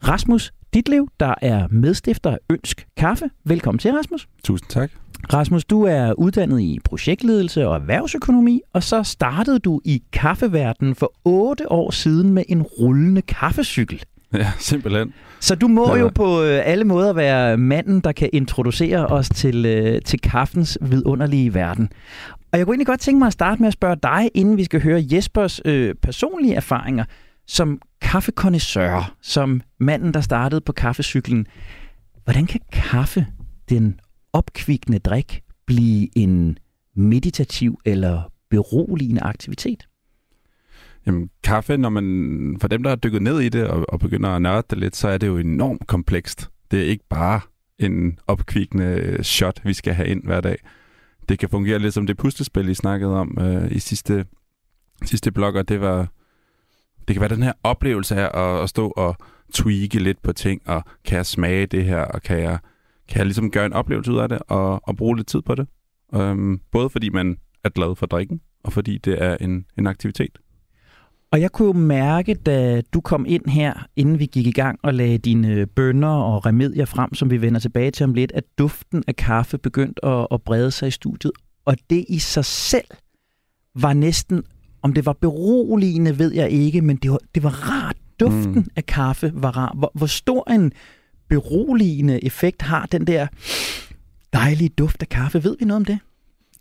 Rasmus 0.08 0.54
Ditlev, 0.74 1.08
der 1.20 1.34
er 1.42 1.68
medstifter 1.68 2.32
af 2.32 2.38
Ønsk 2.50 2.88
Kaffe. 2.98 3.30
Velkommen 3.46 3.80
til, 3.80 3.92
Rasmus. 3.92 4.28
Tusind 4.44 4.70
tak. 4.70 4.92
Rasmus, 5.34 5.66
du 5.66 5.84
er 5.84 6.14
uddannet 6.14 6.62
i 6.62 6.80
projektledelse 6.86 7.68
og 7.68 7.76
erhvervsøkonomi, 7.76 8.62
og 8.74 8.84
så 8.84 9.04
startede 9.04 9.60
du 9.60 9.82
i 9.86 10.04
kaffeverdenen 10.14 10.96
for 10.96 11.14
otte 11.26 11.72
år 11.72 11.92
siden 11.92 12.34
med 12.34 12.44
en 12.50 12.62
rullende 12.62 13.22
kaffecykel. 13.22 14.04
Ja, 14.34 14.52
simpelthen. 14.60 15.14
Så 15.40 15.56
du 15.56 15.68
må 15.68 15.96
ja. 15.96 16.00
jo 16.00 16.10
på 16.16 16.44
øh, 16.44 16.62
alle 16.64 16.84
måder 16.86 17.14
være 17.14 17.58
manden, 17.58 18.00
der 18.00 18.12
kan 18.12 18.30
introducere 18.34 19.08
os 19.08 19.30
til, 19.30 19.66
øh, 19.66 20.02
til 20.02 20.20
kaffens 20.22 20.78
vidunderlige 20.82 21.54
verden. 21.54 21.90
Og 22.52 22.58
jeg 22.58 22.66
kunne 22.66 22.74
egentlig 22.74 22.88
godt 22.88 23.00
tænke 23.00 23.20
mig 23.20 23.28
at 23.28 23.34
starte 23.34 23.62
med 23.62 23.68
at 23.68 23.74
spørge 23.74 23.98
dig, 24.04 24.30
inden 24.34 24.58
vi 24.58 24.64
skal 24.64 24.84
høre 24.84 25.04
Jespers 25.12 25.62
øh, 25.66 25.96
personlige 26.02 26.56
erfaringer 26.56 27.04
som 27.48 27.82
kaffekonnisseur, 28.02 29.14
som 29.22 29.62
manden, 29.80 30.14
der 30.14 30.22
startede 30.22 30.62
på 30.62 30.72
kaffecyklen. 30.72 31.46
Hvordan 32.24 32.46
kan 32.46 32.60
kaffe, 32.72 33.26
den 33.70 34.00
opkvikkende 34.34 35.00
drik, 35.00 35.44
blive 35.65 36.17
en 36.17 36.58
meditativ 36.94 37.80
eller 37.86 38.32
beroligende 38.50 39.22
aktivitet? 39.22 39.88
Jamen, 41.06 41.30
kaffe, 41.44 41.78
når 41.78 41.89
man, 41.89 42.58
for 42.62 42.67
dem, 42.67 42.84
der 42.84 42.89
har 42.89 42.96
dykket 42.96 43.22
ned 43.22 43.39
i 43.39 43.50
det 43.50 43.67
og, 43.67 43.86
og 43.89 44.00
begynder 44.00 44.30
at 44.30 44.41
nørde 44.41 44.67
det 44.70 44.78
lidt, 44.78 44.96
så 44.96 45.08
er 45.08 45.17
det 45.17 45.28
jo 45.28 45.38
enormt 45.38 45.88
komplekst. 45.88 46.50
Det 46.72 46.80
er 46.80 46.86
ikke 46.86 47.06
bare 47.10 47.41
en 47.80 48.20
opkvikkende 48.28 49.17
shot, 49.24 49.62
vi 49.63 49.74
skal 49.74 49.94
have 49.94 50.08
ind 50.08 50.24
hver 50.24 50.41
dag. 50.41 50.58
Det 51.30 51.39
kan 51.39 51.50
fungere 51.50 51.80
lidt 51.80 51.94
som 51.94 52.08
det 52.08 52.17
puslespil, 52.17 52.70
I 52.70 52.74
snakkede 52.74 53.15
om 53.15 53.38
øh, 53.41 53.72
i 53.72 53.80
sidste, 53.80 54.26
sidste 55.04 55.32
blog, 55.32 55.54
og 55.54 55.70
det 55.70 55.82
var... 55.82 56.08
Det 57.08 57.15
kan 57.15 57.22
være 57.22 57.36
den 57.36 57.44
her 57.44 57.54
oplevelse 57.63 58.15
af 58.15 58.41
at, 58.44 58.63
at 58.63 58.70
stå 58.70 58.88
og 58.89 59.15
tweake 59.54 60.00
lidt 60.00 60.22
på 60.22 60.34
ting, 60.34 60.62
og 60.65 60.84
kan 61.06 61.17
jeg 61.17 61.26
smage 61.26 61.65
det 61.65 61.86
her, 61.86 62.02
og 62.02 62.22
kan 62.22 62.39
jeg, 62.39 62.60
kan 63.12 63.17
jeg 63.17 63.26
ligesom 63.26 63.52
gøre 63.52 63.65
en 63.65 63.74
oplevelse 63.74 64.12
ud 64.12 64.17
af 64.17 64.30
det, 64.30 64.39
og, 64.47 64.88
og 64.88 64.97
bruge 64.97 65.17
lidt 65.17 65.28
tid 65.28 65.41
på 65.41 65.56
det. 65.56 65.67
Øhm, 66.15 66.60
både 66.71 66.89
fordi 66.89 67.10
man 67.10 67.38
er 67.63 67.69
glad 67.69 67.95
for 67.95 68.06
drikken, 68.06 68.41
og 68.63 68.74
fordi 68.74 68.97
det 68.97 69.24
er 69.24 69.38
en, 69.41 69.65
en 69.78 69.88
aktivitet. 69.88 70.38
Og 71.32 71.41
jeg 71.41 71.52
kunne 71.52 71.65
jo 71.65 71.74
mærke, 71.74 72.34
da 72.34 72.82
du 72.82 73.02
kom 73.02 73.26
ind 73.28 73.50
her, 73.50 73.88
inden 73.95 74.19
vi 74.19 74.26
gik 74.26 74.47
i 74.47 74.52
gang 74.52 74.80
og 74.84 74.93
lagde 74.93 75.17
dine 75.17 75.65
bønder 75.65 76.10
og 76.10 76.45
remedier 76.45 76.86
frem, 76.86 77.13
som 77.13 77.32
vi 77.32 77.41
vender 77.41 77.60
tilbage 77.60 77.91
til 77.91 78.04
om 78.04 78.13
lidt, 78.13 78.32
at 78.32 78.43
duften 78.58 79.04
af 79.08 79.15
kaffe 79.15 79.58
begyndte 79.58 80.06
at, 80.06 80.28
at 80.32 80.41
brede 80.41 80.71
sig 80.71 80.88
i 80.88 80.91
studiet. 80.91 81.32
Og 81.65 81.76
det 81.89 82.06
i 82.10 82.19
sig 82.19 82.45
selv 82.45 82.88
var 83.76 83.93
næsten, 83.93 84.43
om 84.82 84.93
det 84.93 85.06
var 85.06 85.13
beroligende, 85.13 86.19
ved 86.19 86.34
jeg 86.34 86.50
ikke, 86.50 86.82
men 86.82 86.97
det 86.97 87.12
var, 87.12 87.19
det 87.36 87.43
var 87.43 87.69
rart. 87.69 87.95
Duften 88.19 88.54
mm. 88.54 88.67
af 88.76 88.86
kaffe 88.86 89.32
var 89.34 89.58
rar. 89.58 89.74
Hvor, 89.78 89.91
hvor 89.93 90.08
stor 90.08 90.52
en 90.52 90.71
beroligende 91.32 92.26
effekt 92.26 92.62
har 92.62 92.86
den 92.86 93.08
der 93.08 93.28
dejlige 94.34 94.70
duft 94.70 95.02
af 95.02 95.10
kaffe? 95.10 95.44
Ved 95.44 95.58
vi 95.60 95.65
noget 95.65 95.76
om 95.76 95.86
det? 95.86 96.00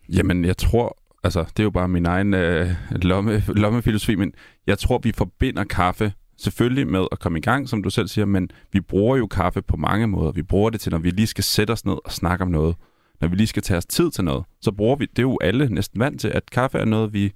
Jamen, 0.09 0.44
jeg 0.44 0.56
tror, 0.56 0.98
altså, 1.24 1.40
det 1.40 1.59
er 1.59 1.62
jo 1.62 1.70
bare 1.70 1.88
min 1.88 2.06
egen 2.06 2.35
øh, 2.35 2.70
lomme, 2.92 3.42
lommefilosofi, 3.48 4.14
men 4.14 4.33
jeg 4.66 4.78
tror, 4.78 4.98
vi 4.98 5.12
forbinder 5.12 5.64
kaffe 5.64 6.12
selvfølgelig 6.38 6.88
med 6.88 7.06
at 7.12 7.18
komme 7.18 7.38
i 7.38 7.42
gang, 7.42 7.68
som 7.68 7.83
du 7.83 7.90
selv 7.90 8.09
siger, 8.09 8.24
men 8.24 8.50
vi 8.72 8.80
bruger 8.80 9.16
jo 9.16 9.26
kaffe 9.26 9.62
på 9.62 9.76
mange 9.76 10.06
måder. 10.06 10.33
Vi 10.33 10.42
bruger 10.42 10.70
det 10.70 10.80
til, 10.80 10.92
når 10.92 10.98
vi 10.98 11.11
lige 11.11 11.26
skal 11.26 11.44
sætte 11.44 11.70
os 11.70 11.85
ned 11.85 11.96
og 12.04 12.12
snakke 12.12 12.44
om 12.44 12.50
noget. 12.50 12.76
Når 13.20 13.28
vi 13.28 13.37
lige 13.37 13.46
skal 13.46 13.62
tage 13.62 13.78
os 13.78 13.87
tid 13.87 14.11
til 14.11 14.24
noget, 14.24 14.44
så 14.61 14.72
bruger 14.72 14.96
vi, 14.96 15.06
det 15.06 15.18
er 15.18 15.22
jo 15.22 15.38
alle 15.42 15.68
næsten 15.68 16.00
vant 16.00 16.20
til, 16.20 16.28
at 16.28 16.50
kaffe 16.50 16.78
er 16.78 16.85
noget, 16.85 17.12
vi, 17.12 17.33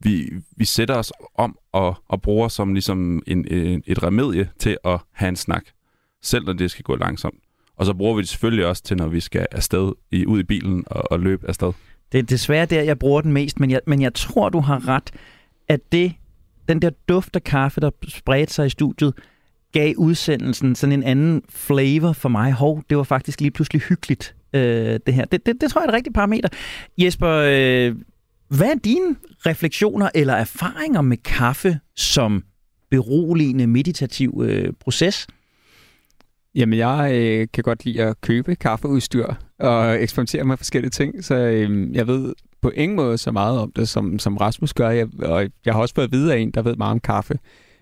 vi, 0.00 0.30
vi 0.56 0.64
sætter 0.64 0.94
os 0.94 1.12
om 1.34 1.58
og, 1.72 1.96
og 2.08 2.22
bruger 2.22 2.48
som 2.48 2.74
ligesom 2.74 3.22
en, 3.26 3.48
en, 3.48 3.82
et 3.86 4.02
remedie 4.02 4.48
til 4.58 4.76
at 4.84 5.00
have 5.12 5.28
en 5.28 5.36
snak, 5.36 5.64
selv 6.26 6.44
når 6.44 6.52
det 6.52 6.70
skal 6.70 6.82
gå 6.82 6.96
langsomt. 6.96 7.38
Og 7.76 7.86
så 7.86 7.94
bruger 7.94 8.14
vi 8.14 8.20
det 8.20 8.28
selvfølgelig 8.28 8.66
også 8.66 8.82
til, 8.82 8.96
når 8.96 9.08
vi 9.08 9.20
skal 9.20 9.46
afsted 9.52 9.92
i, 10.10 10.26
ud 10.26 10.40
i 10.40 10.42
bilen 10.42 10.84
og, 10.86 11.12
og 11.12 11.20
løbe 11.20 11.48
afsted. 11.48 11.72
Det 12.12 12.18
er 12.18 12.22
desværre 12.22 12.66
der, 12.66 12.82
jeg 12.82 12.98
bruger 12.98 13.20
den 13.20 13.32
mest, 13.32 13.60
men 13.60 13.70
jeg, 13.70 13.80
men 13.86 14.02
jeg 14.02 14.14
tror, 14.14 14.48
du 14.48 14.60
har 14.60 14.88
ret, 14.88 15.10
at 15.68 15.92
det, 15.92 16.12
den 16.68 16.82
der 16.82 16.90
duft 17.08 17.36
af 17.36 17.44
kaffe, 17.44 17.80
der 17.80 17.90
spredte 18.08 18.54
sig 18.54 18.66
i 18.66 18.70
studiet, 18.70 19.14
gav 19.72 19.94
udsendelsen 19.96 20.74
sådan 20.74 20.92
en 20.92 21.02
anden 21.02 21.42
flavor 21.48 22.12
for 22.12 22.28
mig. 22.28 22.52
Hov, 22.52 22.82
det 22.90 22.96
var 22.96 23.02
faktisk 23.02 23.40
lige 23.40 23.50
pludselig 23.50 23.82
hyggeligt, 23.82 24.34
øh, 24.52 25.00
det 25.06 25.14
her. 25.14 25.24
Det, 25.24 25.46
det, 25.46 25.60
det 25.60 25.70
tror 25.70 25.80
jeg 25.80 25.86
er 25.86 25.88
et 25.88 25.94
rigtigt 25.94 26.14
parameter. 26.14 26.48
Jesper, 26.98 27.30
øh, 27.30 27.96
hvad 28.48 28.70
er 28.70 28.78
dine 28.84 29.16
refleksioner 29.46 30.10
eller 30.14 30.34
erfaringer 30.34 31.00
med 31.00 31.16
kaffe 31.16 31.78
som 31.96 32.44
beroligende 32.90 33.66
meditativ 33.66 34.42
øh, 34.44 34.72
proces? 34.80 35.26
Jamen, 36.54 36.78
jeg 36.78 37.10
øh, 37.14 37.48
kan 37.52 37.64
godt 37.64 37.84
lide 37.84 38.02
at 38.02 38.20
købe 38.20 38.54
kaffeudstyr 38.56 39.26
og 39.58 40.02
eksperimentere 40.02 40.44
med 40.44 40.56
forskellige 40.56 40.90
ting, 40.90 41.24
så 41.24 41.34
øh, 41.34 41.94
jeg 41.94 42.06
ved 42.06 42.34
på 42.60 42.70
ingen 42.70 42.96
måde 42.96 43.18
så 43.18 43.32
meget 43.32 43.58
om 43.58 43.72
det, 43.76 43.88
som, 43.88 44.18
som 44.18 44.36
Rasmus 44.36 44.74
gør. 44.74 44.90
Jeg, 44.90 45.08
og 45.22 45.46
jeg 45.64 45.74
har 45.74 45.80
også 45.80 45.94
fået 45.94 46.04
at 46.04 46.12
vide 46.12 46.34
af 46.34 46.38
en, 46.38 46.50
der 46.50 46.62
ved 46.62 46.76
meget 46.76 46.92
om 46.92 47.00
kaffe, 47.00 47.38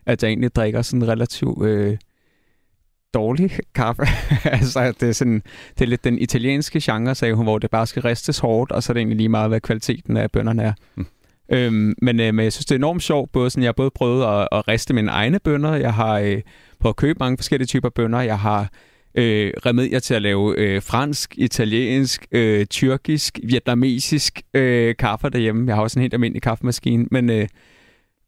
at 0.06 0.22
jeg 0.22 0.28
egentlig 0.28 0.54
drikker 0.54 0.82
sådan 0.82 1.08
relativt 1.08 1.64
øh, 1.64 1.96
dårlig 3.14 3.50
kaffe. 3.74 4.02
altså, 4.56 4.92
det 5.00 5.08
er, 5.08 5.12
sådan, 5.12 5.42
det 5.78 5.84
er 5.84 5.88
lidt 5.88 6.04
den 6.04 6.18
italienske 6.18 6.80
genre, 6.82 7.14
sagde 7.14 7.34
hun, 7.34 7.44
hvor 7.44 7.58
det 7.58 7.70
bare 7.70 7.86
skal 7.86 8.02
ristes 8.02 8.38
hårdt, 8.38 8.72
og 8.72 8.82
så 8.82 8.92
er 8.92 8.94
det 8.94 9.00
egentlig 9.00 9.16
lige 9.16 9.28
meget, 9.28 9.48
hvad 9.48 9.60
kvaliteten 9.60 10.16
af 10.16 10.30
bønderne 10.30 10.62
er. 10.62 10.72
Mm. 10.94 11.06
Øhm, 11.52 11.94
men, 12.02 12.20
øh, 12.20 12.34
men 12.34 12.44
jeg 12.44 12.52
synes, 12.52 12.66
det 12.66 12.74
er 12.74 12.78
enormt 12.78 13.02
sjovt. 13.02 13.32
Både 13.32 13.50
sådan, 13.50 13.62
jeg 13.62 13.68
har 13.68 13.72
både 13.72 13.90
prøvet 13.90 14.40
at, 14.40 14.48
at 14.52 14.68
riste 14.68 14.94
mine 14.94 15.10
egne 15.10 15.38
bønder. 15.38 15.74
Jeg 15.74 15.94
har 15.94 16.18
øh, 16.18 16.40
på 16.82 16.88
at 16.88 16.96
købe 16.96 17.18
mange 17.20 17.38
forskellige 17.38 17.66
typer 17.66 17.88
bønder. 17.88 18.20
Jeg 18.20 18.38
har 18.38 18.68
øh, 19.14 19.52
remedier 19.66 20.00
til 20.00 20.14
at 20.14 20.22
lave 20.22 20.58
øh, 20.58 20.82
fransk, 20.82 21.34
italiensk, 21.38 22.26
øh, 22.32 22.66
tyrkisk, 22.66 23.38
vietnamesisk 23.44 24.42
øh, 24.54 24.96
kaffe 24.96 25.30
derhjemme. 25.30 25.68
Jeg 25.68 25.74
har 25.76 25.82
også 25.82 25.98
en 25.98 26.02
helt 26.02 26.14
almindelig 26.14 26.42
kaffemaskine, 26.42 27.06
men, 27.10 27.30
øh, 27.30 27.48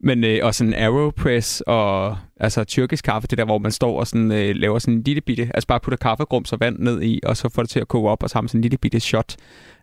men 0.01 0.25
øh, 0.25 0.39
også 0.43 0.65
en 0.65 0.75
Aeropress 0.75 1.61
og 1.61 2.17
altså 2.37 2.65
tyrkisk 2.65 3.05
kaffe, 3.05 3.29
det 3.29 3.39
der, 3.39 3.45
hvor 3.45 3.59
man 3.59 3.73
står 3.73 4.01
og 4.01 4.07
sådan, 4.07 4.33
øh, 4.33 4.57
laver 4.57 4.79
sådan 4.79 4.95
en 4.95 5.03
lille 5.03 5.21
bitte, 5.21 5.51
altså 5.55 5.67
bare 5.67 5.81
putter 5.81 5.97
kaffegrums 5.97 6.53
og 6.53 6.61
vand 6.61 6.79
ned 6.79 7.03
i, 7.03 7.21
og 7.23 7.37
så 7.37 7.49
får 7.49 7.63
det 7.63 7.71
til 7.71 7.81
at 7.81 7.89
koge 7.89 8.11
op, 8.11 8.23
og 8.23 8.31
så 8.31 8.35
har 8.37 8.43
man 8.43 8.49
sådan 8.49 8.59
en 8.59 8.63
lille 8.63 8.79
bitte 8.79 9.01
shot 9.01 9.37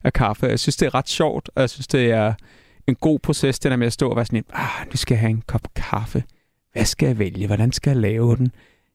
af 0.03 0.13
kaffe. 0.13 0.45
Jeg 0.45 0.59
synes, 0.59 0.75
det 0.75 0.85
er 0.85 0.95
ret 0.95 1.09
sjovt, 1.09 1.49
og 1.55 1.61
jeg 1.61 1.69
synes, 1.69 1.87
det 1.87 2.11
er 2.11 2.33
en 2.87 2.95
god 2.95 3.19
proces, 3.19 3.59
det 3.59 3.71
der 3.71 3.77
med 3.77 3.87
at 3.87 3.93
stå 3.93 4.09
og 4.09 4.15
være 4.15 4.25
sådan, 4.25 4.43
ah, 4.53 4.87
nu 4.91 4.95
skal 4.95 5.15
jeg 5.15 5.19
have 5.19 5.31
en 5.31 5.43
kop 5.47 5.67
kaffe. 5.75 6.23
Hvad 6.73 6.85
skal 6.85 7.07
jeg 7.07 7.19
vælge? 7.19 7.47
Hvordan 7.47 7.71
skal 7.71 7.91
jeg 7.91 8.01
lave 8.01 8.35
den? 8.35 8.51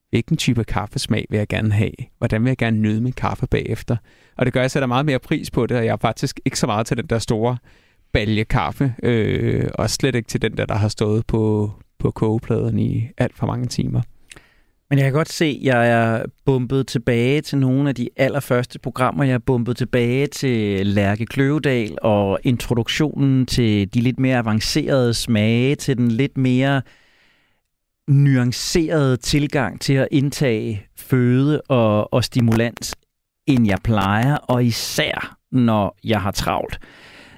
hvilken 0.09 0.37
type 0.37 0.63
kaffesmag 0.63 1.25
vil 1.29 1.37
jeg 1.37 1.47
gerne 1.47 1.71
have? 1.71 1.91
Hvordan 2.17 2.43
vil 2.43 2.49
jeg 2.49 2.57
gerne 2.57 2.77
nyde 2.77 3.01
min 3.01 3.13
kaffe 3.13 3.47
bagefter? 3.47 3.97
Og 4.37 4.45
det 4.45 4.53
gør, 4.53 4.59
at 4.59 4.63
jeg 4.63 4.71
sætter 4.71 4.87
meget 4.87 5.05
mere 5.05 5.19
pris 5.19 5.51
på 5.51 5.65
det, 5.65 5.77
og 5.77 5.85
jeg 5.85 5.91
er 5.91 5.97
faktisk 5.97 6.39
ikke 6.45 6.59
så 6.59 6.67
meget 6.67 6.87
til 6.87 6.97
den 6.97 7.05
der 7.07 7.19
store 7.19 7.57
balje 8.13 8.43
kaffe, 8.43 8.93
øh, 9.03 9.69
og 9.73 9.89
slet 9.89 10.15
ikke 10.15 10.27
til 10.27 10.41
den 10.41 10.57
der, 10.57 10.65
der 10.65 10.75
har 10.75 10.87
stået 10.87 11.25
på, 11.27 11.71
på 11.99 12.11
kogepladen 12.11 12.79
i 12.79 13.07
alt 13.17 13.37
for 13.37 13.47
mange 13.47 13.65
timer. 13.65 14.01
Men 14.89 14.99
jeg 14.99 15.05
kan 15.05 15.13
godt 15.13 15.31
se, 15.31 15.45
at 15.59 15.65
jeg 15.65 15.89
er 15.89 16.23
bumpet 16.45 16.87
tilbage 16.87 17.41
til 17.41 17.57
nogle 17.57 17.89
af 17.89 17.95
de 17.95 18.09
allerførste 18.17 18.79
programmer. 18.79 19.23
Jeg 19.23 19.33
er 19.33 19.37
bumpet 19.37 19.77
tilbage 19.77 20.27
til 20.27 20.87
Lærke 20.87 21.25
Kløvedal 21.25 21.97
og 22.01 22.39
introduktionen 22.43 23.45
til 23.45 23.93
de 23.93 24.01
lidt 24.01 24.19
mere 24.19 24.37
avancerede 24.37 25.13
smage, 25.13 25.75
til 25.75 25.97
den 25.97 26.11
lidt 26.11 26.37
mere 26.37 26.81
nuanceret 28.07 29.19
tilgang 29.19 29.81
til 29.81 29.93
at 29.93 30.07
indtage 30.11 30.85
føde 30.97 31.61
og, 31.61 32.13
og 32.13 32.23
stimulans, 32.23 32.95
end 33.47 33.67
jeg 33.67 33.77
plejer, 33.83 34.35
og 34.35 34.65
især 34.65 35.37
når 35.51 35.97
jeg 36.03 36.21
har 36.21 36.31
travlt. 36.31 36.79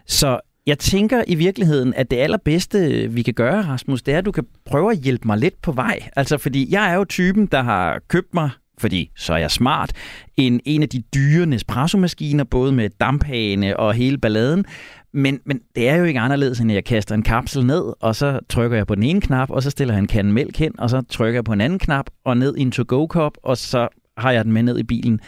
Så 0.08 0.40
jeg 0.68 0.80
tænker 0.80 1.24
i 1.28 1.36
virkeligheden, 1.36 1.94
at 1.94 2.12
det 2.12 2.18
allerbedste, 2.18 3.08
vi 3.12 3.22
kan 3.22 3.34
gøre, 3.34 3.62
Rasmus, 3.62 4.02
det 4.02 4.14
er, 4.14 4.18
at 4.18 4.26
du 4.26 4.32
kan 4.32 4.46
prøve 4.66 4.92
at 4.92 4.98
hjælpe 4.98 5.28
mig 5.28 5.38
lidt 5.38 5.62
på 5.62 5.72
vej. 5.72 6.00
Altså, 6.16 6.38
fordi 6.38 6.74
jeg 6.74 6.92
er 6.92 6.94
jo 6.94 7.06
typen, 7.06 7.46
der 7.46 7.62
har 7.62 8.00
købt 8.08 8.34
mig 8.34 8.50
fordi 8.80 9.12
så 9.16 9.34
er 9.34 9.38
jeg 9.38 9.52
smart, 9.52 9.92
en, 10.38 10.62
en 10.66 10.84
af 10.84 10.90
de 10.90 11.04
dyre 11.14 11.46
Nespresso-maskiner, 11.46 12.44
både 12.44 12.72
med 12.72 12.90
damphane 12.90 13.78
og 13.78 13.94
hele 13.94 14.18
balladen. 14.18 14.66
Men, 15.12 15.40
men 15.46 15.62
det 15.76 15.90
er 15.90 15.96
jo 15.96 16.04
ikke 16.04 16.20
anderledes, 16.20 16.60
end 16.60 16.72
at 16.72 16.76
jeg 16.76 16.86
kaster 16.86 17.16
en 17.16 17.24
kapsel 17.24 17.66
ned, 17.66 17.94
og 18.00 18.16
så 18.16 18.40
trykker 18.50 18.78
jeg 18.78 18.88
på 18.88 18.96
den 18.96 19.04
ene 19.04 19.22
knap, 19.22 19.50
og 19.50 19.64
så 19.64 19.70
stiller 19.70 19.94
jeg 19.94 20.00
en 20.00 20.08
kande 20.08 20.32
mælk 20.34 20.58
hen, 20.58 20.80
og 20.80 20.90
så 20.90 21.02
trykker 21.10 21.38
jeg 21.38 21.44
på 21.44 21.54
en 21.54 21.62
anden 21.62 21.80
knap, 21.80 22.06
og 22.24 22.38
ned 22.38 22.58
i 22.58 22.62
en 22.62 22.72
to-go-kop, 22.72 23.38
og 23.44 23.58
så 23.58 23.88
har 24.18 24.32
jeg 24.32 24.46
den 24.46 24.54
med 24.54 24.64
ned 24.64 24.80
i 24.80 24.84
bilen. 24.84 25.20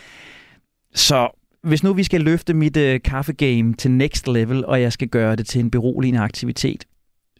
Så 0.93 1.27
hvis 1.63 1.83
nu 1.83 1.93
vi 1.93 2.03
skal 2.03 2.21
løfte 2.21 2.53
mit 2.53 2.77
øh, 2.77 2.99
kaffegame 3.03 3.73
til 3.73 3.91
next 3.91 4.27
level, 4.27 4.65
og 4.65 4.81
jeg 4.81 4.93
skal 4.93 5.07
gøre 5.07 5.35
det 5.35 5.45
til 5.45 5.59
en 5.59 5.71
beroligende 5.71 6.19
aktivitet, 6.19 6.85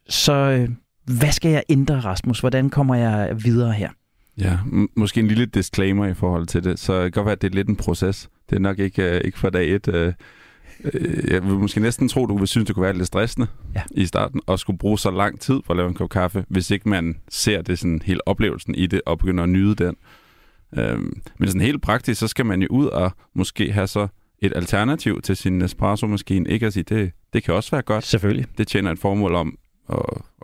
så 0.10 0.34
øh, 0.34 0.70
hvad 1.18 1.32
skal 1.32 1.52
jeg 1.52 1.64
ændre, 1.70 2.00
Rasmus? 2.00 2.40
Hvordan 2.40 2.70
kommer 2.70 2.96
jeg 2.96 3.44
videre 3.44 3.74
her? 3.74 3.90
Ja, 4.38 4.58
m- 4.66 4.94
måske 4.96 5.20
en 5.20 5.28
lille 5.28 5.46
disclaimer 5.46 6.06
i 6.06 6.14
forhold 6.14 6.48
til 6.48 6.64
det. 6.64 6.80
Så 6.80 6.94
det 6.94 7.02
kan 7.04 7.12
godt 7.12 7.26
være, 7.26 7.32
at 7.32 7.42
det 7.42 7.52
er 7.52 7.56
lidt 7.56 7.70
en 7.70 7.76
proces. 7.76 8.30
Det 8.50 8.56
er 8.56 8.60
nok 8.60 8.80
ikke, 8.80 9.16
øh, 9.16 9.22
ikke 9.26 9.40
fra 9.40 9.50
dag 9.50 9.76
et. 9.76 9.88
Øh, 9.88 10.08
øh, 10.08 10.14
jeg 11.28 11.44
vil 11.44 11.54
måske 11.54 11.80
næsten 11.80 12.08
tro, 12.10 12.26
du 12.26 12.38
vil 12.38 12.48
synes, 12.48 12.66
det 12.66 12.76
kunne 12.76 12.84
være 12.84 12.94
lidt 12.94 13.08
stressende 13.08 13.48
Ja. 13.76 13.82
i 13.92 14.06
starten, 14.06 14.42
og 14.48 14.60
skulle 14.60 14.78
bruge 14.80 15.00
så 15.00 15.12
lang 15.12 15.40
tid 15.40 15.62
på 15.66 15.74
at 15.74 15.78
lave 15.78 15.88
en 15.90 15.94
kop 15.94 16.10
kaffe, 16.10 16.46
hvis 16.50 16.72
ikke 16.72 16.90
man 16.90 17.16
ser 17.30 17.62
det 17.62 17.80
sådan 17.80 18.02
hele 18.06 18.28
oplevelsen 18.28 18.76
i 18.76 18.88
det, 18.88 19.02
og 19.06 19.18
begynder 19.18 19.44
at 19.44 19.50
nyde 19.50 19.76
den. 19.76 19.96
Øhm, 20.78 21.22
men 21.40 21.48
sådan 21.48 21.62
helt 21.62 21.82
praktisk, 21.82 22.20
så 22.20 22.28
skal 22.28 22.46
man 22.46 22.62
jo 22.62 22.68
ud 22.70 22.86
og 22.86 23.12
måske 23.34 23.72
have 23.72 23.88
så 23.88 24.08
et 24.40 24.54
alternativ 24.56 25.22
til 25.22 25.36
sin 25.36 25.62
espresso-maskine. 25.62 26.50
Ikke 26.50 26.66
at 26.66 26.74
sige, 26.74 26.84
det, 26.84 27.12
det 27.34 27.44
kan 27.44 27.54
også 27.54 27.72
være 27.72 27.82
godt. 27.82 28.04
Selvfølgelig. 28.04 28.46
Det 28.58 28.68
tjener 28.68 28.92
et 28.92 29.00
formål 29.00 29.36
om 29.36 29.58
at, 29.90 29.96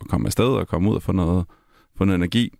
at 0.02 0.08
komme 0.10 0.28
afsted 0.28 0.46
og 0.46 0.68
komme 0.68 0.90
ud 0.90 0.96
og 0.96 1.02
få 1.04 1.12
noget, 1.12 1.46
få 1.98 2.06
noget 2.06 2.16
energi. 2.18 2.54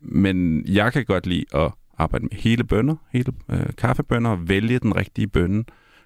Men 0.00 0.64
jeg 0.68 0.92
kan 0.92 1.04
godt 1.04 1.26
lide 1.26 1.44
at 1.54 1.72
arbejde 1.98 2.24
med 2.24 2.32
hele 2.32 2.64
bønner, 2.64 2.96
hele 3.12 3.32
øh, 3.50 3.66
kaffebønner, 3.78 4.36
vælge 4.36 4.78
den 4.78 4.96
rigtige 4.96 5.26
bønne, 5.26 5.64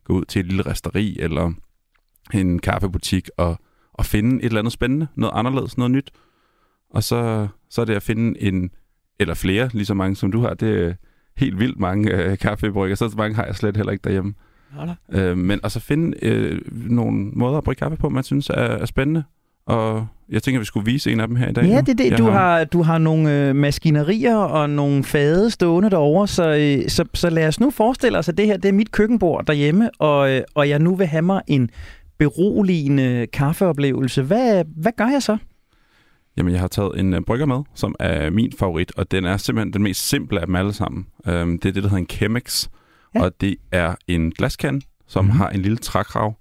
gå 0.08 0.14
ud 0.14 0.24
til 0.24 0.40
et 0.40 0.46
lille 0.46 0.62
resteri 0.62 1.16
eller 1.20 1.52
en 2.34 2.58
kaffebutik 2.58 3.28
og, 3.36 3.58
og 3.92 4.04
finde 4.04 4.36
et 4.36 4.44
eller 4.44 4.58
andet 4.58 4.72
spændende, 4.72 5.06
noget 5.14 5.32
anderledes, 5.34 5.78
noget 5.78 5.90
nyt. 5.90 6.10
Og 6.90 7.02
så, 7.02 7.48
så 7.70 7.80
er 7.80 7.84
det 7.84 7.94
at 7.94 8.02
finde 8.02 8.42
en, 8.42 8.70
eller 9.20 9.34
flere, 9.34 9.70
lige 9.72 9.86
så 9.86 9.94
mange 9.94 10.16
som 10.16 10.32
du 10.32 10.40
har, 10.40 10.54
det 10.54 10.84
er 10.84 10.94
helt 11.36 11.58
vildt 11.58 11.78
mange 11.80 12.14
øh, 12.14 12.38
kaffebrygger, 12.38 12.96
så 12.96 13.14
mange 13.16 13.36
har 13.36 13.44
jeg 13.44 13.56
slet 13.56 13.76
heller 13.76 13.92
ikke 13.92 14.04
derhjemme. 14.04 14.34
Øh, 15.12 15.38
men 15.38 15.60
altså 15.62 15.80
finde 15.80 16.24
øh, 16.24 16.60
nogle 16.90 17.30
måder 17.32 17.58
at 17.58 17.64
brygge 17.64 17.78
kaffe 17.78 17.96
på, 17.96 18.08
man 18.08 18.24
synes 18.24 18.50
er, 18.50 18.54
er 18.54 18.86
spændende. 18.86 19.24
Og 19.68 20.06
jeg 20.28 20.42
tænker, 20.42 20.58
at 20.58 20.60
vi 20.60 20.64
skulle 20.66 20.86
vise 20.86 21.12
en 21.12 21.20
af 21.20 21.26
dem 21.28 21.36
her 21.36 21.48
i 21.48 21.52
dag. 21.52 21.64
Ja, 21.64 21.74
nu. 21.74 21.80
det 21.80 21.88
er 21.88 21.94
det. 21.94 22.10
Jeg 22.10 22.18
Du 22.18 22.24
har, 22.24 22.64
du 22.64 22.82
har 22.82 22.98
nogle 22.98 23.48
øh, 23.48 23.56
maskinerier 23.56 24.36
og 24.36 24.70
nogle 24.70 25.04
fade 25.04 25.50
stående 25.50 25.90
derovre, 25.90 26.28
så, 26.28 26.50
øh, 26.82 26.88
så, 26.88 27.04
så 27.14 27.30
lad 27.30 27.48
os 27.48 27.60
nu 27.60 27.70
forestille 27.70 28.18
os, 28.18 28.28
at 28.28 28.38
det 28.38 28.46
her 28.46 28.56
det 28.56 28.68
er 28.68 28.72
mit 28.72 28.92
køkkenbord 28.92 29.46
derhjemme, 29.46 29.90
og, 29.98 30.30
øh, 30.30 30.42
og 30.54 30.68
jeg 30.68 30.78
nu 30.78 30.94
vil 30.94 31.06
have 31.06 31.22
mig 31.22 31.42
en 31.46 31.70
beroligende 32.18 33.26
kaffeoplevelse. 33.32 34.22
Hvad, 34.22 34.64
hvad 34.76 34.92
gør 34.96 35.06
jeg 35.06 35.22
så? 35.22 35.36
Jamen, 36.36 36.52
jeg 36.52 36.60
har 36.60 36.68
taget 36.68 37.00
en 37.00 37.14
uh, 37.14 37.20
brygger 37.26 37.46
med, 37.46 37.62
som 37.74 37.94
er 38.00 38.30
min 38.30 38.52
favorit, 38.58 38.92
og 38.96 39.10
den 39.10 39.24
er 39.24 39.36
simpelthen 39.36 39.72
den 39.72 39.82
mest 39.82 40.08
simple 40.08 40.40
af 40.40 40.46
dem 40.46 40.54
alle 40.56 40.72
sammen. 40.72 41.06
Um, 41.26 41.58
det 41.58 41.68
er 41.68 41.72
det, 41.72 41.82
der 41.82 41.88
hedder 41.88 41.96
en 41.96 42.06
Chemex, 42.10 42.68
Ja. 43.14 43.22
og 43.22 43.32
det 43.40 43.56
er 43.72 43.94
en 44.08 44.30
glaskande, 44.30 44.80
som 45.06 45.24
Mhm. 45.24 45.28
mm-hmm. 45.30 45.40
har 45.40 45.48
en 45.50 45.60
lille 45.62 45.76
trækrav, 45.76 46.34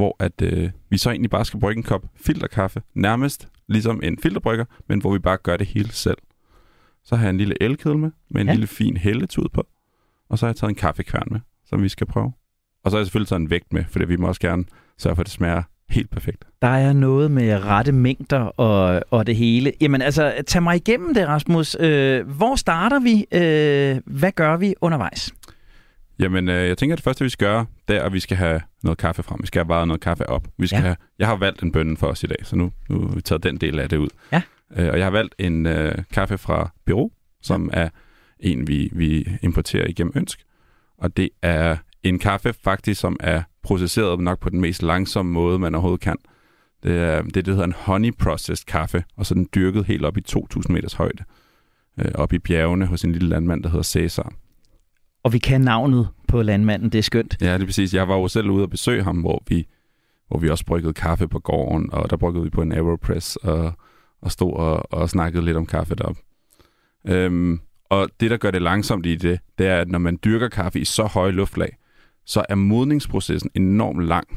hvor 0.00 0.16
at, 0.18 0.42
uh, 0.42 0.70
vi 0.90 0.98
så 0.98 1.10
egentlig 1.10 1.30
bare 1.30 1.44
skal 1.44 1.60
brygge 1.60 1.78
en 1.78 1.82
kop 1.82 2.02
filterkaffe, 2.16 2.82
nærmest 2.94 3.48
ligesom 3.68 4.00
en 4.02 4.18
filterbrygger, 4.18 4.64
men 4.88 5.00
hvor 5.00 5.12
vi 5.12 5.18
bare 5.18 5.36
gør 5.36 5.56
det 5.56 5.66
hele 5.66 5.92
selv. 5.92 6.18
Så 7.04 7.16
har 7.16 7.24
jeg 7.24 7.30
en 7.30 7.38
lille 7.38 7.62
elkedel 7.62 7.98
med, 7.98 8.10
med 8.30 8.40
en 8.40 8.46
ja. 8.46 8.52
lille 8.52 8.66
fin 8.66 8.96
hældetud 8.96 9.48
på, 9.52 9.66
og 10.28 10.38
så 10.38 10.46
har 10.46 10.50
jeg 10.50 10.56
taget 10.56 10.68
en 10.68 10.74
kaffekværn 10.74 11.28
med, 11.30 11.40
som 11.66 11.82
vi 11.82 11.88
skal 11.88 12.06
prøve. 12.06 12.32
Og 12.84 12.90
så 12.90 12.96
har 12.96 13.00
jeg 13.00 13.06
selvfølgelig 13.06 13.28
taget 13.28 13.40
en 13.40 13.50
vægt 13.50 13.72
med, 13.72 13.84
fordi 13.88 14.04
vi 14.04 14.16
må 14.16 14.28
også 14.28 14.40
gerne 14.40 14.64
sørge 14.98 15.16
for, 15.16 15.20
at 15.20 15.26
det 15.26 15.32
smager 15.32 15.62
helt 15.90 16.10
perfekt. 16.10 16.44
Der 16.62 16.68
er 16.68 16.92
noget 16.92 17.30
med 17.30 17.64
rette 17.64 17.92
mængder 17.92 18.40
og, 18.40 19.02
og 19.10 19.26
det 19.26 19.36
hele. 19.36 19.72
Jamen 19.80 20.02
altså, 20.02 20.34
tag 20.46 20.62
mig 20.62 20.76
igennem 20.76 21.14
det, 21.14 21.28
Rasmus. 21.28 21.76
Øh, 21.80 22.28
hvor 22.28 22.56
starter 22.56 23.00
vi? 23.00 23.26
Øh, 23.32 24.00
hvad 24.06 24.32
gør 24.32 24.56
vi 24.56 24.74
undervejs? 24.80 25.32
Jamen, 26.20 26.48
øh, 26.48 26.68
jeg 26.68 26.78
tænker, 26.78 26.94
at 26.94 26.98
det 26.98 27.04
første, 27.04 27.24
vi 27.24 27.28
skal 27.30 27.46
gøre, 27.48 27.66
det 27.88 27.96
er, 27.96 28.02
at 28.02 28.12
vi 28.12 28.20
skal 28.20 28.36
have 28.36 28.60
noget 28.82 28.98
kaffe 28.98 29.22
frem. 29.22 29.38
Vi 29.42 29.46
skal 29.46 29.58
have 29.60 29.68
varet 29.68 29.88
noget 29.88 30.00
kaffe 30.00 30.28
op. 30.28 30.48
Vi 30.58 30.66
skal 30.66 30.76
Ja. 30.76 30.82
have, 30.82 30.96
jeg 31.18 31.26
har 31.26 31.36
valgt 31.36 31.62
en 31.62 31.72
bønne 31.72 31.96
for 31.96 32.06
os 32.06 32.22
i 32.22 32.26
dag, 32.26 32.36
så 32.42 32.56
nu, 32.56 32.72
nu 32.88 33.00
har 33.06 33.14
vi 33.14 33.20
taget 33.20 33.42
den 33.42 33.56
del 33.56 33.78
af 33.78 33.88
det 33.88 33.96
ud. 33.96 34.08
Ja. 34.32 34.42
Øh, 34.76 34.88
og 34.90 34.96
jeg 34.98 35.06
har 35.06 35.10
valgt 35.10 35.34
en 35.38 35.66
øh, 35.66 35.94
kaffe 36.12 36.38
fra 36.38 36.70
Peru, 36.86 37.10
som 37.42 37.70
ja. 37.74 37.80
er 37.80 37.88
en, 38.40 38.68
vi, 38.68 38.88
vi 38.92 39.26
importerer 39.42 39.86
igennem 39.86 40.12
Ønsk. 40.16 40.40
Og 40.98 41.16
det 41.16 41.28
er 41.42 41.76
en 42.02 42.18
kaffe 42.18 42.52
faktisk, 42.64 43.00
som 43.00 43.16
er 43.20 43.42
processeret 43.62 44.20
nok 44.20 44.40
på 44.40 44.50
den 44.50 44.60
mest 44.60 44.82
langsomme 44.82 45.32
måde, 45.32 45.58
man 45.58 45.74
overhovedet 45.74 46.00
kan. 46.00 46.16
Det 46.82 46.96
er 46.98 47.22
det, 47.22 47.46
der 47.46 47.52
hedder 47.52 47.64
en 47.66 47.74
honey 47.76 48.12
processed 48.18 48.66
kaffe, 48.66 49.04
og 49.16 49.26
så 49.26 49.34
den 49.34 49.48
dyrket 49.54 49.84
helt 49.84 50.04
op 50.04 50.16
i 50.16 50.20
2.000 50.28 50.72
meters 50.72 50.92
højde. 50.94 51.24
Øh, 51.98 52.10
op 52.14 52.32
i 52.32 52.38
bjergene 52.38 52.86
hos 52.86 53.02
en 53.04 53.12
lille 53.12 53.28
landmand, 53.28 53.62
der 53.62 53.68
hedder 53.68 53.82
Cæsar. 53.82 54.32
Og 55.22 55.32
vi 55.32 55.38
kan 55.38 55.60
navnet 55.60 56.08
på 56.28 56.42
landmanden, 56.42 56.90
det 56.90 56.98
er 56.98 57.02
skønt. 57.02 57.36
Ja, 57.40 57.54
det 57.54 57.62
er 57.62 57.66
præcis. 57.66 57.94
Jeg 57.94 58.08
var 58.08 58.16
jo 58.16 58.28
selv 58.28 58.50
ude 58.50 58.62
og 58.62 58.70
besøge 58.70 59.02
ham, 59.02 59.16
hvor 59.16 59.42
vi, 59.48 59.66
hvor 60.28 60.38
vi 60.38 60.48
også 60.48 60.64
bryggede 60.66 60.92
kaffe 60.92 61.28
på 61.28 61.38
gården, 61.38 61.92
og 61.92 62.10
der 62.10 62.16
bryggede 62.16 62.44
vi 62.44 62.50
på 62.50 62.62
en 62.62 62.72
Aeropress 62.72 63.36
og, 63.36 63.72
og 64.22 64.32
stod 64.32 64.52
og, 64.52 64.92
og 64.92 65.10
snakkede 65.10 65.44
lidt 65.44 65.56
om 65.56 65.66
kaffe 65.66 65.94
deroppe. 65.94 66.20
Øhm, 67.08 67.60
og 67.90 68.08
det, 68.20 68.30
der 68.30 68.36
gør 68.36 68.50
det 68.50 68.62
langsomt 68.62 69.06
i 69.06 69.16
det, 69.16 69.40
det 69.58 69.66
er, 69.66 69.80
at 69.80 69.88
når 69.88 69.98
man 69.98 70.18
dyrker 70.24 70.48
kaffe 70.48 70.80
i 70.80 70.84
så 70.84 71.04
høje 71.04 71.32
luftlag, 71.32 71.76
så 72.26 72.44
er 72.48 72.54
modningsprocessen 72.54 73.50
enormt 73.54 74.04
lang 74.04 74.28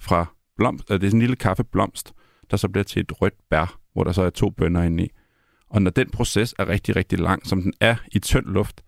fra 0.00 0.26
blomst, 0.56 0.90
øh, 0.90 1.00
det 1.00 1.06
er 1.06 1.10
sådan 1.10 1.16
en 1.16 1.20
lille 1.20 1.36
kaffeblomst, 1.36 2.12
der 2.50 2.56
så 2.56 2.68
bliver 2.68 2.84
til 2.84 3.00
et 3.00 3.22
rødt 3.22 3.34
bær, 3.50 3.78
hvor 3.92 4.04
der 4.04 4.12
så 4.12 4.22
er 4.22 4.30
to 4.30 4.50
bønner 4.50 4.82
inde 4.82 5.04
i. 5.04 5.10
Og 5.70 5.82
når 5.82 5.90
den 5.90 6.10
proces 6.10 6.54
er 6.58 6.68
rigtig, 6.68 6.96
rigtig 6.96 7.18
lang, 7.18 7.46
som 7.46 7.62
den 7.62 7.72
er 7.80 7.96
i 8.12 8.18
tynd 8.18 8.46
luft, 8.46 8.82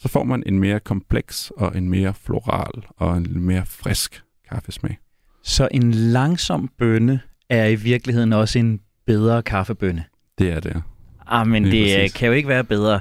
så 0.00 0.08
får 0.08 0.24
man 0.24 0.42
en 0.46 0.58
mere 0.58 0.80
kompleks 0.80 1.52
og 1.56 1.76
en 1.76 1.88
mere 1.90 2.14
floral 2.14 2.86
og 2.96 3.16
en 3.16 3.40
mere 3.40 3.66
frisk 3.66 4.22
kaffesmag. 4.50 4.98
Så 5.42 5.68
en 5.70 5.90
langsom 5.90 6.70
bønne 6.78 7.20
er 7.48 7.66
i 7.66 7.74
virkeligheden 7.74 8.32
også 8.32 8.58
en 8.58 8.80
bedre 9.06 9.42
kaffebønne. 9.42 10.04
Det 10.38 10.50
er 10.50 10.60
det. 10.60 10.82
Ah, 11.26 11.46
men 11.46 11.64
Lige 11.64 11.84
det 11.84 11.94
øh, 11.96 12.02
præcis. 12.02 12.16
kan 12.18 12.26
jo 12.26 12.32
ikke 12.32 12.48
være 12.48 12.64
bedre. 12.64 13.00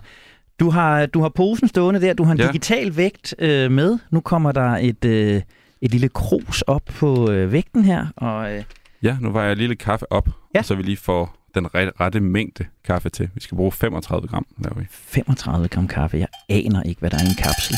Du 0.59 0.69
har, 0.69 1.05
du 1.05 1.21
har 1.21 1.29
posen 1.29 1.67
stående 1.67 2.01
der, 2.01 2.13
du 2.13 2.23
har 2.23 2.31
en 2.31 2.39
ja. 2.39 2.47
Digital 2.47 2.97
vægt 2.97 3.35
øh, 3.39 3.71
med. 3.71 3.97
Nu 4.11 4.19
kommer 4.19 4.51
der 4.51 4.69
et, 4.69 5.05
øh, 5.05 5.41
et 5.81 5.91
lille 5.91 6.09
krus 6.09 6.61
op 6.61 6.81
på 6.85 7.31
øh, 7.31 7.51
vægten 7.51 7.83
her, 7.83 8.07
og 8.15 8.53
øh, 8.53 8.63
Ja, 9.03 9.17
nu 9.21 9.31
var 9.31 9.43
jeg 9.43 9.55
lille 9.57 9.75
kaffe 9.75 10.11
op, 10.11 10.29
ja. 10.55 10.61
så 10.61 10.75
vi 10.75 10.83
lige 10.83 10.97
får 10.97 11.35
den 11.55 11.67
rette, 11.75 12.19
mængde 12.19 12.65
kaffe 12.83 13.09
til. 13.09 13.29
Vi 13.35 13.41
skal 13.41 13.55
bruge 13.55 13.71
35 13.71 14.27
gram, 14.27 14.45
laver 14.63 14.79
vi. 14.79 14.85
35 14.91 15.67
gram 15.67 15.87
kaffe. 15.87 16.17
Jeg 16.17 16.27
aner 16.49 16.83
ikke, 16.83 16.99
hvad 16.99 17.09
der 17.09 17.17
er 17.17 17.21
i 17.23 17.29
en 17.29 17.35
kapsel. 17.35 17.75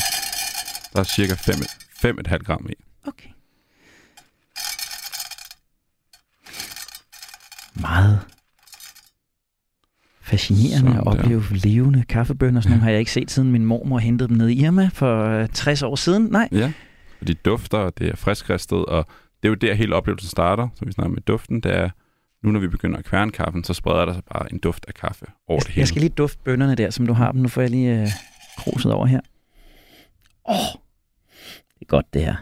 Der 0.92 1.00
er 1.00 1.04
cirka 1.04 1.34
5, 1.34 1.54
5,5 2.20 2.36
gram 2.36 2.66
i. 2.70 2.74
Okay. 3.06 3.28
Meget 7.80 8.20
fascinerende 10.22 10.76
Sådan 10.78 10.96
at 10.96 11.04
der. 11.04 11.10
opleve 11.22 11.42
levende 11.50 12.04
kaffebønner. 12.08 12.60
Sådan 12.60 12.70
nogle 12.70 12.82
har 12.82 12.90
jeg 12.90 12.98
ikke 12.98 13.12
set, 13.12 13.30
siden 13.30 13.52
min 13.52 13.64
mormor 13.64 13.98
hentede 13.98 14.28
dem 14.28 14.36
ned 14.36 14.48
i 14.48 14.64
Irma 14.64 14.90
for 14.92 15.24
øh, 15.24 15.48
60 15.48 15.82
år 15.82 15.96
siden. 15.96 16.22
Nej, 16.30 16.48
Ja, 16.52 16.72
og 17.20 17.26
de 17.28 17.34
dufter, 17.34 17.78
og 17.78 17.98
det 17.98 18.08
er 18.08 18.16
friskristet, 18.16 18.84
og 18.86 19.06
det 19.42 19.48
er 19.48 19.50
jo 19.50 19.54
der 19.54 19.74
hele 19.74 19.94
oplevelsen 19.96 20.28
starter, 20.30 20.68
som 20.74 20.86
vi 20.86 20.92
snakker 20.92 21.10
med 21.14 21.22
duften. 21.22 21.60
Det 21.60 21.76
er, 21.76 21.90
Nu 22.42 22.50
når 22.50 22.60
vi 22.60 22.68
begynder 22.68 22.98
at 22.98 23.04
kværne 23.04 23.30
kaffen, 23.30 23.64
så 23.64 23.74
spreder 23.74 24.04
der 24.04 24.12
sig 24.14 24.22
bare 24.32 24.52
en 24.52 24.58
duft 24.58 24.84
af 24.88 24.94
kaffe 24.94 25.26
over 25.48 25.60
det 25.60 25.68
hele. 25.68 25.80
jeg 25.80 25.88
skal 25.88 26.00
lige 26.00 26.10
dufte 26.10 26.38
bønnerne 26.44 26.74
der, 26.74 26.90
som 26.90 27.06
du 27.06 27.12
har 27.12 27.32
dem. 27.32 27.40
Nu 27.40 27.48
får 27.48 27.60
jeg 27.60 27.70
lige 27.70 28.00
øh, 28.00 28.08
kruset 28.58 28.92
over 28.92 29.06
her. 29.06 29.20
Åh, 30.48 30.54
oh, 30.54 30.60
det 31.74 31.80
er 31.82 31.86
godt 31.86 32.14
det 32.14 32.24
her. 32.24 32.34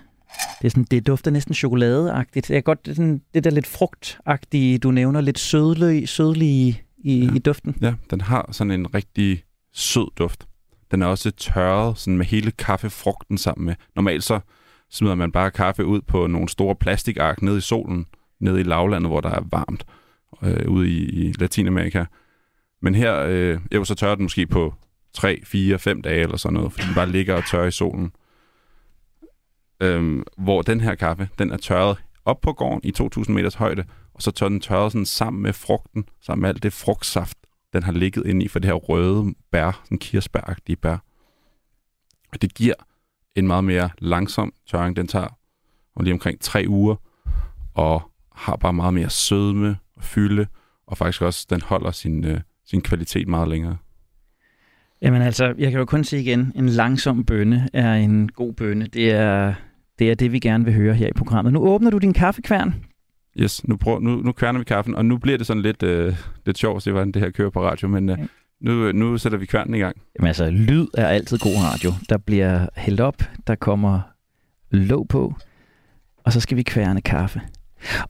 Det, 0.59 0.66
er 0.66 0.70
sådan, 0.70 0.86
det 0.90 1.07
dufter 1.07 1.30
næsten 1.30 1.55
chokoladeagtigt. 1.55 2.48
Det 2.48 2.57
er 2.57 2.61
godt 2.61 2.84
det, 2.84 2.90
er 2.90 2.94
sådan, 2.94 3.22
det 3.34 3.44
der 3.44 3.51
lidt 3.51 3.66
frugtagtige, 3.66 4.78
du 4.78 4.90
nævner, 4.90 5.20
lidt 5.20 5.38
sødlige, 5.38 6.07
sødlige 6.07 6.82
i, 6.98 7.24
Ja. 7.24 7.34
i 7.34 7.38
duften. 7.38 7.76
Ja, 7.80 7.94
den 8.11 8.20
har 8.20 8.48
sådan 8.53 8.70
en 8.70 8.94
rigtig 8.94 9.44
sød 9.72 10.07
duft. 10.18 10.46
Den 10.90 11.03
er 11.03 11.07
også 11.07 11.30
tørret 11.30 11.98
sådan 11.98 12.16
med 12.18 12.26
hele 12.26 12.51
kaffefrugten 12.51 13.38
sammen 13.38 13.66
med. 13.66 13.74
Normalt 13.96 14.24
så 14.24 14.40
smider 14.90 15.14
man 15.14 15.32
bare 15.32 15.51
kaffe 15.51 15.84
ud 15.84 16.01
på 16.01 16.26
nogle 16.26 16.48
store 16.48 16.76
plastikark 16.76 17.42
nede 17.42 17.59
i 17.59 17.61
solen, 17.61 18.07
nede 18.41 18.61
i 18.61 18.62
lavlandet, 18.62 19.11
hvor 19.11 19.20
der 19.20 19.30
er 19.30 19.43
varmt, 19.51 19.86
øh, 20.43 20.68
ude 20.68 20.88
i, 20.88 21.09
i 21.09 21.32
Latinamerika. 21.32 22.05
Men 22.82 22.95
her, 22.95 23.18
øh, 23.28 23.61
jo, 23.74 23.84
så 23.84 23.95
tørrer 23.95 24.14
den 24.14 24.22
måske 24.22 24.47
på 24.47 24.74
3, 25.14 25.41
4, 25.45 25.78
5 25.78 26.03
dage 26.03 26.20
eller 26.20 26.36
sådan 26.36 26.55
noget, 26.55 26.72
fordi 26.72 26.86
den 26.86 26.95
bare 26.95 27.09
ligger 27.09 27.34
og 27.34 27.47
tørrer 27.47 27.66
i 27.66 27.70
solen. 27.70 28.12
Øhm, 29.82 30.22
hvor 30.38 30.62
den 30.62 30.80
her 30.80 30.95
kaffe, 30.95 31.28
den 31.38 31.51
er 31.51 31.57
tørret 31.57 31.99
op 32.24 32.41
på 32.41 32.53
gården 32.53 32.80
i 32.84 32.91
2000 32.91 33.34
meters 33.36 33.55
højde, 33.55 33.84
og 34.14 34.22
så 34.22 34.30
tør 34.30 34.49
den 34.49 34.61
tørret 34.61 34.93
sådan 34.93 35.07
sammen 35.07 35.43
med 35.43 35.53
frugten, 35.53 36.05
sammen 36.20 36.43
med 36.43 36.49
alt 36.49 36.62
det 36.62 36.72
frugtsaft, 36.72 37.38
den 37.72 37.82
har 37.82 37.93
ligget 37.93 38.26
inde 38.26 38.45
i 38.45 38.49
for 38.49 38.59
det 38.59 38.68
her 38.68 38.74
røde 38.74 39.34
bær, 39.51 39.80
sådan 39.84 39.99
kirsebæragtige 39.99 40.76
bær. 40.76 40.97
Og 42.32 42.43
det 42.43 42.55
giver 42.55 42.74
en 43.36 43.47
meget 43.47 43.64
mere 43.64 43.91
langsom 43.99 44.53
tørring. 44.66 44.97
Den 44.97 45.09
tager 45.09 45.38
lige 46.01 46.12
omkring 46.12 46.41
tre 46.41 46.64
uger, 46.68 46.97
og 47.74 48.09
har 48.41 48.57
bare 48.57 48.72
meget 48.72 48.95
mere 48.95 49.11
sødme 49.11 49.76
og 49.97 50.05
fylde, 50.05 50.47
og 50.86 50.99
faktisk 50.99 51.22
også, 51.22 51.47
den 51.51 51.61
holder 51.62 51.91
sin, 51.91 52.24
øh, 52.24 52.41
sin 52.66 52.80
kvalitet 52.80 53.28
meget 53.28 53.49
længere. 53.49 53.76
Jamen 55.03 55.22
altså, 55.22 55.55
jeg 55.59 55.70
kan 55.70 55.78
jo 55.78 55.84
kun 55.84 56.05
sige 56.05 56.22
igen, 56.22 56.53
en 56.57 56.68
langsom 56.68 57.24
bønne 57.24 57.68
er 57.72 57.95
en 57.95 58.28
god 58.28 58.53
bønne. 58.53 58.86
Det 58.86 59.11
er, 59.11 59.55
det 59.99 60.11
er 60.11 60.14
det, 60.14 60.32
vi 60.32 60.38
gerne 60.38 60.64
vil 60.64 60.74
høre 60.74 60.95
her 60.95 61.09
i 61.09 61.12
programmet. 61.12 61.53
Nu 61.53 61.61
åbner 61.61 61.91
du 61.91 61.99
din 61.99 62.12
kaffekværn. 62.12 62.74
Yes, 63.38 63.68
nu, 63.68 63.76
prøv, 63.76 64.01
nu, 64.01 64.16
nu 64.16 64.32
kværner 64.32 64.59
vi 64.59 64.64
kaffen, 64.64 64.95
og 64.95 65.05
nu 65.05 65.18
bliver 65.18 65.38
det 65.38 65.47
sådan 65.47 65.62
lidt, 65.62 65.82
øh, 65.82 66.16
lidt 66.47 66.59
sjovt 66.59 66.76
at 66.76 66.82
se, 66.82 66.91
hvordan 66.91 67.12
det 67.12 67.22
her 67.22 67.30
kører 67.30 67.51
på 67.51 67.62
radio, 67.62 67.88
men 67.88 68.09
øh, 68.09 68.18
nu, 68.61 68.93
nu 68.93 69.18
sætter 69.18 69.38
vi 69.38 69.47
kværnen 69.47 69.74
i 69.74 69.78
gang. 69.78 69.97
Jamen 70.18 70.26
altså, 70.26 70.51
lyd 70.51 70.86
er 70.95 71.07
altid 71.07 71.38
god 71.38 71.57
radio. 71.72 71.91
Der 72.09 72.18
bliver 72.18 72.66
hældt 72.76 73.01
op, 73.01 73.22
der 73.47 73.55
kommer 73.55 74.01
låg 74.70 75.09
på, 75.09 75.34
og 76.24 76.32
så 76.32 76.41
skal 76.41 76.57
vi 76.57 76.62
kværne 76.62 77.01
kaffe. 77.01 77.41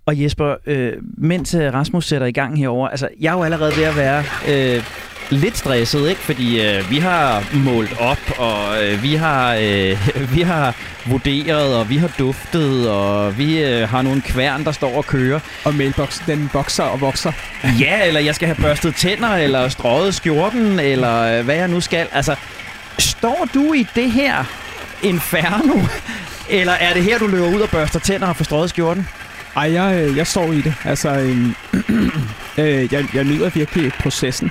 Og 0.06 0.22
Jesper, 0.22 0.54
øh, 0.66 0.92
mens 1.18 1.54
øh, 1.54 1.74
Rasmus 1.74 2.06
sætter 2.06 2.26
i 2.26 2.32
gang 2.32 2.58
herover, 2.58 2.88
altså 2.88 3.08
jeg 3.20 3.30
er 3.32 3.36
jo 3.36 3.42
allerede 3.42 3.76
ved 3.76 3.84
at 3.84 3.96
være 3.96 4.24
øh, 4.48 4.84
lidt 5.30 5.56
stresset, 5.56 6.08
ikke? 6.08 6.20
Fordi 6.20 6.66
øh, 6.66 6.90
vi 6.90 6.98
har 6.98 7.44
målt 7.64 8.00
op, 8.00 8.38
og 8.38 8.84
øh, 8.84 9.02
vi 9.02 9.14
har 9.14 9.54
øh, 9.54 9.98
vi 10.36 10.42
har 10.42 10.76
vurderet, 11.06 11.76
og 11.76 11.88
vi 11.88 11.96
har 11.96 12.10
duftet, 12.18 12.90
og 12.90 13.38
vi 13.38 13.64
øh, 13.64 13.88
har 13.88 14.02
nogle 14.02 14.22
kværn, 14.22 14.64
der 14.64 14.72
står 14.72 14.96
og 14.96 15.06
kører. 15.06 15.40
Og 15.64 15.74
mailboksen, 15.74 16.24
den 16.26 16.50
vokser 16.52 16.84
og 16.84 17.00
vokser. 17.00 17.32
Ja, 17.80 18.06
eller 18.06 18.20
jeg 18.20 18.34
skal 18.34 18.46
have 18.46 18.62
børstet 18.62 18.94
tænder, 18.94 19.28
eller 19.28 19.68
strøget 19.68 20.14
skjorten, 20.14 20.80
eller 20.80 21.38
øh, 21.38 21.44
hvad 21.44 21.54
jeg 21.54 21.68
nu 21.68 21.80
skal. 21.80 22.06
Altså, 22.12 22.36
står 22.98 23.48
du 23.54 23.72
i 23.72 23.86
det 23.94 24.12
her 24.12 24.44
inferno, 25.02 25.80
eller 26.58 26.72
er 26.72 26.94
det 26.94 27.04
her, 27.04 27.18
du 27.18 27.26
løber 27.26 27.48
ud 27.48 27.60
og 27.60 27.68
børster 27.68 27.98
tænder 27.98 28.26
og 28.26 28.36
får 28.36 28.44
strøget 28.44 28.70
skjorten? 28.70 29.08
Ej, 29.57 29.72
jeg, 29.72 30.09
øh, 30.09 30.16
jeg 30.16 30.26
står 30.26 30.53
i 30.53 30.61
det. 30.61 30.74
Altså, 30.84 31.20
øhm, 31.20 31.55
øh, 32.59 32.92
jeg, 32.92 33.07
jeg 33.14 33.24
nyder 33.24 33.51
virkelig 33.51 33.92
processen 34.01 34.51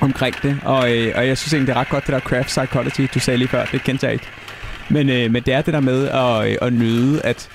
omkring 0.00 0.34
det, 0.42 0.58
og, 0.62 0.96
øh, 0.96 1.12
og 1.16 1.26
jeg 1.26 1.38
synes 1.38 1.52
egentlig, 1.52 1.66
det 1.66 1.76
er 1.76 1.80
ret 1.80 1.88
godt, 1.88 2.06
det 2.06 2.12
der 2.12 2.20
craft 2.20 2.46
psychology, 2.46 3.08
du 3.14 3.18
sagde 3.20 3.38
lige 3.38 3.48
før, 3.48 3.64
det 3.64 3.84
kendte 3.84 4.06
jeg 4.06 4.12
ikke. 4.12 4.26
Men, 4.88 5.08
øh, 5.08 5.30
men 5.30 5.42
det 5.42 5.54
er 5.54 5.62
det 5.62 5.74
der 5.74 5.80
med 5.80 6.08
at, 6.08 6.50
øh, 6.50 6.56
at 6.62 6.72
nyde, 6.72 7.20
at 7.22 7.48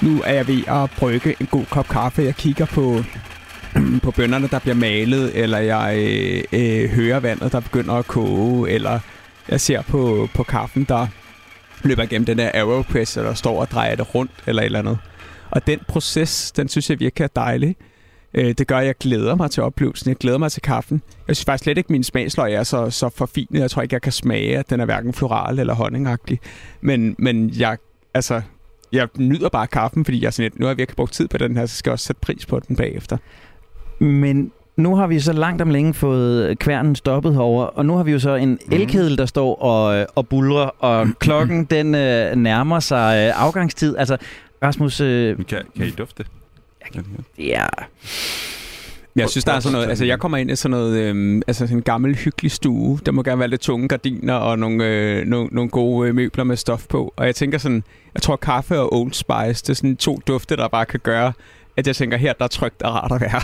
nu 0.00 0.22
er 0.24 0.32
jeg 0.32 0.48
ved 0.48 0.62
at 0.68 0.90
brygge 0.90 1.34
en 1.40 1.46
god 1.46 1.64
kop 1.70 1.88
kaffe. 1.88 2.22
Jeg 2.22 2.34
kigger 2.34 2.66
på, 2.66 3.04
på 4.04 4.10
bønderne, 4.10 4.48
der 4.48 4.58
bliver 4.58 4.74
malet, 4.74 5.38
eller 5.38 5.58
jeg 5.58 5.96
øh, 5.98 6.42
øh, 6.52 6.90
hører 6.90 7.20
vandet, 7.20 7.52
der 7.52 7.60
begynder 7.60 7.94
at 7.94 8.06
koge, 8.06 8.70
eller 8.70 9.00
jeg 9.48 9.60
ser 9.60 9.82
på, 9.82 10.28
på 10.34 10.42
kaffen, 10.42 10.84
der 10.84 11.06
løber 11.82 12.02
igennem 12.02 12.26
den 12.26 12.38
der 12.38 12.50
aeropress, 12.54 13.16
eller 13.16 13.34
står 13.34 13.60
og 13.60 13.70
drejer 13.70 13.94
det 13.94 14.14
rundt, 14.14 14.30
eller 14.46 14.62
et 14.62 14.66
eller 14.66 14.78
andet. 14.78 14.98
Og 15.50 15.66
den 15.66 15.78
proces, 15.88 16.52
den 16.52 16.68
synes 16.68 16.90
jeg 16.90 17.00
virkelig 17.00 17.24
er 17.24 17.28
dejlig. 17.36 17.76
Øh, 18.34 18.54
det 18.58 18.66
gør, 18.66 18.78
at 18.78 18.86
jeg 18.86 18.94
glæder 19.00 19.34
mig 19.34 19.50
til 19.50 19.62
oplevelsen. 19.62 20.08
Jeg 20.08 20.16
glæder 20.16 20.38
mig 20.38 20.52
til 20.52 20.62
kaffen. 20.62 21.02
Jeg 21.28 21.36
synes 21.36 21.44
faktisk 21.44 21.64
slet 21.64 21.78
ikke, 21.78 21.86
at 21.86 21.90
min 21.90 22.04
smagsløg 22.04 22.52
er 22.54 22.62
så, 22.62 22.90
så 22.90 23.08
forfinet. 23.08 23.60
Jeg 23.60 23.70
tror 23.70 23.82
ikke, 23.82 23.94
jeg 23.94 24.02
kan 24.02 24.12
smage, 24.12 24.58
at 24.58 24.70
den 24.70 24.80
er 24.80 24.84
hverken 24.84 25.12
floral 25.12 25.58
eller 25.58 25.74
honningagtig. 25.74 26.40
Men, 26.80 27.16
men 27.18 27.50
jeg, 27.50 27.76
altså, 28.14 28.42
jeg 28.92 29.08
nyder 29.18 29.48
bare 29.48 29.66
kaffen, 29.66 30.04
fordi 30.04 30.24
jeg 30.24 30.32
sådan 30.32 30.44
lidt, 30.44 30.58
nu 30.58 30.66
har 30.66 30.70
jeg 30.70 30.78
virkelig 30.78 30.96
brugt 30.96 31.12
tid 31.12 31.28
på 31.28 31.38
den 31.38 31.56
her, 31.56 31.66
så 31.66 31.76
skal 31.76 31.90
jeg 31.90 31.92
også 31.92 32.06
sætte 32.06 32.20
pris 32.20 32.46
på 32.46 32.60
den 32.60 32.76
bagefter. 32.76 33.16
Men 34.00 34.52
nu 34.76 34.96
har 34.96 35.06
vi 35.06 35.20
så 35.20 35.32
langt 35.32 35.62
om 35.62 35.70
længe 35.70 35.94
fået 35.94 36.58
kværnen 36.58 36.96
stoppet 36.96 37.34
herover, 37.34 37.64
og 37.64 37.86
nu 37.86 37.96
har 37.96 38.02
vi 38.02 38.12
jo 38.12 38.18
så 38.18 38.34
en 38.34 38.58
elkedel, 38.72 39.18
der 39.18 39.26
står 39.26 39.54
og, 39.54 40.06
og 40.14 40.28
bulrer, 40.28 40.70
og 40.78 41.06
klokken 41.18 41.64
den 41.64 41.94
øh, 41.94 42.36
nærmer 42.36 42.80
sig 42.80 43.26
øh, 43.26 43.42
afgangstid. 43.44 43.96
Altså, 43.96 44.16
Rasmus, 44.62 45.00
øh, 45.00 45.36
Kan, 45.36 45.62
kan 45.76 45.86
I 45.86 45.90
dufte? 45.90 46.24
det 47.36 47.56
er... 47.56 47.68
Men 49.14 49.20
jeg 49.20 49.30
synes, 49.30 49.44
der 49.44 49.52
er 49.52 49.60
sådan 49.60 49.72
noget, 49.72 49.88
altså 49.88 50.04
jeg 50.04 50.18
kommer 50.18 50.38
ind 50.38 50.50
i 50.50 50.56
sådan 50.56 50.70
noget, 50.70 50.98
øhm, 50.98 51.42
altså 51.46 51.66
sådan 51.66 51.76
en 51.76 51.82
gammel 51.82 52.16
hyggelig 52.16 52.50
stue. 52.50 52.98
Der 53.06 53.12
må 53.12 53.22
gerne 53.22 53.38
være 53.38 53.48
lidt 53.48 53.60
tunge 53.60 53.88
gardiner 53.88 54.34
og 54.34 54.58
nogle, 54.58 54.84
øh, 54.84 55.26
nogle, 55.26 55.48
nogle 55.52 55.70
gode 55.70 56.08
øh, 56.08 56.14
møbler 56.14 56.44
med 56.44 56.56
stof 56.56 56.86
på. 56.86 57.12
Og 57.16 57.26
jeg 57.26 57.34
tænker 57.34 57.58
sådan, 57.58 57.84
jeg 58.14 58.22
tror 58.22 58.36
kaffe 58.36 58.80
og 58.80 58.94
Old 58.94 59.12
Spice, 59.12 59.62
det 59.62 59.68
er 59.68 59.74
sådan 59.74 59.96
to 59.96 60.20
dufte, 60.26 60.56
der 60.56 60.68
bare 60.68 60.86
kan 60.86 61.00
gøre, 61.02 61.32
at 61.76 61.86
jeg 61.86 61.96
tænker, 61.96 62.16
her 62.16 62.32
der 62.32 62.44
er 62.44 62.48
trygt 62.48 62.82
og 62.82 62.94
rart 62.94 63.12
at 63.12 63.20
være. 63.20 63.42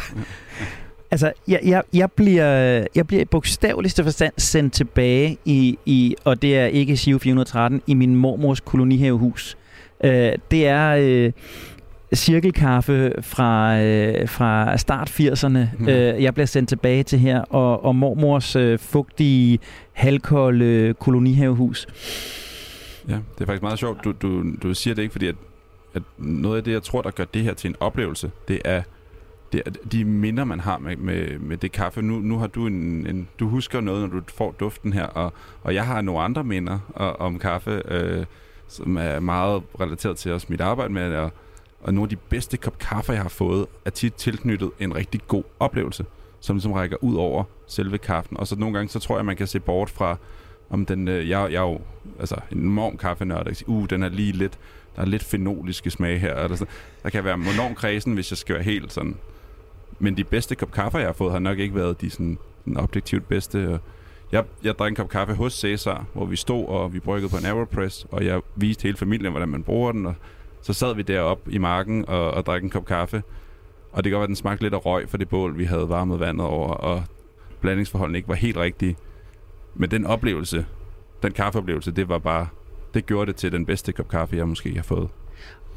Altså, 1.11 1.33
jeg, 1.49 1.61
jeg, 1.65 1.83
jeg 1.93 2.13
bliver, 2.13 2.47
jeg 2.95 3.07
bliver 3.07 3.23
i 3.23 3.25
bogstaveligste 3.25 4.05
forstand 4.05 4.33
sendt 4.37 4.73
tilbage 4.73 5.39
i, 5.45 5.79
i, 5.87 6.17
og 6.25 6.43
det 6.43 6.59
er 6.59 6.67
ikke 6.67 6.97
Siv 6.97 7.21
413, 7.21 7.83
i 7.87 7.95
min 7.95 8.17
mormors 8.17 8.61
kolonihavehus. 8.61 9.57
Øh, 10.05 10.33
det 10.51 10.67
er 10.67 10.97
øh, 11.01 11.33
cirkelkaffe 12.15 13.13
fra, 13.23 13.81
øh, 13.83 14.29
fra 14.29 14.77
start 14.77 15.11
80'erne, 15.11 15.49
Mhm. 15.49 15.69
mm. 15.79 15.89
øh, 15.89 16.23
jeg 16.23 16.35
bliver 16.35 16.47
sendt 16.47 16.69
tilbage 16.69 17.03
til 17.03 17.19
her, 17.19 17.41
og, 17.41 17.85
og 17.85 17.97
mormors 17.97 18.57
øh, 18.57 18.79
fugtige, 18.79 19.59
halvkolde 19.93 20.95
kolonihavehus. 20.95 21.87
Ja, 23.09 23.15
det 23.15 23.41
er 23.41 23.47
faktisk 23.47 23.63
meget 23.63 23.79
sjovt, 23.79 24.05
du, 24.05 24.13
du, 24.23 24.45
du 24.63 24.75
siger 24.75 24.95
det 24.95 25.03
ikke, 25.03 25.13
fordi 25.13 25.27
at, 25.27 25.35
at 25.95 26.03
noget 26.19 26.57
af 26.57 26.65
det, 26.65 26.73
jeg 26.73 26.83
tror, 26.83 27.03
der 27.03 27.11
gør 27.11 27.25
det 27.25 27.43
her 27.43 27.55
til 27.55 27.69
en 27.69 27.77
oplevelse, 27.81 28.31
det 28.49 28.61
er, 28.65 28.83
det 29.53 29.63
er 29.67 29.71
de 29.93 30.05
minder, 30.05 30.45
man 30.45 30.61
har 30.61 30.79
med, 30.79 30.97
med, 30.97 31.39
med 31.39 31.57
det 31.57 31.73
kaffe. 31.73 32.03
Nu, 32.03 32.15
nu 32.19 32.39
har 32.39 32.47
du 32.47 32.67
en, 32.67 33.07
en, 33.07 33.29
du 33.41 33.49
husker 33.49 33.81
noget, 33.81 34.01
når 34.01 34.09
du 34.21 34.25
får 34.35 34.55
duften 34.61 34.93
her, 34.93 35.05
og, 35.07 35.33
og 35.63 35.75
jeg 35.75 35.87
har 35.87 36.01
nogle 36.01 36.21
andre 36.21 36.45
minder 36.45 36.79
og, 36.89 37.21
om 37.21 37.39
kaffe, 37.39 37.83
øh, 37.89 38.25
som 38.69 38.97
er 38.97 39.21
meget 39.21 39.63
relateret 39.81 40.17
til 40.17 40.33
også 40.33 40.47
mit 40.51 40.61
arbejde 40.61 40.93
med 40.93 41.17
og, 41.17 41.31
og 41.83 41.95
nogle 41.95 42.05
af 42.05 42.09
de 42.09 42.17
bedste 42.17 42.57
kop 42.57 42.79
kaffe, 42.79 43.13
jeg 43.13 43.23
har 43.23 43.29
fået, 43.29 43.67
er 43.85 43.91
tit 43.91 44.15
tilknyttet 44.15 44.71
en 44.81 44.95
rigtig 44.95 45.21
god 45.29 45.43
oplevelse, 45.61 46.05
som 46.41 46.57
ligesom 46.57 46.73
rækker 46.73 46.97
ud 47.01 47.17
over 47.17 47.45
selve 47.67 47.99
kaffen. 47.99 48.37
Og 48.37 48.47
så 48.47 48.57
nogle 48.57 48.75
gange, 48.75 48.89
så 48.89 48.99
tror 48.99 49.17
jeg, 49.17 49.25
man 49.25 49.37
kan 49.37 49.47
se 49.47 49.61
bort 49.61 49.91
fra, 49.91 50.17
om 50.71 50.87
den, 50.87 51.09
øh, 51.09 51.29
jeg, 51.29 51.53
jeg 51.53 51.59
er 51.59 51.69
jo 51.69 51.81
altså, 52.21 52.37
en 52.53 52.59
enorm 52.59 52.97
kaffenørd, 52.97 53.45
der 53.45 53.55
kan 53.55 53.67
uh, 53.67 53.87
den 53.91 54.03
er 54.03 54.09
lige 54.09 54.33
lidt, 54.33 54.59
der 54.97 55.03
er 55.03 55.07
lidt 55.07 55.25
fenoliske 55.25 55.91
smag 55.91 56.21
her. 56.21 56.35
Eller 56.35 56.57
sådan. 56.57 56.75
Der 57.03 57.11
kan 57.11 57.25
være 57.25 57.35
enorm 57.35 57.75
kredsen, 57.75 58.15
hvis 58.15 58.31
jeg 58.31 58.39
skal 58.39 58.55
være 58.55 58.65
helt 58.65 58.93
sådan. 58.93 59.17
Men 59.99 60.17
de 60.17 60.25
bedste 60.25 60.55
kop 60.55 60.73
kaffe, 60.73 60.99
jeg 60.99 61.09
har 61.09 61.13
fået, 61.13 61.33
har 61.33 61.39
nok 61.39 61.59
ikke 61.59 61.75
været 61.75 62.01
de 62.01 62.11
sådan, 62.11 62.39
den 62.65 62.77
objektivt 62.77 63.29
bedste. 63.29 63.69
Og 63.69 63.81
jeg, 64.35 64.45
jeg 64.65 64.79
drak 64.79 64.89
en 64.89 64.97
kop 64.97 65.09
kaffe 65.09 65.35
hos 65.35 65.53
Cæsar, 65.53 66.07
hvor 66.13 66.25
vi 66.25 66.37
stod, 66.37 66.67
og 66.67 66.95
vi 66.95 67.01
bryggede 67.01 67.31
på 67.31 67.37
en 67.37 67.45
Aeropress, 67.47 68.07
og 68.11 68.25
jeg 68.25 68.41
viste 68.57 68.83
hele 68.83 68.97
familien, 68.97 69.31
hvordan 69.31 69.49
man 69.49 69.63
bruger 69.63 69.93
den, 69.93 70.07
og 70.07 70.15
så 70.63 70.73
sad 70.73 70.95
vi 70.95 71.03
deroppe 71.03 71.53
i 71.53 71.59
marken 71.59 72.09
og, 72.09 72.31
og 72.31 72.47
drak 72.47 72.63
en 72.63 72.71
kop 72.71 72.85
kaffe. 72.85 73.23
Og 73.93 74.05
det 74.05 74.11
kan 74.11 74.13
godt 74.13 74.21
være, 74.21 74.25
at 74.25 74.29
den 74.29 74.37
smagte 74.37 74.63
lidt 74.63 74.75
af 74.75 74.87
røg 74.87 75.09
for 75.09 75.17
det 75.17 75.29
bål, 75.29 75.59
vi 75.59 75.65
havde 75.65 75.89
varmet 75.89 76.21
vandet 76.21 76.47
over, 76.47 76.69
og 76.69 77.03
blandingsforholdene 77.61 78.19
ikke 78.19 78.29
var 78.29 78.35
helt 78.35 78.57
rigtige. 78.57 78.97
Men 79.75 79.91
den 79.91 80.07
oplevelse, 80.07 80.67
den 81.23 81.33
kaffeoplevelse, 81.33 81.91
det 81.91 82.09
var 82.09 82.19
bare, 82.19 82.47
det 82.95 83.07
gjorde 83.07 83.27
det 83.27 83.37
til 83.37 83.53
den 83.53 83.67
bedste 83.67 83.93
kop 83.93 84.09
kaffe, 84.09 84.37
jeg 84.37 84.49
måske 84.49 84.75
har 84.75 84.83
fået. 84.83 85.09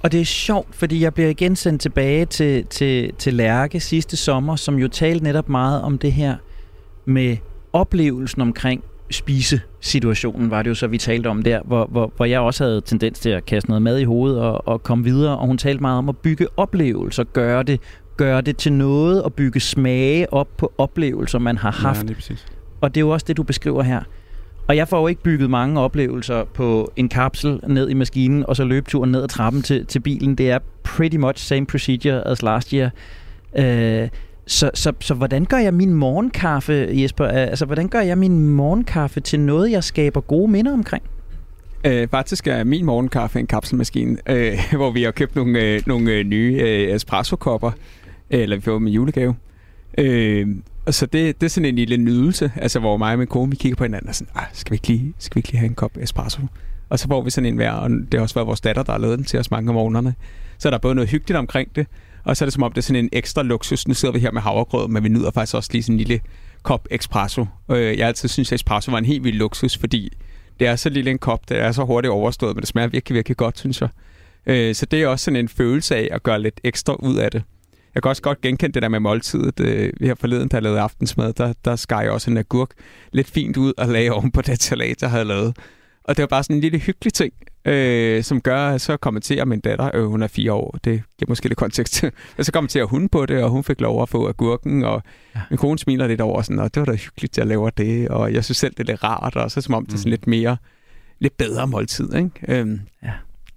Og 0.03 0.11
det 0.11 0.21
er 0.21 0.25
sjovt, 0.25 0.75
fordi 0.75 1.01
jeg 1.01 1.13
bliver 1.13 1.29
igen 1.29 1.55
sendt 1.55 1.81
tilbage 1.81 2.25
til, 2.25 2.65
til, 2.65 3.13
til 3.13 3.33
Lærke 3.33 3.79
sidste 3.79 4.17
sommer, 4.17 4.55
som 4.55 4.75
jo 4.75 4.87
talte 4.87 5.23
netop 5.23 5.49
meget 5.49 5.81
om 5.81 5.97
det 5.97 6.13
her 6.13 6.37
med 7.05 7.37
oplevelsen 7.73 8.41
omkring 8.41 8.83
spisesituationen, 9.11 10.51
var 10.51 10.61
det 10.61 10.69
jo 10.69 10.75
så, 10.75 10.87
vi 10.87 10.97
talte 10.97 11.27
om 11.27 11.43
der, 11.43 11.61
hvor, 11.65 11.85
hvor, 11.85 12.11
hvor 12.15 12.25
jeg 12.25 12.39
også 12.39 12.63
havde 12.63 12.81
tendens 12.81 13.19
til 13.19 13.29
at 13.29 13.45
kaste 13.45 13.69
noget 13.69 13.81
mad 13.81 13.99
i 13.99 14.03
hovedet 14.03 14.39
og, 14.41 14.67
og 14.67 14.83
komme 14.83 15.03
videre, 15.03 15.37
og 15.37 15.47
hun 15.47 15.57
talte 15.57 15.81
meget 15.81 15.97
om 15.97 16.09
at 16.09 16.17
bygge 16.17 16.47
oplevelser, 16.57 17.23
gøre 17.23 17.63
det 17.63 17.79
gøre 18.17 18.41
det 18.41 18.57
til 18.57 18.73
noget 18.73 19.23
og 19.23 19.33
bygge 19.33 19.59
smage 19.59 20.33
op 20.33 20.47
på 20.57 20.73
oplevelser, 20.77 21.39
man 21.39 21.57
har 21.57 21.71
haft. 21.71 22.09
Ja, 22.09 22.13
præcis. 22.13 22.45
Og 22.81 22.95
det 22.95 23.01
er 23.01 23.05
jo 23.05 23.09
også 23.09 23.25
det, 23.27 23.37
du 23.37 23.43
beskriver 23.43 23.83
her. 23.83 24.01
Og 24.67 24.75
jeg 24.75 24.87
får 24.87 25.01
jo 25.01 25.07
ikke 25.07 25.23
bygget 25.23 25.49
mange 25.49 25.81
oplevelser 25.81 26.43
på 26.43 26.91
en 26.95 27.09
kapsel 27.09 27.59
ned 27.67 27.89
i 27.89 27.93
maskinen, 27.93 28.45
og 28.45 28.55
så 28.55 28.63
løbeturen 28.63 29.11
ned 29.11 29.23
ad 29.23 29.27
trappen 29.27 29.61
til, 29.61 29.85
til 29.85 29.99
bilen. 29.99 30.35
Det 30.35 30.51
er 30.51 30.59
pretty 30.83 31.17
much 31.17 31.45
same 31.45 31.65
procedure 31.65 32.27
as 32.27 32.41
last 32.41 32.71
year. 32.71 32.89
Øh, 33.57 34.09
så, 34.47 34.71
så, 34.73 34.93
så 34.99 35.13
hvordan 35.13 35.45
gør 35.45 35.57
jeg 35.57 35.73
min 35.73 35.93
morgenkaffe, 35.93 36.89
Jesper? 36.91 37.25
Altså, 37.25 37.65
hvordan 37.65 37.87
gør 37.87 37.99
jeg 37.99 38.17
min 38.17 38.49
morgenkaffe 38.49 39.19
til 39.19 39.39
noget, 39.39 39.71
jeg 39.71 39.83
skaber 39.83 40.21
gode 40.21 40.51
minder 40.51 40.73
omkring? 40.73 41.03
Øh, 41.83 42.07
faktisk 42.07 42.47
er 42.47 42.63
min 42.63 42.85
morgenkaffe 42.85 43.39
en 43.39 43.47
kapselmaskine, 43.47 44.17
øh, 44.29 44.59
hvor 44.79 44.91
vi 44.91 45.03
har 45.03 45.11
købt 45.11 45.35
nogle, 45.35 45.61
øh, 45.63 45.81
nogle 45.85 46.11
øh, 46.11 46.25
nye 46.25 46.59
øh, 46.61 46.95
espresso-kopper, 46.95 47.71
øh, 48.31 48.41
eller 48.41 48.55
vi 48.55 48.61
får 48.61 48.73
dem 48.73 48.87
i 48.87 48.91
julegave. 48.91 49.35
Øh, 49.97 50.47
så 50.89 51.05
det, 51.05 51.41
det 51.41 51.45
er 51.45 51.49
sådan 51.49 51.69
en 51.69 51.75
lille 51.75 51.97
nydelse, 51.97 52.51
altså 52.55 52.79
hvor 52.79 52.97
mig 52.97 53.11
og 53.11 53.17
min 53.17 53.27
kone, 53.27 53.49
vi 53.49 53.55
kigger 53.55 53.75
på 53.75 53.83
hinanden 53.83 54.09
og 54.09 54.15
sådan, 54.15 54.31
ah, 54.35 54.45
skal 54.53 54.71
vi 54.71 54.75
ikke 54.75 54.87
lige, 54.87 55.13
skal 55.19 55.35
vi 55.35 55.39
ikke 55.39 55.49
lige 55.49 55.59
have 55.59 55.69
en 55.69 55.75
kop 55.75 55.97
espresso? 55.97 56.41
Og 56.89 56.99
så 56.99 57.07
får 57.07 57.21
vi 57.21 57.29
sådan 57.29 57.45
en 57.45 57.55
hver, 57.55 57.71
og 57.71 57.89
det 57.89 58.13
har 58.13 58.21
også 58.21 58.35
været 58.35 58.47
vores 58.47 58.61
datter, 58.61 58.83
der 58.83 58.91
har 58.91 58.99
lavet 58.99 59.17
den 59.17 59.25
til 59.25 59.39
os 59.39 59.51
mange 59.51 59.69
om 59.69 59.75
morgenerne. 59.75 60.15
Så 60.57 60.69
der 60.69 60.75
er 60.75 60.79
både 60.79 60.95
noget 60.95 61.09
hyggeligt 61.09 61.37
omkring 61.37 61.75
det, 61.75 61.87
og 62.27 62.37
så 62.37 62.43
er 62.43 62.45
det 62.45 62.53
som 62.53 62.63
om, 62.63 62.71
det 62.71 62.77
er 62.77 62.83
sådan 62.83 63.03
en 63.03 63.09
ekstra 63.13 63.43
luksus. 63.43 63.87
Nu 63.87 63.93
sidder 63.93 64.13
vi 64.13 64.19
her 64.19 64.31
med 64.31 64.41
havregrød, 64.41 64.87
men 64.87 65.03
vi 65.03 65.09
nyder 65.09 65.31
faktisk 65.31 65.55
også 65.55 65.69
lige 65.73 65.83
sådan 65.83 65.93
en 65.93 65.97
lille 65.97 66.19
kop 66.63 66.87
espresso. 66.91 67.45
Øh, 67.71 67.97
jeg 67.97 68.05
har 68.05 68.07
altid 68.07 68.29
synes, 68.29 68.51
at 68.51 68.55
espresso 68.55 68.91
var 68.91 68.97
en 68.97 69.05
helt 69.05 69.23
vild 69.23 69.37
luksus, 69.37 69.77
fordi 69.77 70.09
det 70.59 70.67
er 70.67 70.75
så 70.75 70.89
lille 70.89 71.11
en 71.11 71.17
kop, 71.17 71.49
det 71.49 71.59
er 71.59 71.71
så 71.71 71.83
hurtigt 71.83 72.11
overstået, 72.11 72.55
men 72.55 72.61
det 72.61 72.67
smager 72.67 72.87
virkelig, 72.87 73.15
virkelig 73.15 73.37
godt, 73.37 73.59
synes 73.59 73.81
jeg. 73.81 73.89
Øh, 74.45 74.75
så 74.75 74.85
det 74.85 75.01
er 75.01 75.07
også 75.07 75.25
sådan 75.25 75.39
en 75.39 75.49
følelse 75.49 75.95
af 75.95 76.09
at 76.11 76.23
gøre 76.23 76.41
lidt 76.41 76.61
ekstra 76.63 76.95
ud 76.99 77.15
af 77.15 77.31
det. 77.31 77.43
Jeg 77.95 78.03
kan 78.03 78.09
også 78.09 78.21
godt 78.21 78.41
genkende 78.41 78.73
det 78.73 78.81
der 78.81 78.89
med 78.89 78.99
måltidet. 78.99 79.59
Øh, 79.59 79.93
vi 79.99 80.07
har 80.07 80.15
forleden, 80.15 80.49
jeg 80.53 80.63
lavede 80.63 80.79
aftensmad, 80.79 81.33
der, 81.33 81.53
der 81.65 81.75
skar 81.75 82.01
jeg 82.01 82.11
også 82.11 82.31
en 82.31 82.37
agurk 82.37 82.69
lidt 83.11 83.29
fint 83.29 83.57
ud 83.57 83.73
og 83.77 83.87
lagde 83.87 84.11
oven 84.11 84.31
på 84.31 84.41
det 84.41 84.63
salat, 84.63 85.01
jeg 85.01 85.09
havde 85.09 85.25
lavet. 85.25 85.57
Og 86.07 86.17
det 86.17 86.23
var 86.23 86.27
bare 86.27 86.43
sådan 86.43 86.55
en 86.55 86.61
lille 86.61 86.77
hyggelig 86.77 87.13
ting, 87.13 87.33
øh, 87.65 88.23
som 88.23 88.41
gør, 88.41 88.69
at 88.69 88.81
så 88.81 88.97
kommenterer 88.97 89.45
min 89.45 89.59
datter, 89.59 89.91
øh, 89.93 90.05
hun 90.05 90.23
er 90.23 90.27
fire 90.27 90.53
år, 90.53 90.77
det 90.83 91.03
giver 91.19 91.29
måske 91.29 91.47
lidt 91.47 91.57
kontekst, 91.57 92.03
og 92.37 92.45
så 92.45 92.51
kommenterer 92.51 92.85
hun 92.85 93.09
på 93.09 93.25
det, 93.25 93.43
og 93.43 93.49
hun 93.49 93.63
fik 93.63 93.81
lov 93.81 94.01
at 94.01 94.09
få 94.09 94.27
agurken, 94.27 94.83
og 94.83 95.03
ja. 95.35 95.41
min 95.49 95.57
kone 95.57 95.79
smiler 95.79 96.07
lidt 96.07 96.21
over 96.21 96.41
sådan, 96.41 96.59
og 96.59 96.75
det 96.75 96.79
var 96.79 96.85
da 96.85 96.93
hyggeligt, 96.93 97.33
at 97.33 97.37
jeg 97.37 97.47
laver 97.47 97.69
det, 97.69 98.09
og 98.09 98.33
jeg 98.33 98.45
synes 98.45 98.57
selv, 98.57 98.73
det 98.73 98.79
er 98.79 98.91
lidt 98.91 99.03
rart, 99.03 99.35
og 99.35 99.51
så 99.51 99.61
som 99.61 99.73
om 99.73 99.85
det 99.85 99.93
er 99.93 99.97
sådan 99.97 100.09
mm. 100.09 100.11
lidt 100.11 100.27
mere, 100.27 100.57
lidt 101.19 101.37
bedre 101.37 101.67
måltid, 101.67 102.15
ikke? 102.15 102.31
Øhm, 102.47 102.81
ja. 103.03 103.11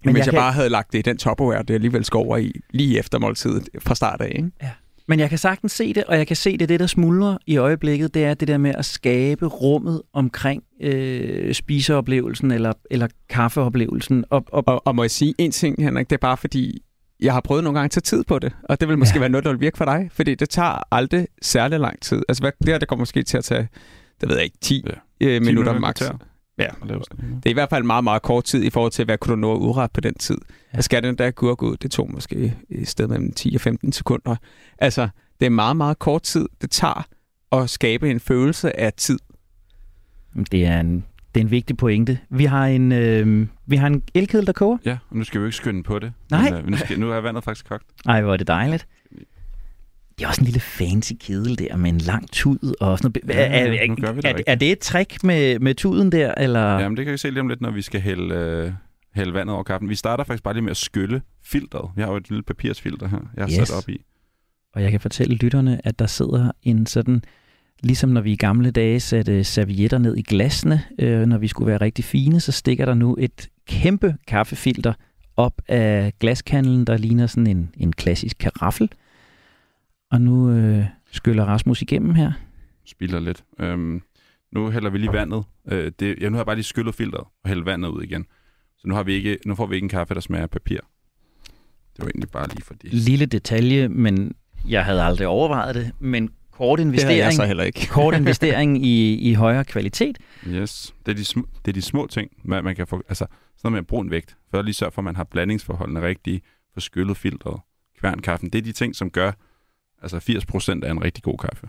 Men 0.04 0.14
hvis 0.14 0.20
jeg, 0.20 0.26
jeg 0.26 0.32
kan... 0.32 0.40
bare 0.40 0.52
havde 0.52 0.68
lagt 0.68 0.92
det 0.92 0.98
i 0.98 1.02
den 1.02 1.18
topperware, 1.18 1.62
det 1.62 1.74
alligevel 1.74 2.04
skal 2.04 2.18
over 2.18 2.36
i 2.36 2.52
lige 2.70 2.98
efter 2.98 3.18
måltidet 3.18 3.68
fra 3.78 3.94
start 3.94 4.20
af. 4.20 4.32
Ikke? 4.36 4.50
Ja. 4.62 4.70
Men 5.10 5.20
jeg 5.20 5.28
kan 5.28 5.38
sagtens 5.38 5.72
se 5.72 5.92
det, 5.92 6.04
og 6.04 6.18
jeg 6.18 6.26
kan 6.26 6.36
se 6.36 6.56
det, 6.56 6.68
det 6.68 6.80
der 6.80 6.86
smuldrer 6.86 7.36
i 7.46 7.56
øjeblikket, 7.56 8.14
det 8.14 8.24
er 8.24 8.34
det 8.34 8.48
der 8.48 8.58
med 8.58 8.74
at 8.74 8.84
skabe 8.84 9.46
rummet 9.46 10.02
omkring 10.12 10.62
øh, 10.80 11.54
spiseoplevelsen 11.54 12.50
eller, 12.50 12.72
eller 12.90 13.08
kaffeoplevelsen. 13.28 14.24
Og, 14.30 14.44
og, 14.52 14.64
og, 14.66 14.86
og 14.86 14.94
må 14.94 15.02
jeg 15.02 15.10
sige 15.10 15.34
en 15.38 15.50
ting, 15.50 15.82
Henrik, 15.82 16.10
det 16.10 16.16
er 16.16 16.20
bare 16.20 16.36
fordi, 16.36 16.82
jeg 17.20 17.32
har 17.32 17.40
prøvet 17.40 17.64
nogle 17.64 17.78
gange 17.78 17.84
at 17.84 17.90
tage 17.90 18.00
tid 18.00 18.24
på 18.24 18.38
det, 18.38 18.52
og 18.64 18.80
det 18.80 18.88
vil 18.88 18.98
måske 18.98 19.16
ja. 19.16 19.20
være 19.20 19.28
noget, 19.28 19.44
der 19.44 19.50
vil 19.50 19.60
virke 19.60 19.78
for 19.78 19.84
dig, 19.84 20.08
fordi 20.12 20.34
det 20.34 20.50
tager 20.50 20.94
aldrig 20.94 21.26
særlig 21.42 21.80
lang 21.80 22.00
tid. 22.00 22.22
Altså 22.28 22.42
hvad, 22.42 22.52
det 22.58 22.68
her, 22.68 22.78
det 22.78 22.88
kommer 22.88 23.00
måske 23.00 23.22
til 23.22 23.38
at 23.38 23.44
tage, 23.44 23.68
det 24.20 24.28
ved 24.28 24.36
jeg 24.36 24.44
ikke, 24.44 24.58
10, 24.60 24.84
ja. 24.86 24.90
10 24.90 25.38
minutter, 25.38 25.40
minutter 25.40 25.80
max. 25.80 26.02
Ja. 26.58 26.68
Det 26.88 27.46
er 27.46 27.50
i 27.50 27.52
hvert 27.52 27.70
fald 27.70 27.84
meget, 27.84 28.04
meget 28.04 28.22
kort 28.22 28.44
tid 28.44 28.64
i 28.64 28.70
forhold 28.70 28.92
til, 28.92 29.04
hvad 29.04 29.18
kunne 29.18 29.30
du 29.32 29.36
nå 29.36 29.52
at 29.54 29.58
udrette 29.58 29.92
på 29.92 30.00
den 30.00 30.14
tid. 30.14 30.38
Ja. 30.50 30.76
Jeg 30.76 30.84
skal 30.84 31.02
den 31.02 31.18
der 31.18 31.30
gurke 31.30 31.62
ud, 31.66 31.76
det 31.76 31.90
tog 31.90 32.10
måske 32.12 32.56
i 32.68 32.84
stedet 32.84 33.10
mellem 33.10 33.32
10 33.32 33.54
og 33.54 33.60
15 33.60 33.92
sekunder. 33.92 34.36
Altså, 34.78 35.08
det 35.40 35.46
er 35.46 35.50
meget, 35.50 35.76
meget 35.76 35.98
kort 35.98 36.22
tid, 36.22 36.46
det 36.60 36.70
tager 36.70 37.06
at 37.52 37.70
skabe 37.70 38.10
en 38.10 38.20
følelse 38.20 38.80
af 38.80 38.92
tid. 38.92 39.18
Det 40.52 40.66
er 40.66 40.80
en, 40.80 41.04
det 41.34 41.40
er 41.40 41.44
en 41.44 41.50
vigtig 41.50 41.76
pointe. 41.76 42.18
Vi 42.30 42.44
har 42.44 42.66
en, 42.66 42.92
øh, 42.92 43.46
vi 43.66 43.76
har 43.76 43.86
en 43.86 44.02
elkedel, 44.14 44.46
der 44.46 44.52
koger. 44.52 44.78
Ja, 44.84 44.98
og 45.10 45.16
nu 45.16 45.24
skal 45.24 45.40
vi 45.40 45.42
jo 45.42 45.46
ikke 45.46 45.56
skynde 45.56 45.82
på 45.82 45.98
det. 45.98 46.12
Nej. 46.30 46.50
Men, 46.50 46.54
øh, 46.64 46.70
nu, 46.70 46.76
skal, 46.76 47.00
nu 47.00 47.10
er 47.10 47.20
vandet 47.20 47.44
faktisk 47.44 47.68
kogt. 47.68 47.84
Ej, 48.06 48.22
hvor 48.22 48.32
er 48.32 48.36
det 48.36 48.46
dejligt. 48.46 48.86
Det 50.20 50.26
er 50.26 50.28
også 50.28 50.40
en 50.40 50.44
lille 50.44 50.60
fancy 50.60 51.12
kedel 51.20 51.58
der 51.58 51.76
med 51.76 51.90
en 51.90 51.98
lang 51.98 52.30
tud 52.32 52.74
og 52.80 52.98
sådan 52.98 53.12
noget. 53.24 53.38
Er, 53.38 53.44
er, 53.44 53.72
er, 54.24 54.34
er, 54.34 54.42
er 54.46 54.54
det 54.54 54.72
et 54.72 54.78
trick 54.78 55.24
med, 55.24 55.58
med 55.58 55.74
tuden 55.74 56.12
der? 56.12 56.34
Eller? 56.34 56.78
Jamen, 56.78 56.96
det 56.96 57.04
kan 57.04 57.12
vi 57.12 57.18
se 57.18 57.30
lige 57.30 57.40
om 57.40 57.48
lidt, 57.48 57.60
når 57.60 57.70
vi 57.70 57.82
skal 57.82 58.00
hælde, 58.00 58.34
øh, 58.34 58.72
hælde 59.14 59.34
vandet 59.34 59.54
over 59.54 59.62
kaffen. 59.62 59.88
Vi 59.88 59.94
starter 59.94 60.24
faktisk 60.24 60.42
bare 60.42 60.54
lige 60.54 60.62
med 60.62 60.70
at 60.70 60.76
skylle 60.76 61.22
filteret. 61.44 61.90
Vi 61.96 62.02
har 62.02 62.08
jo 62.10 62.16
et 62.16 62.28
lille 62.28 62.42
papirsfilter 62.42 63.08
her, 63.08 63.18
jeg 63.36 63.44
har 63.44 63.60
yes. 63.60 63.68
sat 63.68 63.76
op 63.76 63.88
i. 63.88 64.00
Og 64.74 64.82
jeg 64.82 64.90
kan 64.90 65.00
fortælle 65.00 65.36
lytterne, 65.36 65.80
at 65.84 65.98
der 65.98 66.06
sidder 66.06 66.50
en 66.62 66.86
sådan, 66.86 67.22
ligesom 67.82 68.10
når 68.10 68.20
vi 68.20 68.32
i 68.32 68.36
gamle 68.36 68.70
dage 68.70 69.00
satte 69.00 69.44
servietter 69.44 69.98
ned 69.98 70.16
i 70.16 70.22
glasene, 70.22 70.82
øh, 70.98 71.26
når 71.26 71.38
vi 71.38 71.48
skulle 71.48 71.70
være 71.70 71.80
rigtig 71.80 72.04
fine, 72.04 72.40
så 72.40 72.52
stikker 72.52 72.84
der 72.84 72.94
nu 72.94 73.16
et 73.18 73.48
kæmpe 73.68 74.16
kaffefilter 74.26 74.92
op 75.36 75.62
af 75.68 76.12
glaskandlen, 76.20 76.84
der 76.84 76.96
ligner 76.96 77.26
sådan 77.26 77.46
en, 77.46 77.70
en 77.76 77.92
klassisk 77.92 78.38
karaffel. 78.38 78.90
Og 80.10 80.20
nu 80.20 80.50
øh, 80.50 80.84
skyller 81.12 81.44
Rasmus 81.44 81.82
igennem 81.82 82.14
her. 82.14 82.32
Spiller 82.84 83.20
lidt. 83.20 83.44
Øhm, 83.60 84.02
nu 84.52 84.70
hælder 84.70 84.90
vi 84.90 84.98
lige 84.98 85.12
vandet. 85.12 85.44
Øh, 85.68 85.92
det, 86.00 86.18
ja, 86.20 86.28
nu 86.28 86.34
har 86.34 86.40
jeg 86.40 86.46
bare 86.46 86.56
lige 86.56 86.64
skyllet 86.64 86.94
filteret 86.94 87.24
og 87.44 87.48
hældt 87.48 87.66
vandet 87.66 87.88
ud 87.88 88.02
igen. 88.02 88.26
Så 88.78 88.88
nu, 88.88 88.94
har 88.94 89.02
vi 89.02 89.12
ikke, 89.12 89.38
nu 89.46 89.54
får 89.54 89.66
vi 89.66 89.74
ikke 89.74 89.84
en 89.84 89.88
kaffe, 89.88 90.14
der 90.14 90.20
smager 90.20 90.42
af 90.42 90.50
papir. 90.50 90.78
Det 91.96 92.04
var 92.04 92.06
egentlig 92.06 92.30
bare 92.30 92.48
lige 92.48 92.62
for 92.62 92.74
det. 92.74 92.92
Lille 92.94 93.26
detalje, 93.26 93.88
men 93.88 94.32
jeg 94.68 94.84
havde 94.84 95.02
aldrig 95.02 95.26
overvejet 95.26 95.74
det, 95.74 95.92
men 95.98 96.30
kort 96.52 96.80
investering, 96.80 97.10
det 97.18 97.24
jeg 97.24 97.32
så 97.32 97.44
heller 97.44 97.64
ikke. 97.64 97.86
kort 97.92 98.14
investering 98.14 98.86
i, 98.86 99.14
i 99.30 99.34
højere 99.34 99.64
kvalitet. 99.64 100.18
Yes, 100.48 100.94
det 101.06 101.12
er 101.12 101.16
de, 101.16 101.22
sm- 101.22 101.60
det 101.64 101.68
er 101.68 101.72
de 101.72 101.82
små 101.82 102.06
ting, 102.06 102.30
man, 102.44 102.64
man 102.64 102.76
kan 102.76 102.86
få, 102.86 103.02
altså 103.08 103.26
sådan 103.56 103.72
noget 103.72 103.82
med 103.82 103.82
brun 103.82 104.10
vægt, 104.10 104.36
for 104.50 104.58
at 104.58 104.64
lige 104.64 104.74
sørge 104.74 104.92
for, 104.92 105.00
at 105.00 105.04
man 105.04 105.16
har 105.16 105.24
blandingsforholdene 105.24 106.02
rigtige, 106.02 106.40
for 106.72 106.80
skyllet 106.80 107.16
filteret, 107.16 107.60
kværnkaffen. 108.00 108.50
Det 108.50 108.58
er 108.58 108.62
de 108.62 108.72
ting, 108.72 108.96
som 108.96 109.10
gør, 109.10 109.32
Altså 110.02 110.20
80 110.20 110.46
procent 110.46 110.84
af 110.84 110.90
en 110.90 111.04
rigtig 111.04 111.22
god 111.22 111.38
kaffe. 111.38 111.68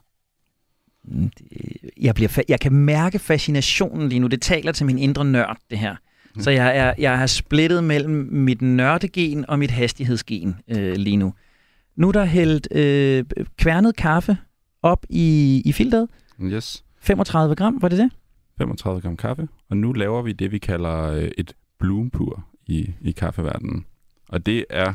Mm, 1.03 1.31
jeg, 2.01 2.15
bliver 2.15 2.29
fa- 2.29 2.45
jeg 2.49 2.59
kan 2.59 2.73
mærke 2.73 3.19
fascinationen 3.19 4.09
lige 4.09 4.19
nu. 4.19 4.27
Det 4.27 4.41
taler 4.41 4.71
til 4.71 4.85
min 4.85 4.97
indre 4.97 5.25
nørd, 5.25 5.57
det 5.69 5.77
her. 5.79 5.95
Mm. 6.35 6.41
Så 6.41 6.51
jeg 6.51 6.77
er, 6.77 6.93
jeg 6.97 7.21
er 7.21 7.25
splittet 7.25 7.83
mellem 7.83 8.27
mit 8.31 8.61
nørdegen 8.61 9.49
og 9.49 9.59
mit 9.59 9.71
hastighedsgen 9.71 10.55
øh, 10.67 10.95
lige 10.95 11.17
nu. 11.17 11.33
Nu 11.95 12.07
er 12.07 12.11
der 12.11 12.25
hældt 12.25 12.67
øh, 12.71 13.25
kværnet 13.57 13.95
kaffe 13.95 14.37
op 14.81 15.05
i, 15.09 15.61
i 15.65 15.71
filteret. 15.71 16.07
Yes. 16.43 16.83
35 16.99 17.55
gram, 17.55 17.81
var 17.81 17.87
det 17.87 17.97
det? 17.97 18.11
35 18.57 19.01
gram 19.01 19.17
kaffe. 19.17 19.47
Og 19.69 19.77
nu 19.77 19.93
laver 19.93 20.21
vi 20.21 20.31
det, 20.31 20.51
vi 20.51 20.57
kalder 20.57 21.01
øh, 21.11 21.31
et 21.37 21.53
bloompur 21.79 22.45
i, 22.67 22.93
i 23.01 23.11
kaffeverdenen. 23.11 23.85
Og 24.29 24.45
det 24.45 24.65
er 24.69 24.93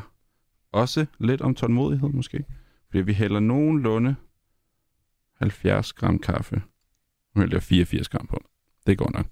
også 0.71 1.05
lidt 1.19 1.41
om 1.41 1.55
tålmodighed 1.55 2.09
måske. 2.09 2.43
Fordi 2.89 3.01
vi 3.01 3.13
hælder 3.13 3.39
nogenlunde 3.39 4.15
70 5.37 5.93
gram 5.93 6.19
kaffe. 6.19 6.61
Nu 7.35 7.41
hælder 7.41 7.55
jeg 7.55 7.63
84 7.63 8.09
gram 8.09 8.27
på. 8.27 8.43
Det 8.87 8.97
går 8.97 9.11
nok. 9.13 9.25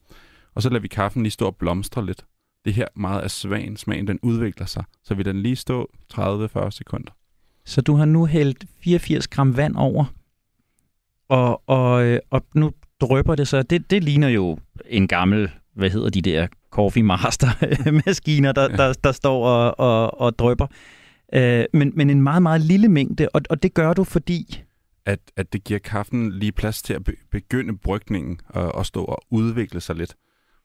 Og 0.54 0.62
så 0.62 0.70
lader 0.70 0.82
vi 0.82 0.88
kaffen 0.88 1.24
lige 1.24 1.32
stå 1.32 1.46
og 1.46 1.56
blomstre 1.56 2.06
lidt. 2.06 2.26
Det 2.66 2.74
her 2.74 2.88
meget 2.96 3.22
af 3.22 3.32
svagen. 3.32 3.78
Smagen 3.78 4.08
den 4.08 4.20
udvikler 4.22 4.66
sig. 4.66 4.84
Så 5.04 5.16
vil 5.16 5.26
den 5.26 5.42
lige 5.42 5.56
stå 5.56 5.92
30-40 6.14 6.70
sekunder. 6.70 7.12
Så 7.66 7.82
du 7.82 7.96
har 7.96 8.06
nu 8.06 8.26
hældt 8.26 8.66
84 8.84 9.28
gram 9.28 9.58
vand 9.58 9.76
over, 9.76 10.06
og, 11.30 11.70
og, 11.70 12.06
øh, 12.06 12.20
og 12.30 12.46
nu 12.56 12.72
drøber 13.02 13.36
det 13.36 13.48
så. 13.48 13.64
Det, 13.64 13.92
det 13.92 14.04
ligner 14.04 14.28
jo 14.28 14.58
en 14.86 15.08
gammel, 15.08 15.50
hvad 15.74 15.90
hedder 15.90 16.10
de 16.10 16.22
der 16.22 16.48
Coffee 16.70 17.04
Master 17.04 17.48
maskiner, 18.06 18.52
der, 18.52 18.62
ja. 18.62 18.78
der, 18.78 18.94
der 18.94 19.12
står 19.12 19.48
og, 19.48 19.80
og, 19.80 20.22
og 20.22 20.40
drøber. 20.40 20.68
Øh, 21.36 21.66
men, 21.74 21.92
men 21.96 22.10
en 22.10 22.22
meget, 22.22 22.42
meget 22.42 22.62
lille 22.62 22.88
mængde, 22.88 23.30
og, 23.34 23.42
og 23.50 23.64
det 23.64 23.74
gør 23.74 23.94
du 23.94 24.04
fordi... 24.04 24.64
At, 25.06 25.20
at 25.36 25.54
det 25.54 25.64
giver 25.64 25.80
kaffen 25.80 26.32
lige 26.32 26.52
plads 26.52 26.82
til 26.82 26.94
at 26.94 27.02
begynde 27.32 27.78
brygningen 27.78 28.40
og, 28.50 28.76
og 28.76 28.86
stå 28.86 29.04
og 29.04 29.22
udvikle 29.30 29.82
sig 29.82 29.96
lidt. 29.96 30.16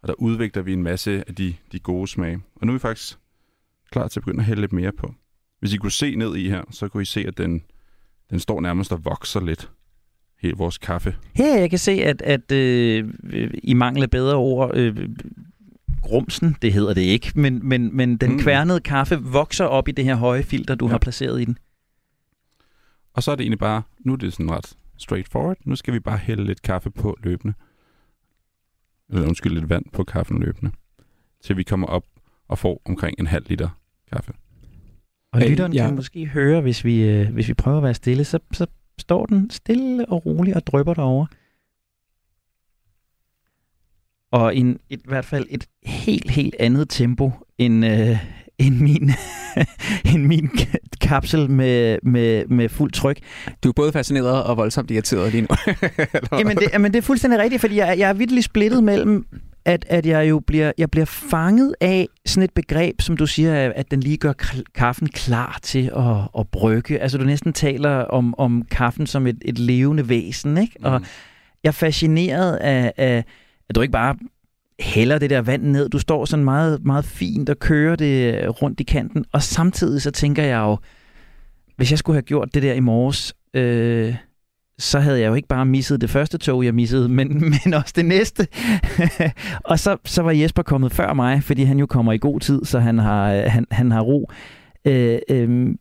Og 0.02 0.08
der 0.08 0.14
udvikler 0.14 0.62
vi 0.62 0.72
en 0.72 0.82
masse 0.82 1.24
af 1.28 1.34
de, 1.34 1.54
de 1.72 1.78
gode 1.78 2.08
smage. 2.08 2.40
Og 2.56 2.66
nu 2.66 2.72
er 2.72 2.74
vi 2.74 2.78
faktisk 2.78 3.18
klar 3.90 4.08
til 4.08 4.20
at 4.20 4.24
begynde 4.24 4.40
at 4.40 4.44
hælde 4.44 4.60
lidt 4.60 4.72
mere 4.72 4.92
på. 4.92 5.14
Hvis 5.60 5.72
I 5.72 5.76
kunne 5.76 5.92
se 5.92 6.16
ned 6.16 6.36
i 6.36 6.48
her, 6.48 6.62
så 6.70 6.88
kunne 6.88 7.02
I 7.02 7.06
se, 7.06 7.20
at 7.26 7.38
den, 7.38 7.62
den 8.30 8.40
står 8.40 8.60
nærmest 8.60 8.92
og 8.92 9.04
vokser 9.04 9.40
lidt. 9.40 9.70
Helt 10.40 10.58
vores 10.58 10.78
kaffe. 10.78 11.16
Her 11.34 11.58
jeg 11.58 11.70
kan 11.70 11.78
se, 11.78 11.92
at, 11.92 12.22
at 12.22 12.52
øh, 12.52 13.10
i 13.62 13.74
mangler 13.74 14.06
bedre 14.06 14.36
ord, 14.36 14.76
øh, 14.76 15.08
grumsen, 16.02 16.56
det 16.62 16.72
hedder 16.72 16.94
det 16.94 17.02
ikke, 17.02 17.32
men, 17.34 17.68
men, 17.68 17.96
men 17.96 18.16
den 18.16 18.32
mm. 18.32 18.38
kværnede 18.38 18.80
kaffe 18.80 19.16
vokser 19.16 19.64
op 19.64 19.88
i 19.88 19.92
det 19.92 20.04
her 20.04 20.14
høje 20.14 20.42
filter, 20.42 20.74
du 20.74 20.86
ja. 20.86 20.90
har 20.90 20.98
placeret 20.98 21.40
i 21.40 21.44
den. 21.44 21.58
Og 23.14 23.22
så 23.22 23.30
er 23.30 23.34
det 23.36 23.42
egentlig 23.42 23.58
bare, 23.58 23.82
nu 23.98 24.12
er 24.12 24.16
det 24.16 24.32
sådan 24.32 24.50
ret 24.50 24.76
straightforward, 24.96 25.56
nu 25.64 25.76
skal 25.76 25.94
vi 25.94 26.00
bare 26.00 26.18
hælde 26.18 26.44
lidt 26.44 26.62
kaffe 26.62 26.90
på 26.90 27.16
løbende. 27.22 27.54
Eller 29.08 29.26
undskyld, 29.28 29.52
lidt 29.52 29.70
vand 29.70 29.84
på 29.92 30.04
kaffen 30.04 30.38
løbende. 30.38 30.72
Til 31.44 31.56
vi 31.56 31.62
kommer 31.62 31.86
op 31.86 32.04
og 32.48 32.58
får 32.58 32.82
omkring 32.84 33.16
en 33.18 33.26
halv 33.26 33.44
liter 33.48 33.68
kaffe. 34.12 34.32
Og 35.32 35.40
lytteren 35.40 35.72
ja. 35.72 35.86
kan 35.86 35.94
måske 35.94 36.26
høre, 36.26 36.60
hvis 36.60 36.84
vi, 36.84 37.02
øh, 37.02 37.32
hvis 37.32 37.48
vi 37.48 37.54
prøver 37.54 37.76
at 37.76 37.82
være 37.82 37.94
stille, 37.94 38.24
så, 38.24 38.38
så 38.52 38.66
står 38.98 39.26
den 39.26 39.50
stille 39.50 40.08
og 40.08 40.26
roligt 40.26 40.56
og 40.56 40.66
drypper 40.66 40.94
derovre. 40.94 41.26
Og 44.32 44.56
en, 44.56 44.78
i 44.90 44.98
hvert 45.04 45.24
fald 45.24 45.46
et 45.50 45.66
helt, 45.82 46.30
helt 46.30 46.56
andet 46.58 46.88
tempo 46.90 47.32
end, 47.58 47.86
øh, 47.86 48.18
end 48.58 48.80
min, 48.80 49.10
end 50.14 50.26
min 50.26 50.50
kapsel 51.00 51.50
med, 51.50 51.98
med, 52.02 52.46
med 52.46 52.68
fuld 52.68 52.92
tryk. 52.92 53.18
Du 53.64 53.68
er 53.68 53.72
både 53.72 53.92
fascineret 53.92 54.44
og 54.44 54.56
voldsomt 54.56 54.90
irriteret 54.90 55.32
lige 55.32 55.42
nu. 55.42 55.48
Jamen 56.38 56.56
det, 56.56 56.68
jamen 56.72 56.92
det 56.92 56.98
er 56.98 57.02
fuldstændig 57.02 57.40
rigtigt, 57.40 57.60
fordi 57.60 57.76
jeg, 57.76 57.98
jeg 57.98 58.08
er 58.08 58.12
virkelig 58.12 58.44
splittet 58.44 58.84
mellem, 58.84 59.26
at, 59.64 59.84
at 59.88 60.06
jeg 60.06 60.30
jo 60.30 60.40
bliver, 60.40 60.72
jeg 60.78 60.90
bliver 60.90 61.04
fanget 61.04 61.74
af 61.80 62.08
sådan 62.26 62.42
et 62.42 62.54
begreb, 62.54 63.00
som 63.00 63.16
du 63.16 63.26
siger, 63.26 63.72
at 63.76 63.90
den 63.90 64.00
lige 64.00 64.16
gør 64.16 64.32
kaffen 64.74 65.08
klar 65.08 65.58
til 65.62 65.90
at, 65.96 66.16
at 66.38 66.48
brygge. 66.48 66.98
Altså 66.98 67.18
du 67.18 67.24
næsten 67.24 67.52
taler 67.52 67.90
om, 67.90 68.34
om 68.38 68.62
kaffen 68.70 69.06
som 69.06 69.26
et, 69.26 69.38
et 69.44 69.58
levende 69.58 70.08
væsen, 70.08 70.58
ikke? 70.58 70.76
Og 70.82 71.00
jeg 71.64 71.68
er 71.68 71.72
fascineret 71.72 72.56
af, 72.56 72.92
af, 72.96 73.24
at 73.70 73.76
du 73.76 73.80
ikke 73.80 73.92
bare 73.92 74.16
hælder 74.80 75.18
det 75.18 75.30
der 75.30 75.40
vand 75.40 75.62
ned. 75.62 75.88
Du 75.88 75.98
står 75.98 76.24
sådan 76.24 76.44
meget, 76.44 76.84
meget 76.84 77.04
fint 77.04 77.50
og 77.50 77.58
kører 77.58 77.96
det 77.96 78.34
øh, 78.34 78.48
rundt 78.48 78.80
i 78.80 78.82
kanten. 78.82 79.24
Og 79.32 79.42
samtidig 79.42 80.02
så 80.02 80.10
tænker 80.10 80.42
jeg 80.42 80.58
jo, 80.58 80.78
hvis 81.76 81.90
jeg 81.90 81.98
skulle 81.98 82.14
have 82.14 82.22
gjort 82.22 82.54
det 82.54 82.62
der 82.62 82.72
i 82.72 82.80
morges, 82.80 83.34
øh, 83.54 84.14
så 84.78 85.00
havde 85.00 85.20
jeg 85.20 85.28
jo 85.28 85.34
ikke 85.34 85.48
bare 85.48 85.66
misset 85.66 86.00
det 86.00 86.10
første 86.10 86.38
tog, 86.38 86.64
jeg 86.64 86.74
missede, 86.74 87.08
men, 87.08 87.40
men 87.64 87.74
også 87.74 87.92
det 87.96 88.04
næste. 88.04 88.48
og 89.70 89.78
så, 89.78 89.96
så 90.04 90.22
var 90.22 90.30
Jesper 90.30 90.62
kommet 90.62 90.92
før 90.92 91.12
mig, 91.12 91.42
fordi 91.42 91.62
han 91.62 91.78
jo 91.78 91.86
kommer 91.86 92.12
i 92.12 92.18
god 92.18 92.40
tid, 92.40 92.64
så 92.64 92.78
han 92.78 92.98
har, 92.98 93.32
øh, 93.32 93.42
han, 93.46 93.66
han 93.70 93.90
har 93.90 94.00
ro. 94.00 94.30
Øh, 94.84 95.18
øh, 95.30 95.74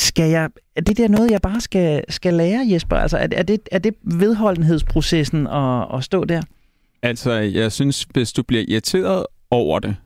skal 0.00 0.30
jeg, 0.30 0.50
er 0.76 0.80
det 0.80 0.96
der 0.96 1.08
noget, 1.08 1.30
jeg 1.30 1.40
bare 1.42 1.60
skal, 1.60 2.04
skal 2.08 2.34
lære, 2.34 2.66
Jesper? 2.70 2.96
Altså, 2.96 3.16
er, 3.18 3.28
er, 3.32 3.42
det, 3.42 3.68
er 3.72 3.78
det 3.78 3.94
vedholdenhedsprocessen 4.02 5.46
at, 5.46 5.86
at 5.94 6.04
stå 6.04 6.24
der? 6.24 6.42
Altså, 7.02 7.32
jeg 7.32 7.72
synes, 7.72 8.06
hvis 8.12 8.32
du 8.32 8.42
bliver 8.42 8.64
irriteret 8.68 9.26
over 9.50 9.78
det, 9.78 9.96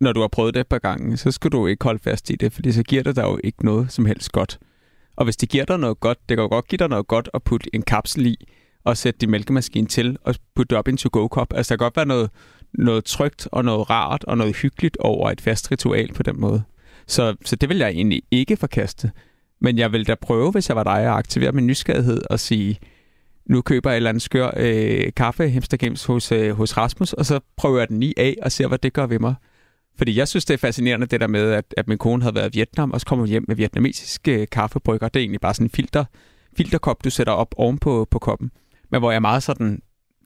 når 0.00 0.12
du 0.12 0.20
har 0.20 0.28
prøvet 0.28 0.54
det 0.54 0.60
et 0.60 0.66
par 0.66 0.78
gange, 0.78 1.16
så 1.16 1.30
skal 1.30 1.52
du 1.52 1.66
ikke 1.66 1.84
holde 1.84 1.98
fast 2.04 2.30
i 2.30 2.36
det, 2.36 2.52
fordi 2.52 2.72
så 2.72 2.82
giver 2.82 3.02
det 3.02 3.16
dig 3.16 3.22
jo 3.22 3.38
ikke 3.44 3.64
noget 3.64 3.92
som 3.92 4.06
helst 4.06 4.32
godt. 4.32 4.58
Og 5.16 5.24
hvis 5.24 5.36
det 5.36 5.48
giver 5.48 5.64
dig 5.64 5.78
noget 5.78 6.00
godt, 6.00 6.18
det 6.28 6.36
kan 6.36 6.42
jo 6.42 6.48
godt 6.48 6.68
give 6.68 6.76
dig 6.76 6.88
noget 6.88 7.06
godt 7.06 7.28
at 7.34 7.42
putte 7.42 7.74
en 7.74 7.82
kapsel 7.82 8.26
i, 8.26 8.36
og 8.84 8.96
sætte 8.96 9.18
din 9.18 9.30
mælkemaskine 9.30 9.86
til, 9.86 10.16
og 10.24 10.34
putte 10.54 10.70
det 10.70 10.78
op 10.78 10.88
i 10.88 10.90
en 10.90 10.96
to-go-kop. 10.96 11.52
Altså, 11.54 11.74
der 11.74 11.76
kan 11.76 11.84
godt 11.84 11.96
være 11.96 12.06
noget, 12.06 12.30
noget 12.74 13.04
trygt 13.04 13.48
og 13.52 13.64
noget 13.64 13.90
rart 13.90 14.24
og 14.24 14.38
noget 14.38 14.56
hyggeligt 14.56 14.96
over 15.00 15.30
et 15.30 15.40
fast 15.40 15.70
ritual 15.70 16.12
på 16.12 16.22
den 16.22 16.40
måde. 16.40 16.62
Så, 17.10 17.36
så 17.44 17.56
det 17.56 17.68
vil 17.68 17.78
jeg 17.78 17.88
egentlig 17.88 18.22
ikke 18.30 18.56
forkaste. 18.56 19.10
Men 19.60 19.78
jeg 19.78 19.92
vil 19.92 20.06
da 20.06 20.14
prøve, 20.14 20.50
hvis 20.50 20.68
jeg 20.68 20.76
var 20.76 20.84
dig, 20.84 21.00
at 21.00 21.08
aktivere 21.08 21.52
min 21.52 21.66
nysgerrighed 21.66 22.22
og 22.30 22.40
sige, 22.40 22.78
nu 23.46 23.62
køber 23.62 23.90
jeg 23.90 23.94
et 23.94 23.96
eller 23.96 24.10
andet 24.10 24.22
skør 24.22 24.50
øh, 24.56 25.12
kaffe 25.16 25.48
hemstergems 25.48 26.04
hos, 26.04 26.32
øh, 26.32 26.50
hos 26.50 26.76
Rasmus, 26.76 27.12
og 27.12 27.26
så 27.26 27.40
prøver 27.56 27.78
jeg 27.78 27.88
den 27.88 28.00
lige 28.00 28.14
af 28.16 28.36
og 28.42 28.52
ser, 28.52 28.66
hvad 28.66 28.78
det 28.78 28.92
gør 28.92 29.06
ved 29.06 29.18
mig. 29.18 29.34
Fordi 29.98 30.16
jeg 30.16 30.28
synes, 30.28 30.44
det 30.44 30.54
er 30.54 30.58
fascinerende 30.58 31.06
det 31.06 31.20
der 31.20 31.26
med, 31.26 31.52
at, 31.52 31.64
at 31.76 31.88
min 31.88 31.98
kone 31.98 32.22
havde 32.22 32.34
været 32.34 32.54
i 32.54 32.58
Vietnam, 32.58 32.90
og 32.90 33.00
så 33.00 33.06
kommer 33.06 33.22
hun 33.22 33.28
hjem 33.28 33.44
med 33.48 33.56
vietnamesiske 33.56 34.46
kaffebrygger. 34.46 35.08
Det 35.08 35.20
er 35.20 35.22
egentlig 35.22 35.40
bare 35.40 35.54
sådan 35.54 35.66
en 35.66 35.70
filter, 35.70 36.04
filterkop, 36.56 37.04
du 37.04 37.10
sætter 37.10 37.32
op 37.32 37.54
oven 37.56 37.78
på, 37.78 38.06
på 38.10 38.18
koppen. 38.18 38.50
Men 38.90 39.00
hvor 39.00 39.10
jeg 39.10 39.16
er 39.16 39.20
meget 39.20 39.42
sådan, 39.42 39.82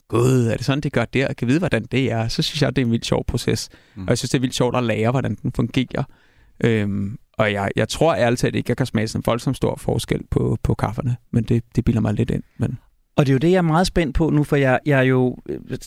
gud, 0.08 0.46
er 0.46 0.56
det 0.56 0.66
sådan, 0.66 0.80
det 0.80 0.92
gør 0.92 1.04
der? 1.04 1.26
Jeg 1.26 1.36
kan 1.36 1.48
vide, 1.48 1.58
hvordan 1.58 1.84
det 1.84 2.12
er. 2.12 2.28
Så 2.28 2.42
synes 2.42 2.62
jeg, 2.62 2.76
det 2.76 2.82
er 2.82 2.86
en 2.86 2.92
vildt 2.92 3.06
sjov 3.06 3.24
proces. 3.24 3.68
Mm. 3.94 4.02
Og 4.02 4.08
jeg 4.08 4.18
synes, 4.18 4.30
det 4.30 4.38
er 4.38 4.40
vildt 4.40 4.54
sjovt 4.54 4.76
at 4.76 4.84
lære, 4.84 5.10
hvordan 5.10 5.38
den 5.42 5.52
fungerer. 5.52 6.04
Øhm, 6.64 7.18
og 7.38 7.52
jeg, 7.52 7.70
jeg 7.76 7.88
tror 7.88 8.14
ærligt 8.14 8.40
talt 8.40 8.54
ikke, 8.54 8.70
jeg 8.70 8.76
kan 8.76 8.86
smage 8.86 9.08
sådan 9.08 9.18
en 9.18 9.22
voldsomt 9.26 9.56
stor 9.56 9.76
forskel 9.76 10.20
på, 10.30 10.58
på 10.62 10.74
kafferne. 10.74 11.16
Men 11.32 11.44
det, 11.44 11.62
det 11.76 11.84
bilder 11.84 12.00
mig 12.00 12.14
lidt 12.14 12.30
ind. 12.30 12.42
Men... 12.58 12.78
Og 13.16 13.26
det 13.26 13.32
er 13.32 13.34
jo 13.34 13.38
det, 13.38 13.50
jeg 13.50 13.56
er 13.56 13.62
meget 13.62 13.86
spændt 13.86 14.14
på 14.14 14.30
nu, 14.30 14.44
for 14.44 14.56
jeg, 14.56 14.78
jeg 14.86 14.98
er 14.98 15.02
jo, 15.02 15.36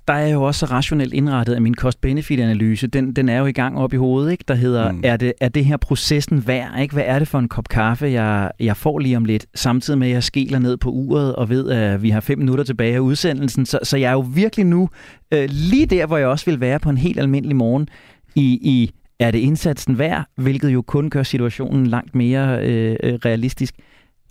der 0.07 0.13
er 0.13 0.19
jeg 0.19 0.33
jo 0.33 0.43
også 0.43 0.59
så 0.59 0.65
rationelt 0.65 1.13
indrettet, 1.13 1.55
at 1.55 1.61
min 1.61 1.75
cost-benefit-analyse, 1.75 2.87
den, 2.87 3.13
den 3.13 3.29
er 3.29 3.39
jo 3.39 3.45
i 3.45 3.51
gang 3.51 3.77
op 3.77 3.93
i 3.93 3.95
hovedet, 3.95 4.31
ikke? 4.31 4.43
der 4.47 4.55
hedder, 4.55 4.91
mm. 4.91 5.01
er, 5.03 5.17
det, 5.17 5.33
er 5.41 5.49
det 5.49 5.65
her 5.65 5.77
processen 5.77 6.47
værd? 6.47 6.79
Ikke? 6.81 6.93
Hvad 6.93 7.03
er 7.07 7.19
det 7.19 7.27
for 7.27 7.39
en 7.39 7.49
kop 7.49 7.69
kaffe, 7.69 8.05
jeg, 8.05 8.51
jeg 8.59 8.77
får 8.77 8.99
lige 8.99 9.17
om 9.17 9.25
lidt, 9.25 9.45
samtidig 9.55 9.99
med, 9.99 10.07
at 10.07 10.13
jeg 10.13 10.23
skæler 10.23 10.59
ned 10.59 10.77
på 10.77 10.89
uret 10.89 11.35
og 11.35 11.49
ved, 11.49 11.69
at 11.69 12.01
vi 12.01 12.09
har 12.09 12.19
fem 12.19 12.39
minutter 12.39 12.63
tilbage 12.63 12.95
af 12.95 12.99
udsendelsen. 12.99 13.65
Så, 13.65 13.79
så 13.83 13.97
jeg 13.97 14.07
er 14.07 14.13
jo 14.13 14.25
virkelig 14.33 14.65
nu 14.65 14.89
øh, 15.33 15.49
lige 15.49 15.85
der, 15.85 16.05
hvor 16.05 16.17
jeg 16.17 16.27
også 16.27 16.45
vil 16.45 16.59
være 16.59 16.79
på 16.79 16.89
en 16.89 16.97
helt 16.97 17.19
almindelig 17.19 17.55
morgen 17.55 17.87
i, 18.35 18.59
i 18.61 18.91
er 19.19 19.31
det 19.31 19.39
indsatsen 19.39 19.99
værd, 19.99 20.25
hvilket 20.35 20.69
jo 20.73 20.81
kun 20.81 21.09
gør 21.09 21.23
situationen 21.23 21.87
langt 21.87 22.15
mere 22.15 22.65
øh, 22.65 22.95
øh, 23.03 23.13
realistisk. 23.13 23.75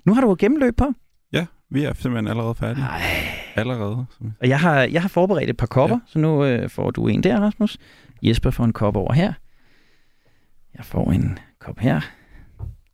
Nu 0.05 0.15
har 0.15 0.21
du 0.21 0.29
jo 0.29 0.37
gennemløb 0.39 0.77
på. 0.77 0.93
Ja, 1.33 1.47
vi 1.71 1.85
er 1.85 1.93
simpelthen 1.95 2.29
allerede 2.29 2.55
færdige. 2.55 2.85
Ej. 2.85 3.03
Allerede. 3.55 4.07
Og 4.41 4.49
jeg 4.49 4.61
har, 4.61 4.81
jeg 4.81 5.03
har 5.03 5.09
forberedt 5.09 5.51
et 5.51 5.57
par 5.57 5.67
kopper, 5.67 5.97
ja. 5.97 6.01
så 6.07 6.19
nu 6.19 6.45
øh, 6.45 6.71
får 6.71 6.91
du 6.91 7.09
en 7.09 7.23
der, 7.23 7.41
Rasmus. 7.41 7.79
Jesper 8.23 8.51
får 8.51 8.65
en 8.65 8.73
kop 8.73 8.97
over 8.97 9.13
her. 9.13 9.33
Jeg 10.77 10.85
får 10.85 11.13
en 11.13 11.39
kop 11.61 11.79
her. 11.79 12.01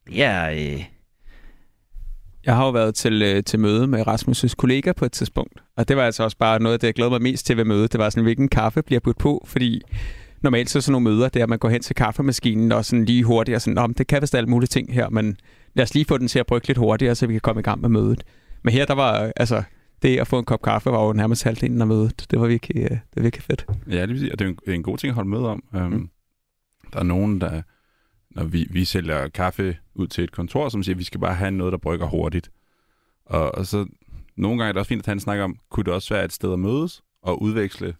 Det 0.06 0.22
er... 0.22 0.50
Øh... 0.50 0.84
Jeg 2.46 2.56
har 2.56 2.64
jo 2.64 2.70
været 2.70 2.94
til, 2.94 3.22
øh, 3.22 3.44
til 3.44 3.60
møde 3.60 3.86
med 3.86 4.06
Rasmus' 4.06 4.54
kollega 4.58 4.92
på 4.92 5.04
et 5.04 5.12
tidspunkt, 5.12 5.62
og 5.76 5.88
det 5.88 5.96
var 5.96 6.02
altså 6.02 6.22
også 6.22 6.36
bare 6.36 6.62
noget 6.62 6.74
af 6.74 6.80
det, 6.80 6.86
jeg 6.86 6.94
glæder 6.94 7.10
mig 7.10 7.22
mest 7.22 7.46
til 7.46 7.56
ved 7.56 7.64
mødet. 7.64 7.92
Det 7.92 8.00
var 8.00 8.10
sådan, 8.10 8.22
hvilken 8.22 8.48
kaffe 8.48 8.82
bliver 8.82 9.00
putt 9.00 9.18
på, 9.18 9.44
fordi 9.46 9.82
normalt 10.42 10.70
så 10.70 10.80
sådan 10.80 10.92
nogle 10.92 11.04
møder, 11.04 11.28
det 11.28 11.40
er, 11.40 11.44
at 11.44 11.48
man 11.48 11.58
går 11.58 11.68
hen 11.68 11.82
til 11.82 11.94
kaffemaskinen 11.94 12.72
og 12.72 12.84
sådan 12.84 13.04
lige 13.04 13.24
hurtigt 13.24 13.54
og 13.54 13.62
sådan, 13.62 13.82
men 13.82 13.92
det 13.92 14.06
kan 14.06 14.22
vist 14.22 14.34
alle 14.34 14.50
mulige 14.50 14.68
ting 14.68 14.94
her, 14.94 15.08
men 15.08 15.36
lad 15.74 15.82
os 15.82 15.94
lige 15.94 16.04
få 16.04 16.18
den 16.18 16.28
til 16.28 16.38
at 16.38 16.46
brygge 16.46 16.66
lidt 16.66 16.78
hurtigere, 16.78 17.14
så 17.14 17.26
vi 17.26 17.34
kan 17.34 17.40
komme 17.40 17.60
i 17.60 17.62
gang 17.62 17.80
med 17.80 17.88
mødet. 17.88 18.24
Men 18.62 18.74
her, 18.74 18.84
der 18.86 18.94
var, 18.94 19.32
altså, 19.36 19.62
det 20.02 20.18
at 20.18 20.26
få 20.26 20.38
en 20.38 20.44
kop 20.44 20.62
kaffe 20.62 20.90
var 20.90 21.06
jo 21.06 21.12
nærmest 21.12 21.44
halvdelen 21.44 21.80
af 21.80 21.86
mødet. 21.86 22.26
Det 22.30 22.40
var 22.40 22.46
virkelig, 22.46 22.82
øh, 22.82 22.90
det 22.90 23.16
var 23.16 23.22
virkelig 23.22 23.42
fedt. 23.42 23.66
Ja, 23.90 24.00
det, 24.00 24.08
vil 24.08 24.18
sige, 24.18 24.32
og 24.32 24.38
det 24.38 24.44
er 24.44 24.48
en, 24.48 24.74
en 24.74 24.82
god 24.82 24.98
ting 24.98 25.08
at 25.08 25.14
holde 25.14 25.30
med 25.30 25.38
om. 25.38 25.64
Um, 25.74 25.82
mm. 25.82 26.10
Der 26.92 26.98
er 26.98 27.04
nogen, 27.04 27.40
der, 27.40 27.62
når 28.30 28.44
vi, 28.44 28.66
vi 28.70 28.84
sælger 28.84 29.28
kaffe 29.28 29.76
ud 29.94 30.06
til 30.06 30.24
et 30.24 30.32
kontor, 30.32 30.68
som 30.68 30.82
siger, 30.82 30.94
at 30.94 30.98
vi 30.98 31.04
skal 31.04 31.20
bare 31.20 31.34
have 31.34 31.50
noget, 31.50 31.72
der 31.72 31.78
brygger 31.78 32.06
hurtigt. 32.06 32.50
Og, 33.26 33.54
og 33.54 33.66
så 33.66 33.86
nogle 34.36 34.58
gange 34.58 34.68
er 34.68 34.72
det 34.72 34.78
også 34.78 34.88
fint 34.88 34.98
at 34.98 35.04
tage 35.04 35.12
en 35.12 35.20
snak 35.20 35.38
om, 35.40 35.56
kunne 35.70 35.84
det 35.84 35.92
også 35.92 36.14
være 36.14 36.24
et 36.24 36.32
sted 36.32 36.52
at 36.52 36.58
mødes 36.58 37.02
og 37.22 37.42
udveksle 37.42 37.94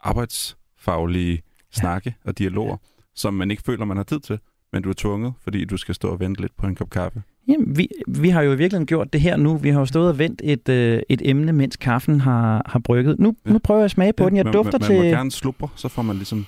arbejdsfaglige 0.00 1.42
snakke 1.72 2.14
og 2.24 2.38
dialoger, 2.38 2.76
som 3.14 3.34
man 3.34 3.50
ikke 3.50 3.62
føler, 3.62 3.84
man 3.84 3.96
har 3.96 4.04
tid 4.04 4.20
til, 4.20 4.38
men 4.72 4.82
du 4.82 4.88
er 4.88 4.94
tvunget, 4.96 5.32
fordi 5.42 5.64
du 5.64 5.76
skal 5.76 5.94
stå 5.94 6.08
og 6.08 6.20
vente 6.20 6.40
lidt 6.40 6.56
på 6.56 6.66
en 6.66 6.74
kop 6.74 6.90
kaffe. 6.90 7.22
Jamen, 7.48 7.76
vi, 7.76 7.88
vi 8.08 8.28
har 8.28 8.42
jo 8.42 8.52
i 8.52 8.56
virkeligheden 8.56 8.86
gjort 8.86 9.12
det 9.12 9.20
her 9.20 9.36
nu. 9.36 9.56
Vi 9.56 9.70
har 9.70 9.80
jo 9.80 9.86
stået 9.86 10.08
og 10.08 10.18
ventet 10.18 10.52
et, 10.52 10.68
øh, 10.68 11.02
et 11.08 11.22
emne, 11.24 11.52
mens 11.52 11.76
kaffen 11.76 12.20
har, 12.20 12.62
har 12.66 12.78
brygget. 12.78 13.18
Nu, 13.18 13.36
ja. 13.46 13.52
nu 13.52 13.58
prøver 13.58 13.80
jeg 13.80 13.84
at 13.84 13.90
smage 13.90 14.12
på 14.12 14.24
ja, 14.24 14.28
den. 14.28 14.36
Jeg 14.36 14.44
man, 14.44 14.52
dufter 14.52 14.78
man, 14.78 14.86
til... 14.86 14.96
Man 14.96 15.04
må 15.04 15.16
gerne 15.16 15.30
slubre, 15.30 15.68
så 15.76 15.88
får 15.88 16.02
man 16.02 16.16
ligesom 16.16 16.46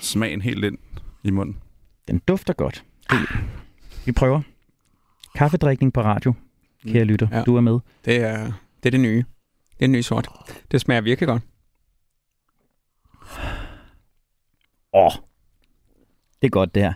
smagen 0.00 0.40
helt 0.40 0.64
ind 0.64 0.78
i 1.24 1.30
munden. 1.30 1.56
Den 2.08 2.18
dufter 2.28 2.52
godt. 2.52 2.84
Det, 3.10 3.18
vi 4.04 4.12
prøver. 4.12 4.40
Kaffedrikning 5.34 5.92
på 5.92 6.02
radio, 6.02 6.34
kære 6.88 7.04
lytter. 7.04 7.28
Ja. 7.32 7.42
Du 7.42 7.56
er 7.56 7.60
med. 7.60 7.78
Det 8.04 8.16
er 8.16 8.52
det, 8.82 8.86
er 8.86 8.90
det 8.90 9.00
nye. 9.00 9.16
Det 9.16 9.24
er 9.72 9.86
det 9.86 9.90
nye 9.90 10.02
sort. 10.02 10.28
Det 10.70 10.80
smager 10.80 11.00
virkelig 11.00 11.28
godt. 11.28 11.42
Åh, 14.94 15.12
det 16.42 16.48
er 16.48 16.50
godt 16.50 16.74
det 16.74 16.82
her. 16.82 16.92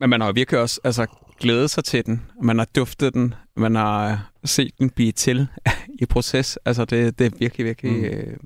Men 0.00 0.10
man 0.10 0.20
har 0.20 0.28
jo 0.28 0.32
virkelig 0.32 0.60
også 0.60 0.80
altså, 0.84 1.06
glædet 1.40 1.70
sig 1.70 1.84
til 1.84 2.06
den. 2.06 2.22
Man 2.42 2.58
har 2.58 2.68
duftet 2.76 3.14
den. 3.14 3.34
Man 3.56 3.74
har 3.74 4.30
set 4.44 4.78
den 4.78 4.90
blive 4.90 5.12
til 5.12 5.48
i 6.02 6.06
proces. 6.06 6.58
Altså, 6.64 6.84
det, 6.84 7.18
det 7.18 7.26
er 7.26 7.30
virkelig, 7.38 7.66
virkelig 7.66 7.92
mm. 7.92 8.04
øh, 8.04 8.36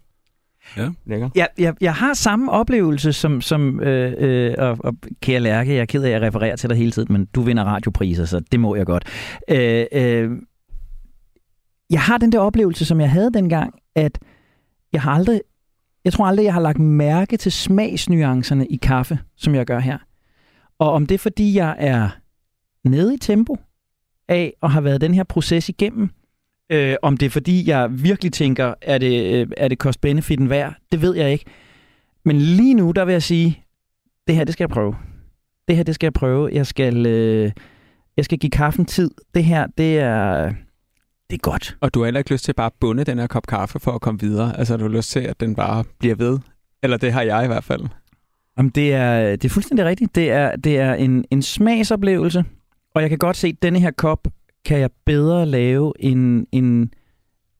ja. 0.76 0.90
lækker. 1.04 1.30
Jeg, 1.34 1.48
jeg, 1.58 1.74
jeg 1.80 1.94
har 1.94 2.14
samme 2.14 2.52
oplevelse 2.52 3.12
som, 3.12 3.40
som 3.40 3.80
øh, 3.80 4.14
øh, 4.18 4.54
og, 4.58 4.76
og 4.80 4.94
kære 5.20 5.40
Lærke, 5.40 5.74
jeg 5.74 5.80
er 5.80 5.86
ked 5.86 6.02
af, 6.02 6.08
at 6.08 6.12
jeg 6.12 6.22
refererer 6.22 6.56
til 6.56 6.70
dig 6.70 6.78
hele 6.78 6.90
tiden, 6.90 7.12
men 7.12 7.26
du 7.26 7.40
vinder 7.40 7.64
radiopriser, 7.64 8.24
så 8.24 8.40
det 8.40 8.60
må 8.60 8.74
jeg 8.74 8.86
godt. 8.86 9.04
Øh, 9.50 9.86
øh, 9.92 10.30
jeg 11.90 12.00
har 12.00 12.18
den 12.18 12.32
der 12.32 12.38
oplevelse, 12.38 12.84
som 12.84 13.00
jeg 13.00 13.10
havde 13.10 13.32
dengang, 13.32 13.74
at 13.94 14.18
jeg 14.92 15.02
har 15.02 15.12
aldrig, 15.12 15.40
jeg 16.06 16.12
tror 16.12 16.26
aldrig, 16.26 16.44
jeg 16.44 16.54
har 16.54 16.60
lagt 16.60 16.78
mærke 16.78 17.36
til 17.36 17.52
smagsnuancerne 17.52 18.66
i 18.66 18.76
kaffe, 18.76 19.18
som 19.36 19.54
jeg 19.54 19.66
gør 19.66 19.78
her. 19.78 19.98
Og 20.78 20.92
om 20.92 21.06
det 21.06 21.14
er, 21.14 21.18
fordi 21.18 21.54
jeg 21.54 21.76
er 21.78 22.08
nede 22.84 23.14
i 23.14 23.18
tempo 23.18 23.56
af 24.28 24.54
og 24.60 24.70
har 24.70 24.80
været 24.80 25.00
den 25.00 25.14
her 25.14 25.24
proces 25.24 25.68
igennem, 25.68 26.08
øh, 26.70 26.96
om 27.02 27.16
det 27.16 27.26
er, 27.26 27.30
fordi 27.30 27.68
jeg 27.68 28.02
virkelig 28.02 28.32
tænker, 28.32 28.74
er 28.82 28.98
det, 28.98 29.34
øh, 29.34 29.46
er 29.56 29.68
det 29.68 29.78
cost-benefiten 29.78 30.50
værd, 30.50 30.74
det 30.92 31.02
ved 31.02 31.16
jeg 31.16 31.32
ikke. 31.32 31.44
Men 32.24 32.36
lige 32.36 32.74
nu, 32.74 32.90
der 32.90 33.04
vil 33.04 33.12
jeg 33.12 33.22
sige, 33.22 33.64
det 34.26 34.34
her, 34.34 34.44
det 34.44 34.52
skal 34.52 34.64
jeg 34.64 34.70
prøve. 34.70 34.96
Det 35.68 35.76
her, 35.76 35.82
det 35.82 35.94
skal 35.94 36.06
jeg 36.06 36.12
prøve. 36.12 36.50
Jeg 36.52 36.66
skal, 36.66 37.06
øh, 37.06 37.52
jeg 38.16 38.24
skal 38.24 38.38
give 38.38 38.50
kaffen 38.50 38.84
tid. 38.84 39.10
Det 39.34 39.44
her, 39.44 39.66
det 39.78 39.98
er, 39.98 40.54
det 41.30 41.36
er 41.36 41.40
godt. 41.40 41.76
Og 41.80 41.94
du 41.94 42.00
har 42.00 42.04
heller 42.04 42.18
ikke 42.18 42.32
lyst 42.32 42.44
til 42.44 42.52
bare 42.52 42.66
at 42.66 42.72
bunde 42.80 43.04
den 43.04 43.18
her 43.18 43.26
kop 43.26 43.46
kaffe 43.46 43.78
for 43.80 43.92
at 43.92 44.00
komme 44.00 44.20
videre? 44.20 44.58
Altså, 44.58 44.72
har 44.72 44.78
du 44.78 44.88
lyst 44.88 45.10
til, 45.10 45.20
at 45.20 45.40
den 45.40 45.54
bare 45.54 45.84
bliver 45.98 46.14
ved? 46.14 46.38
Eller 46.82 46.96
det 46.96 47.12
har 47.12 47.22
jeg 47.22 47.44
i 47.44 47.46
hvert 47.46 47.64
fald. 47.64 47.82
Jamen, 48.58 48.70
det 48.70 48.94
er, 48.94 49.36
det 49.36 49.44
er 49.44 49.48
fuldstændig 49.48 49.86
rigtigt. 49.86 50.14
Det 50.14 50.30
er, 50.30 50.56
det 50.56 50.78
er 50.78 50.94
en, 50.94 51.24
en 51.30 51.42
smagsoplevelse, 51.42 52.44
og 52.94 53.02
jeg 53.02 53.10
kan 53.10 53.18
godt 53.18 53.36
se, 53.36 53.48
at 53.48 53.62
denne 53.62 53.80
her 53.80 53.90
kop 53.90 54.28
kan 54.64 54.78
jeg 54.78 54.90
bedre 55.06 55.46
lave 55.46 55.92
en, 56.00 56.46
en, 56.52 56.90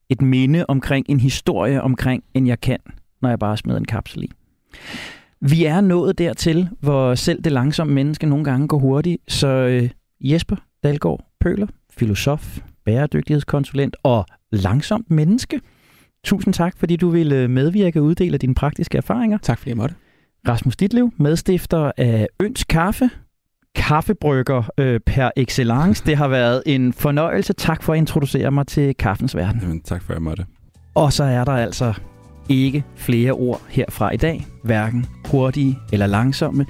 et 0.09 0.23
minde 0.23 0.64
omkring, 0.69 1.07
en 1.09 1.21
historie 1.21 1.83
omkring, 1.83 2.25
end 2.35 2.47
jeg 2.47 2.61
kan, 2.61 2.79
når 3.23 3.29
jeg 3.29 3.39
bare 3.39 3.57
smider 3.57 3.79
en 3.79 3.85
kapsel 3.85 4.23
i. 4.23 4.31
Vi 5.41 5.64
er 5.64 5.81
nået 5.81 6.19
dertil, 6.19 6.69
hvor 6.81 7.14
selv 7.14 7.43
det 7.43 7.53
langsomme 7.53 7.95
menneske 7.95 8.27
nogle 8.27 8.45
gange 8.45 8.69
går 8.69 8.79
hurtigt, 8.79 9.33
så 9.33 9.49
øh, 9.49 9.91
Jesper 10.21 10.57
Dalgaard 10.83 11.31
Pøler, 11.41 11.67
filosof, 11.91 12.59
bæredygtighedskonsulent 12.87 13.97
og 14.03 14.26
langsomt 14.53 15.11
menneske. 15.11 15.61
Tusind 16.24 16.55
tak, 16.55 16.78
fordi 16.78 16.97
du 16.97 17.09
ville 17.09 17.49
medvirke 17.49 18.01
og 18.01 18.05
uddele 18.05 18.39
dine 18.39 18.55
praktiske 18.55 18.99
erfaringer. 18.99 19.39
Tak 19.39 19.59
fordi 19.59 19.70
jeg 19.70 19.76
måtte. 19.76 19.95
Rasmus 20.49 20.76
Ditlev, 20.76 21.12
medstifter 21.16 21.93
af 21.97 22.26
Øns 22.41 22.64
Kaffe, 22.64 23.11
kaffebrygger 23.74 24.62
øh, 24.78 25.01
per 25.07 25.30
excellence. 25.37 26.05
Det 26.07 26.16
har 26.16 26.28
været 26.28 26.62
en 26.66 26.93
fornøjelse. 26.93 27.53
Tak 27.53 27.82
for 27.82 27.93
at 27.93 27.97
introducere 27.97 28.51
mig 28.51 28.66
til 28.66 28.95
kaffens 28.95 29.37
verden. 29.37 29.61
Jamen, 29.61 29.80
tak 29.80 30.03
for, 30.03 30.12
at 30.12 30.14
jeg 30.14 30.22
måtte. 30.22 30.45
Og 30.95 31.12
så 31.12 31.24
er 31.24 31.45
der 31.45 31.53
altså 31.53 31.95
ikke 32.49 32.84
flere 32.97 33.32
ord 33.32 33.62
herfra 33.68 34.11
i 34.11 34.16
dag, 34.16 34.47
hverken 34.64 35.07
hurtige 35.30 35.78
eller 35.93 36.07
langsomme, 36.07 36.66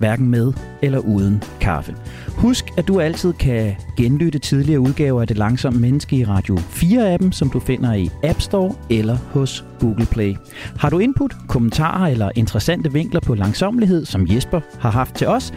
hverken 0.00 0.28
med 0.28 0.52
eller 0.82 0.98
uden 0.98 1.42
kaffe. 1.60 1.94
Husk, 2.28 2.64
at 2.78 2.88
du 2.88 3.00
altid 3.00 3.32
kan 3.32 3.76
genlytte 3.96 4.38
tidligere 4.38 4.80
udgaver 4.80 5.20
af 5.20 5.26
Det 5.26 5.38
Langsomme 5.38 5.80
Menneske 5.80 6.16
i 6.16 6.24
Radio 6.24 6.56
4-appen, 6.56 7.32
som 7.32 7.50
du 7.50 7.60
finder 7.60 7.94
i 7.94 8.10
App 8.24 8.40
Store 8.40 8.74
eller 8.90 9.16
hos 9.32 9.64
Google 9.80 10.06
Play. 10.06 10.34
Har 10.78 10.90
du 10.90 10.98
input, 10.98 11.36
kommentarer 11.48 12.06
eller 12.06 12.30
interessante 12.34 12.92
vinkler 12.92 13.20
på 13.20 13.34
langsomlighed, 13.34 14.04
som 14.04 14.26
Jesper 14.28 14.60
har 14.78 14.90
haft 14.90 15.14
til 15.14 15.26
os, 15.26 15.52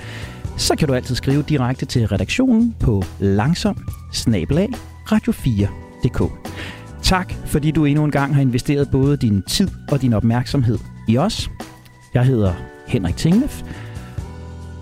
så 0.57 0.75
kan 0.75 0.87
du 0.87 0.93
altid 0.93 1.15
skrive 1.15 1.43
direkte 1.49 1.85
til 1.85 2.07
redaktionen 2.07 2.75
på 2.79 3.03
langsom 3.19 3.77
radio4.dk. 5.11 6.31
Tak, 7.01 7.33
fordi 7.45 7.71
du 7.71 7.85
endnu 7.85 8.05
en 8.05 8.11
gang 8.11 8.35
har 8.35 8.41
investeret 8.41 8.89
både 8.91 9.17
din 9.17 9.41
tid 9.41 9.67
og 9.91 10.01
din 10.01 10.13
opmærksomhed 10.13 10.77
i 11.07 11.17
os. 11.17 11.49
Jeg 12.13 12.25
hedder 12.25 12.53
Henrik 12.87 13.15
Tinglef, 13.15 13.63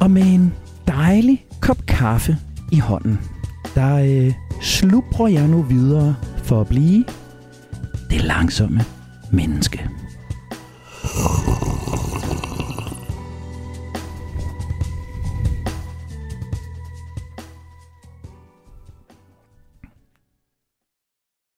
og 0.02 0.12
med 0.12 0.22
en 0.22 0.54
dejlig 0.88 1.46
kop 1.60 1.78
kaffe 1.88 2.38
i 2.72 2.80
hånden, 2.80 3.20
der 3.76 3.96
øh, 3.96 4.34
slubrer 4.62 5.28
jeg 5.28 5.48
nu 5.48 5.62
videre 5.62 6.16
for 6.44 6.62
at 6.62 6.68
blive 6.68 7.06
det 8.10 8.22
langsomme 8.24 8.82
menneske. 9.32 9.90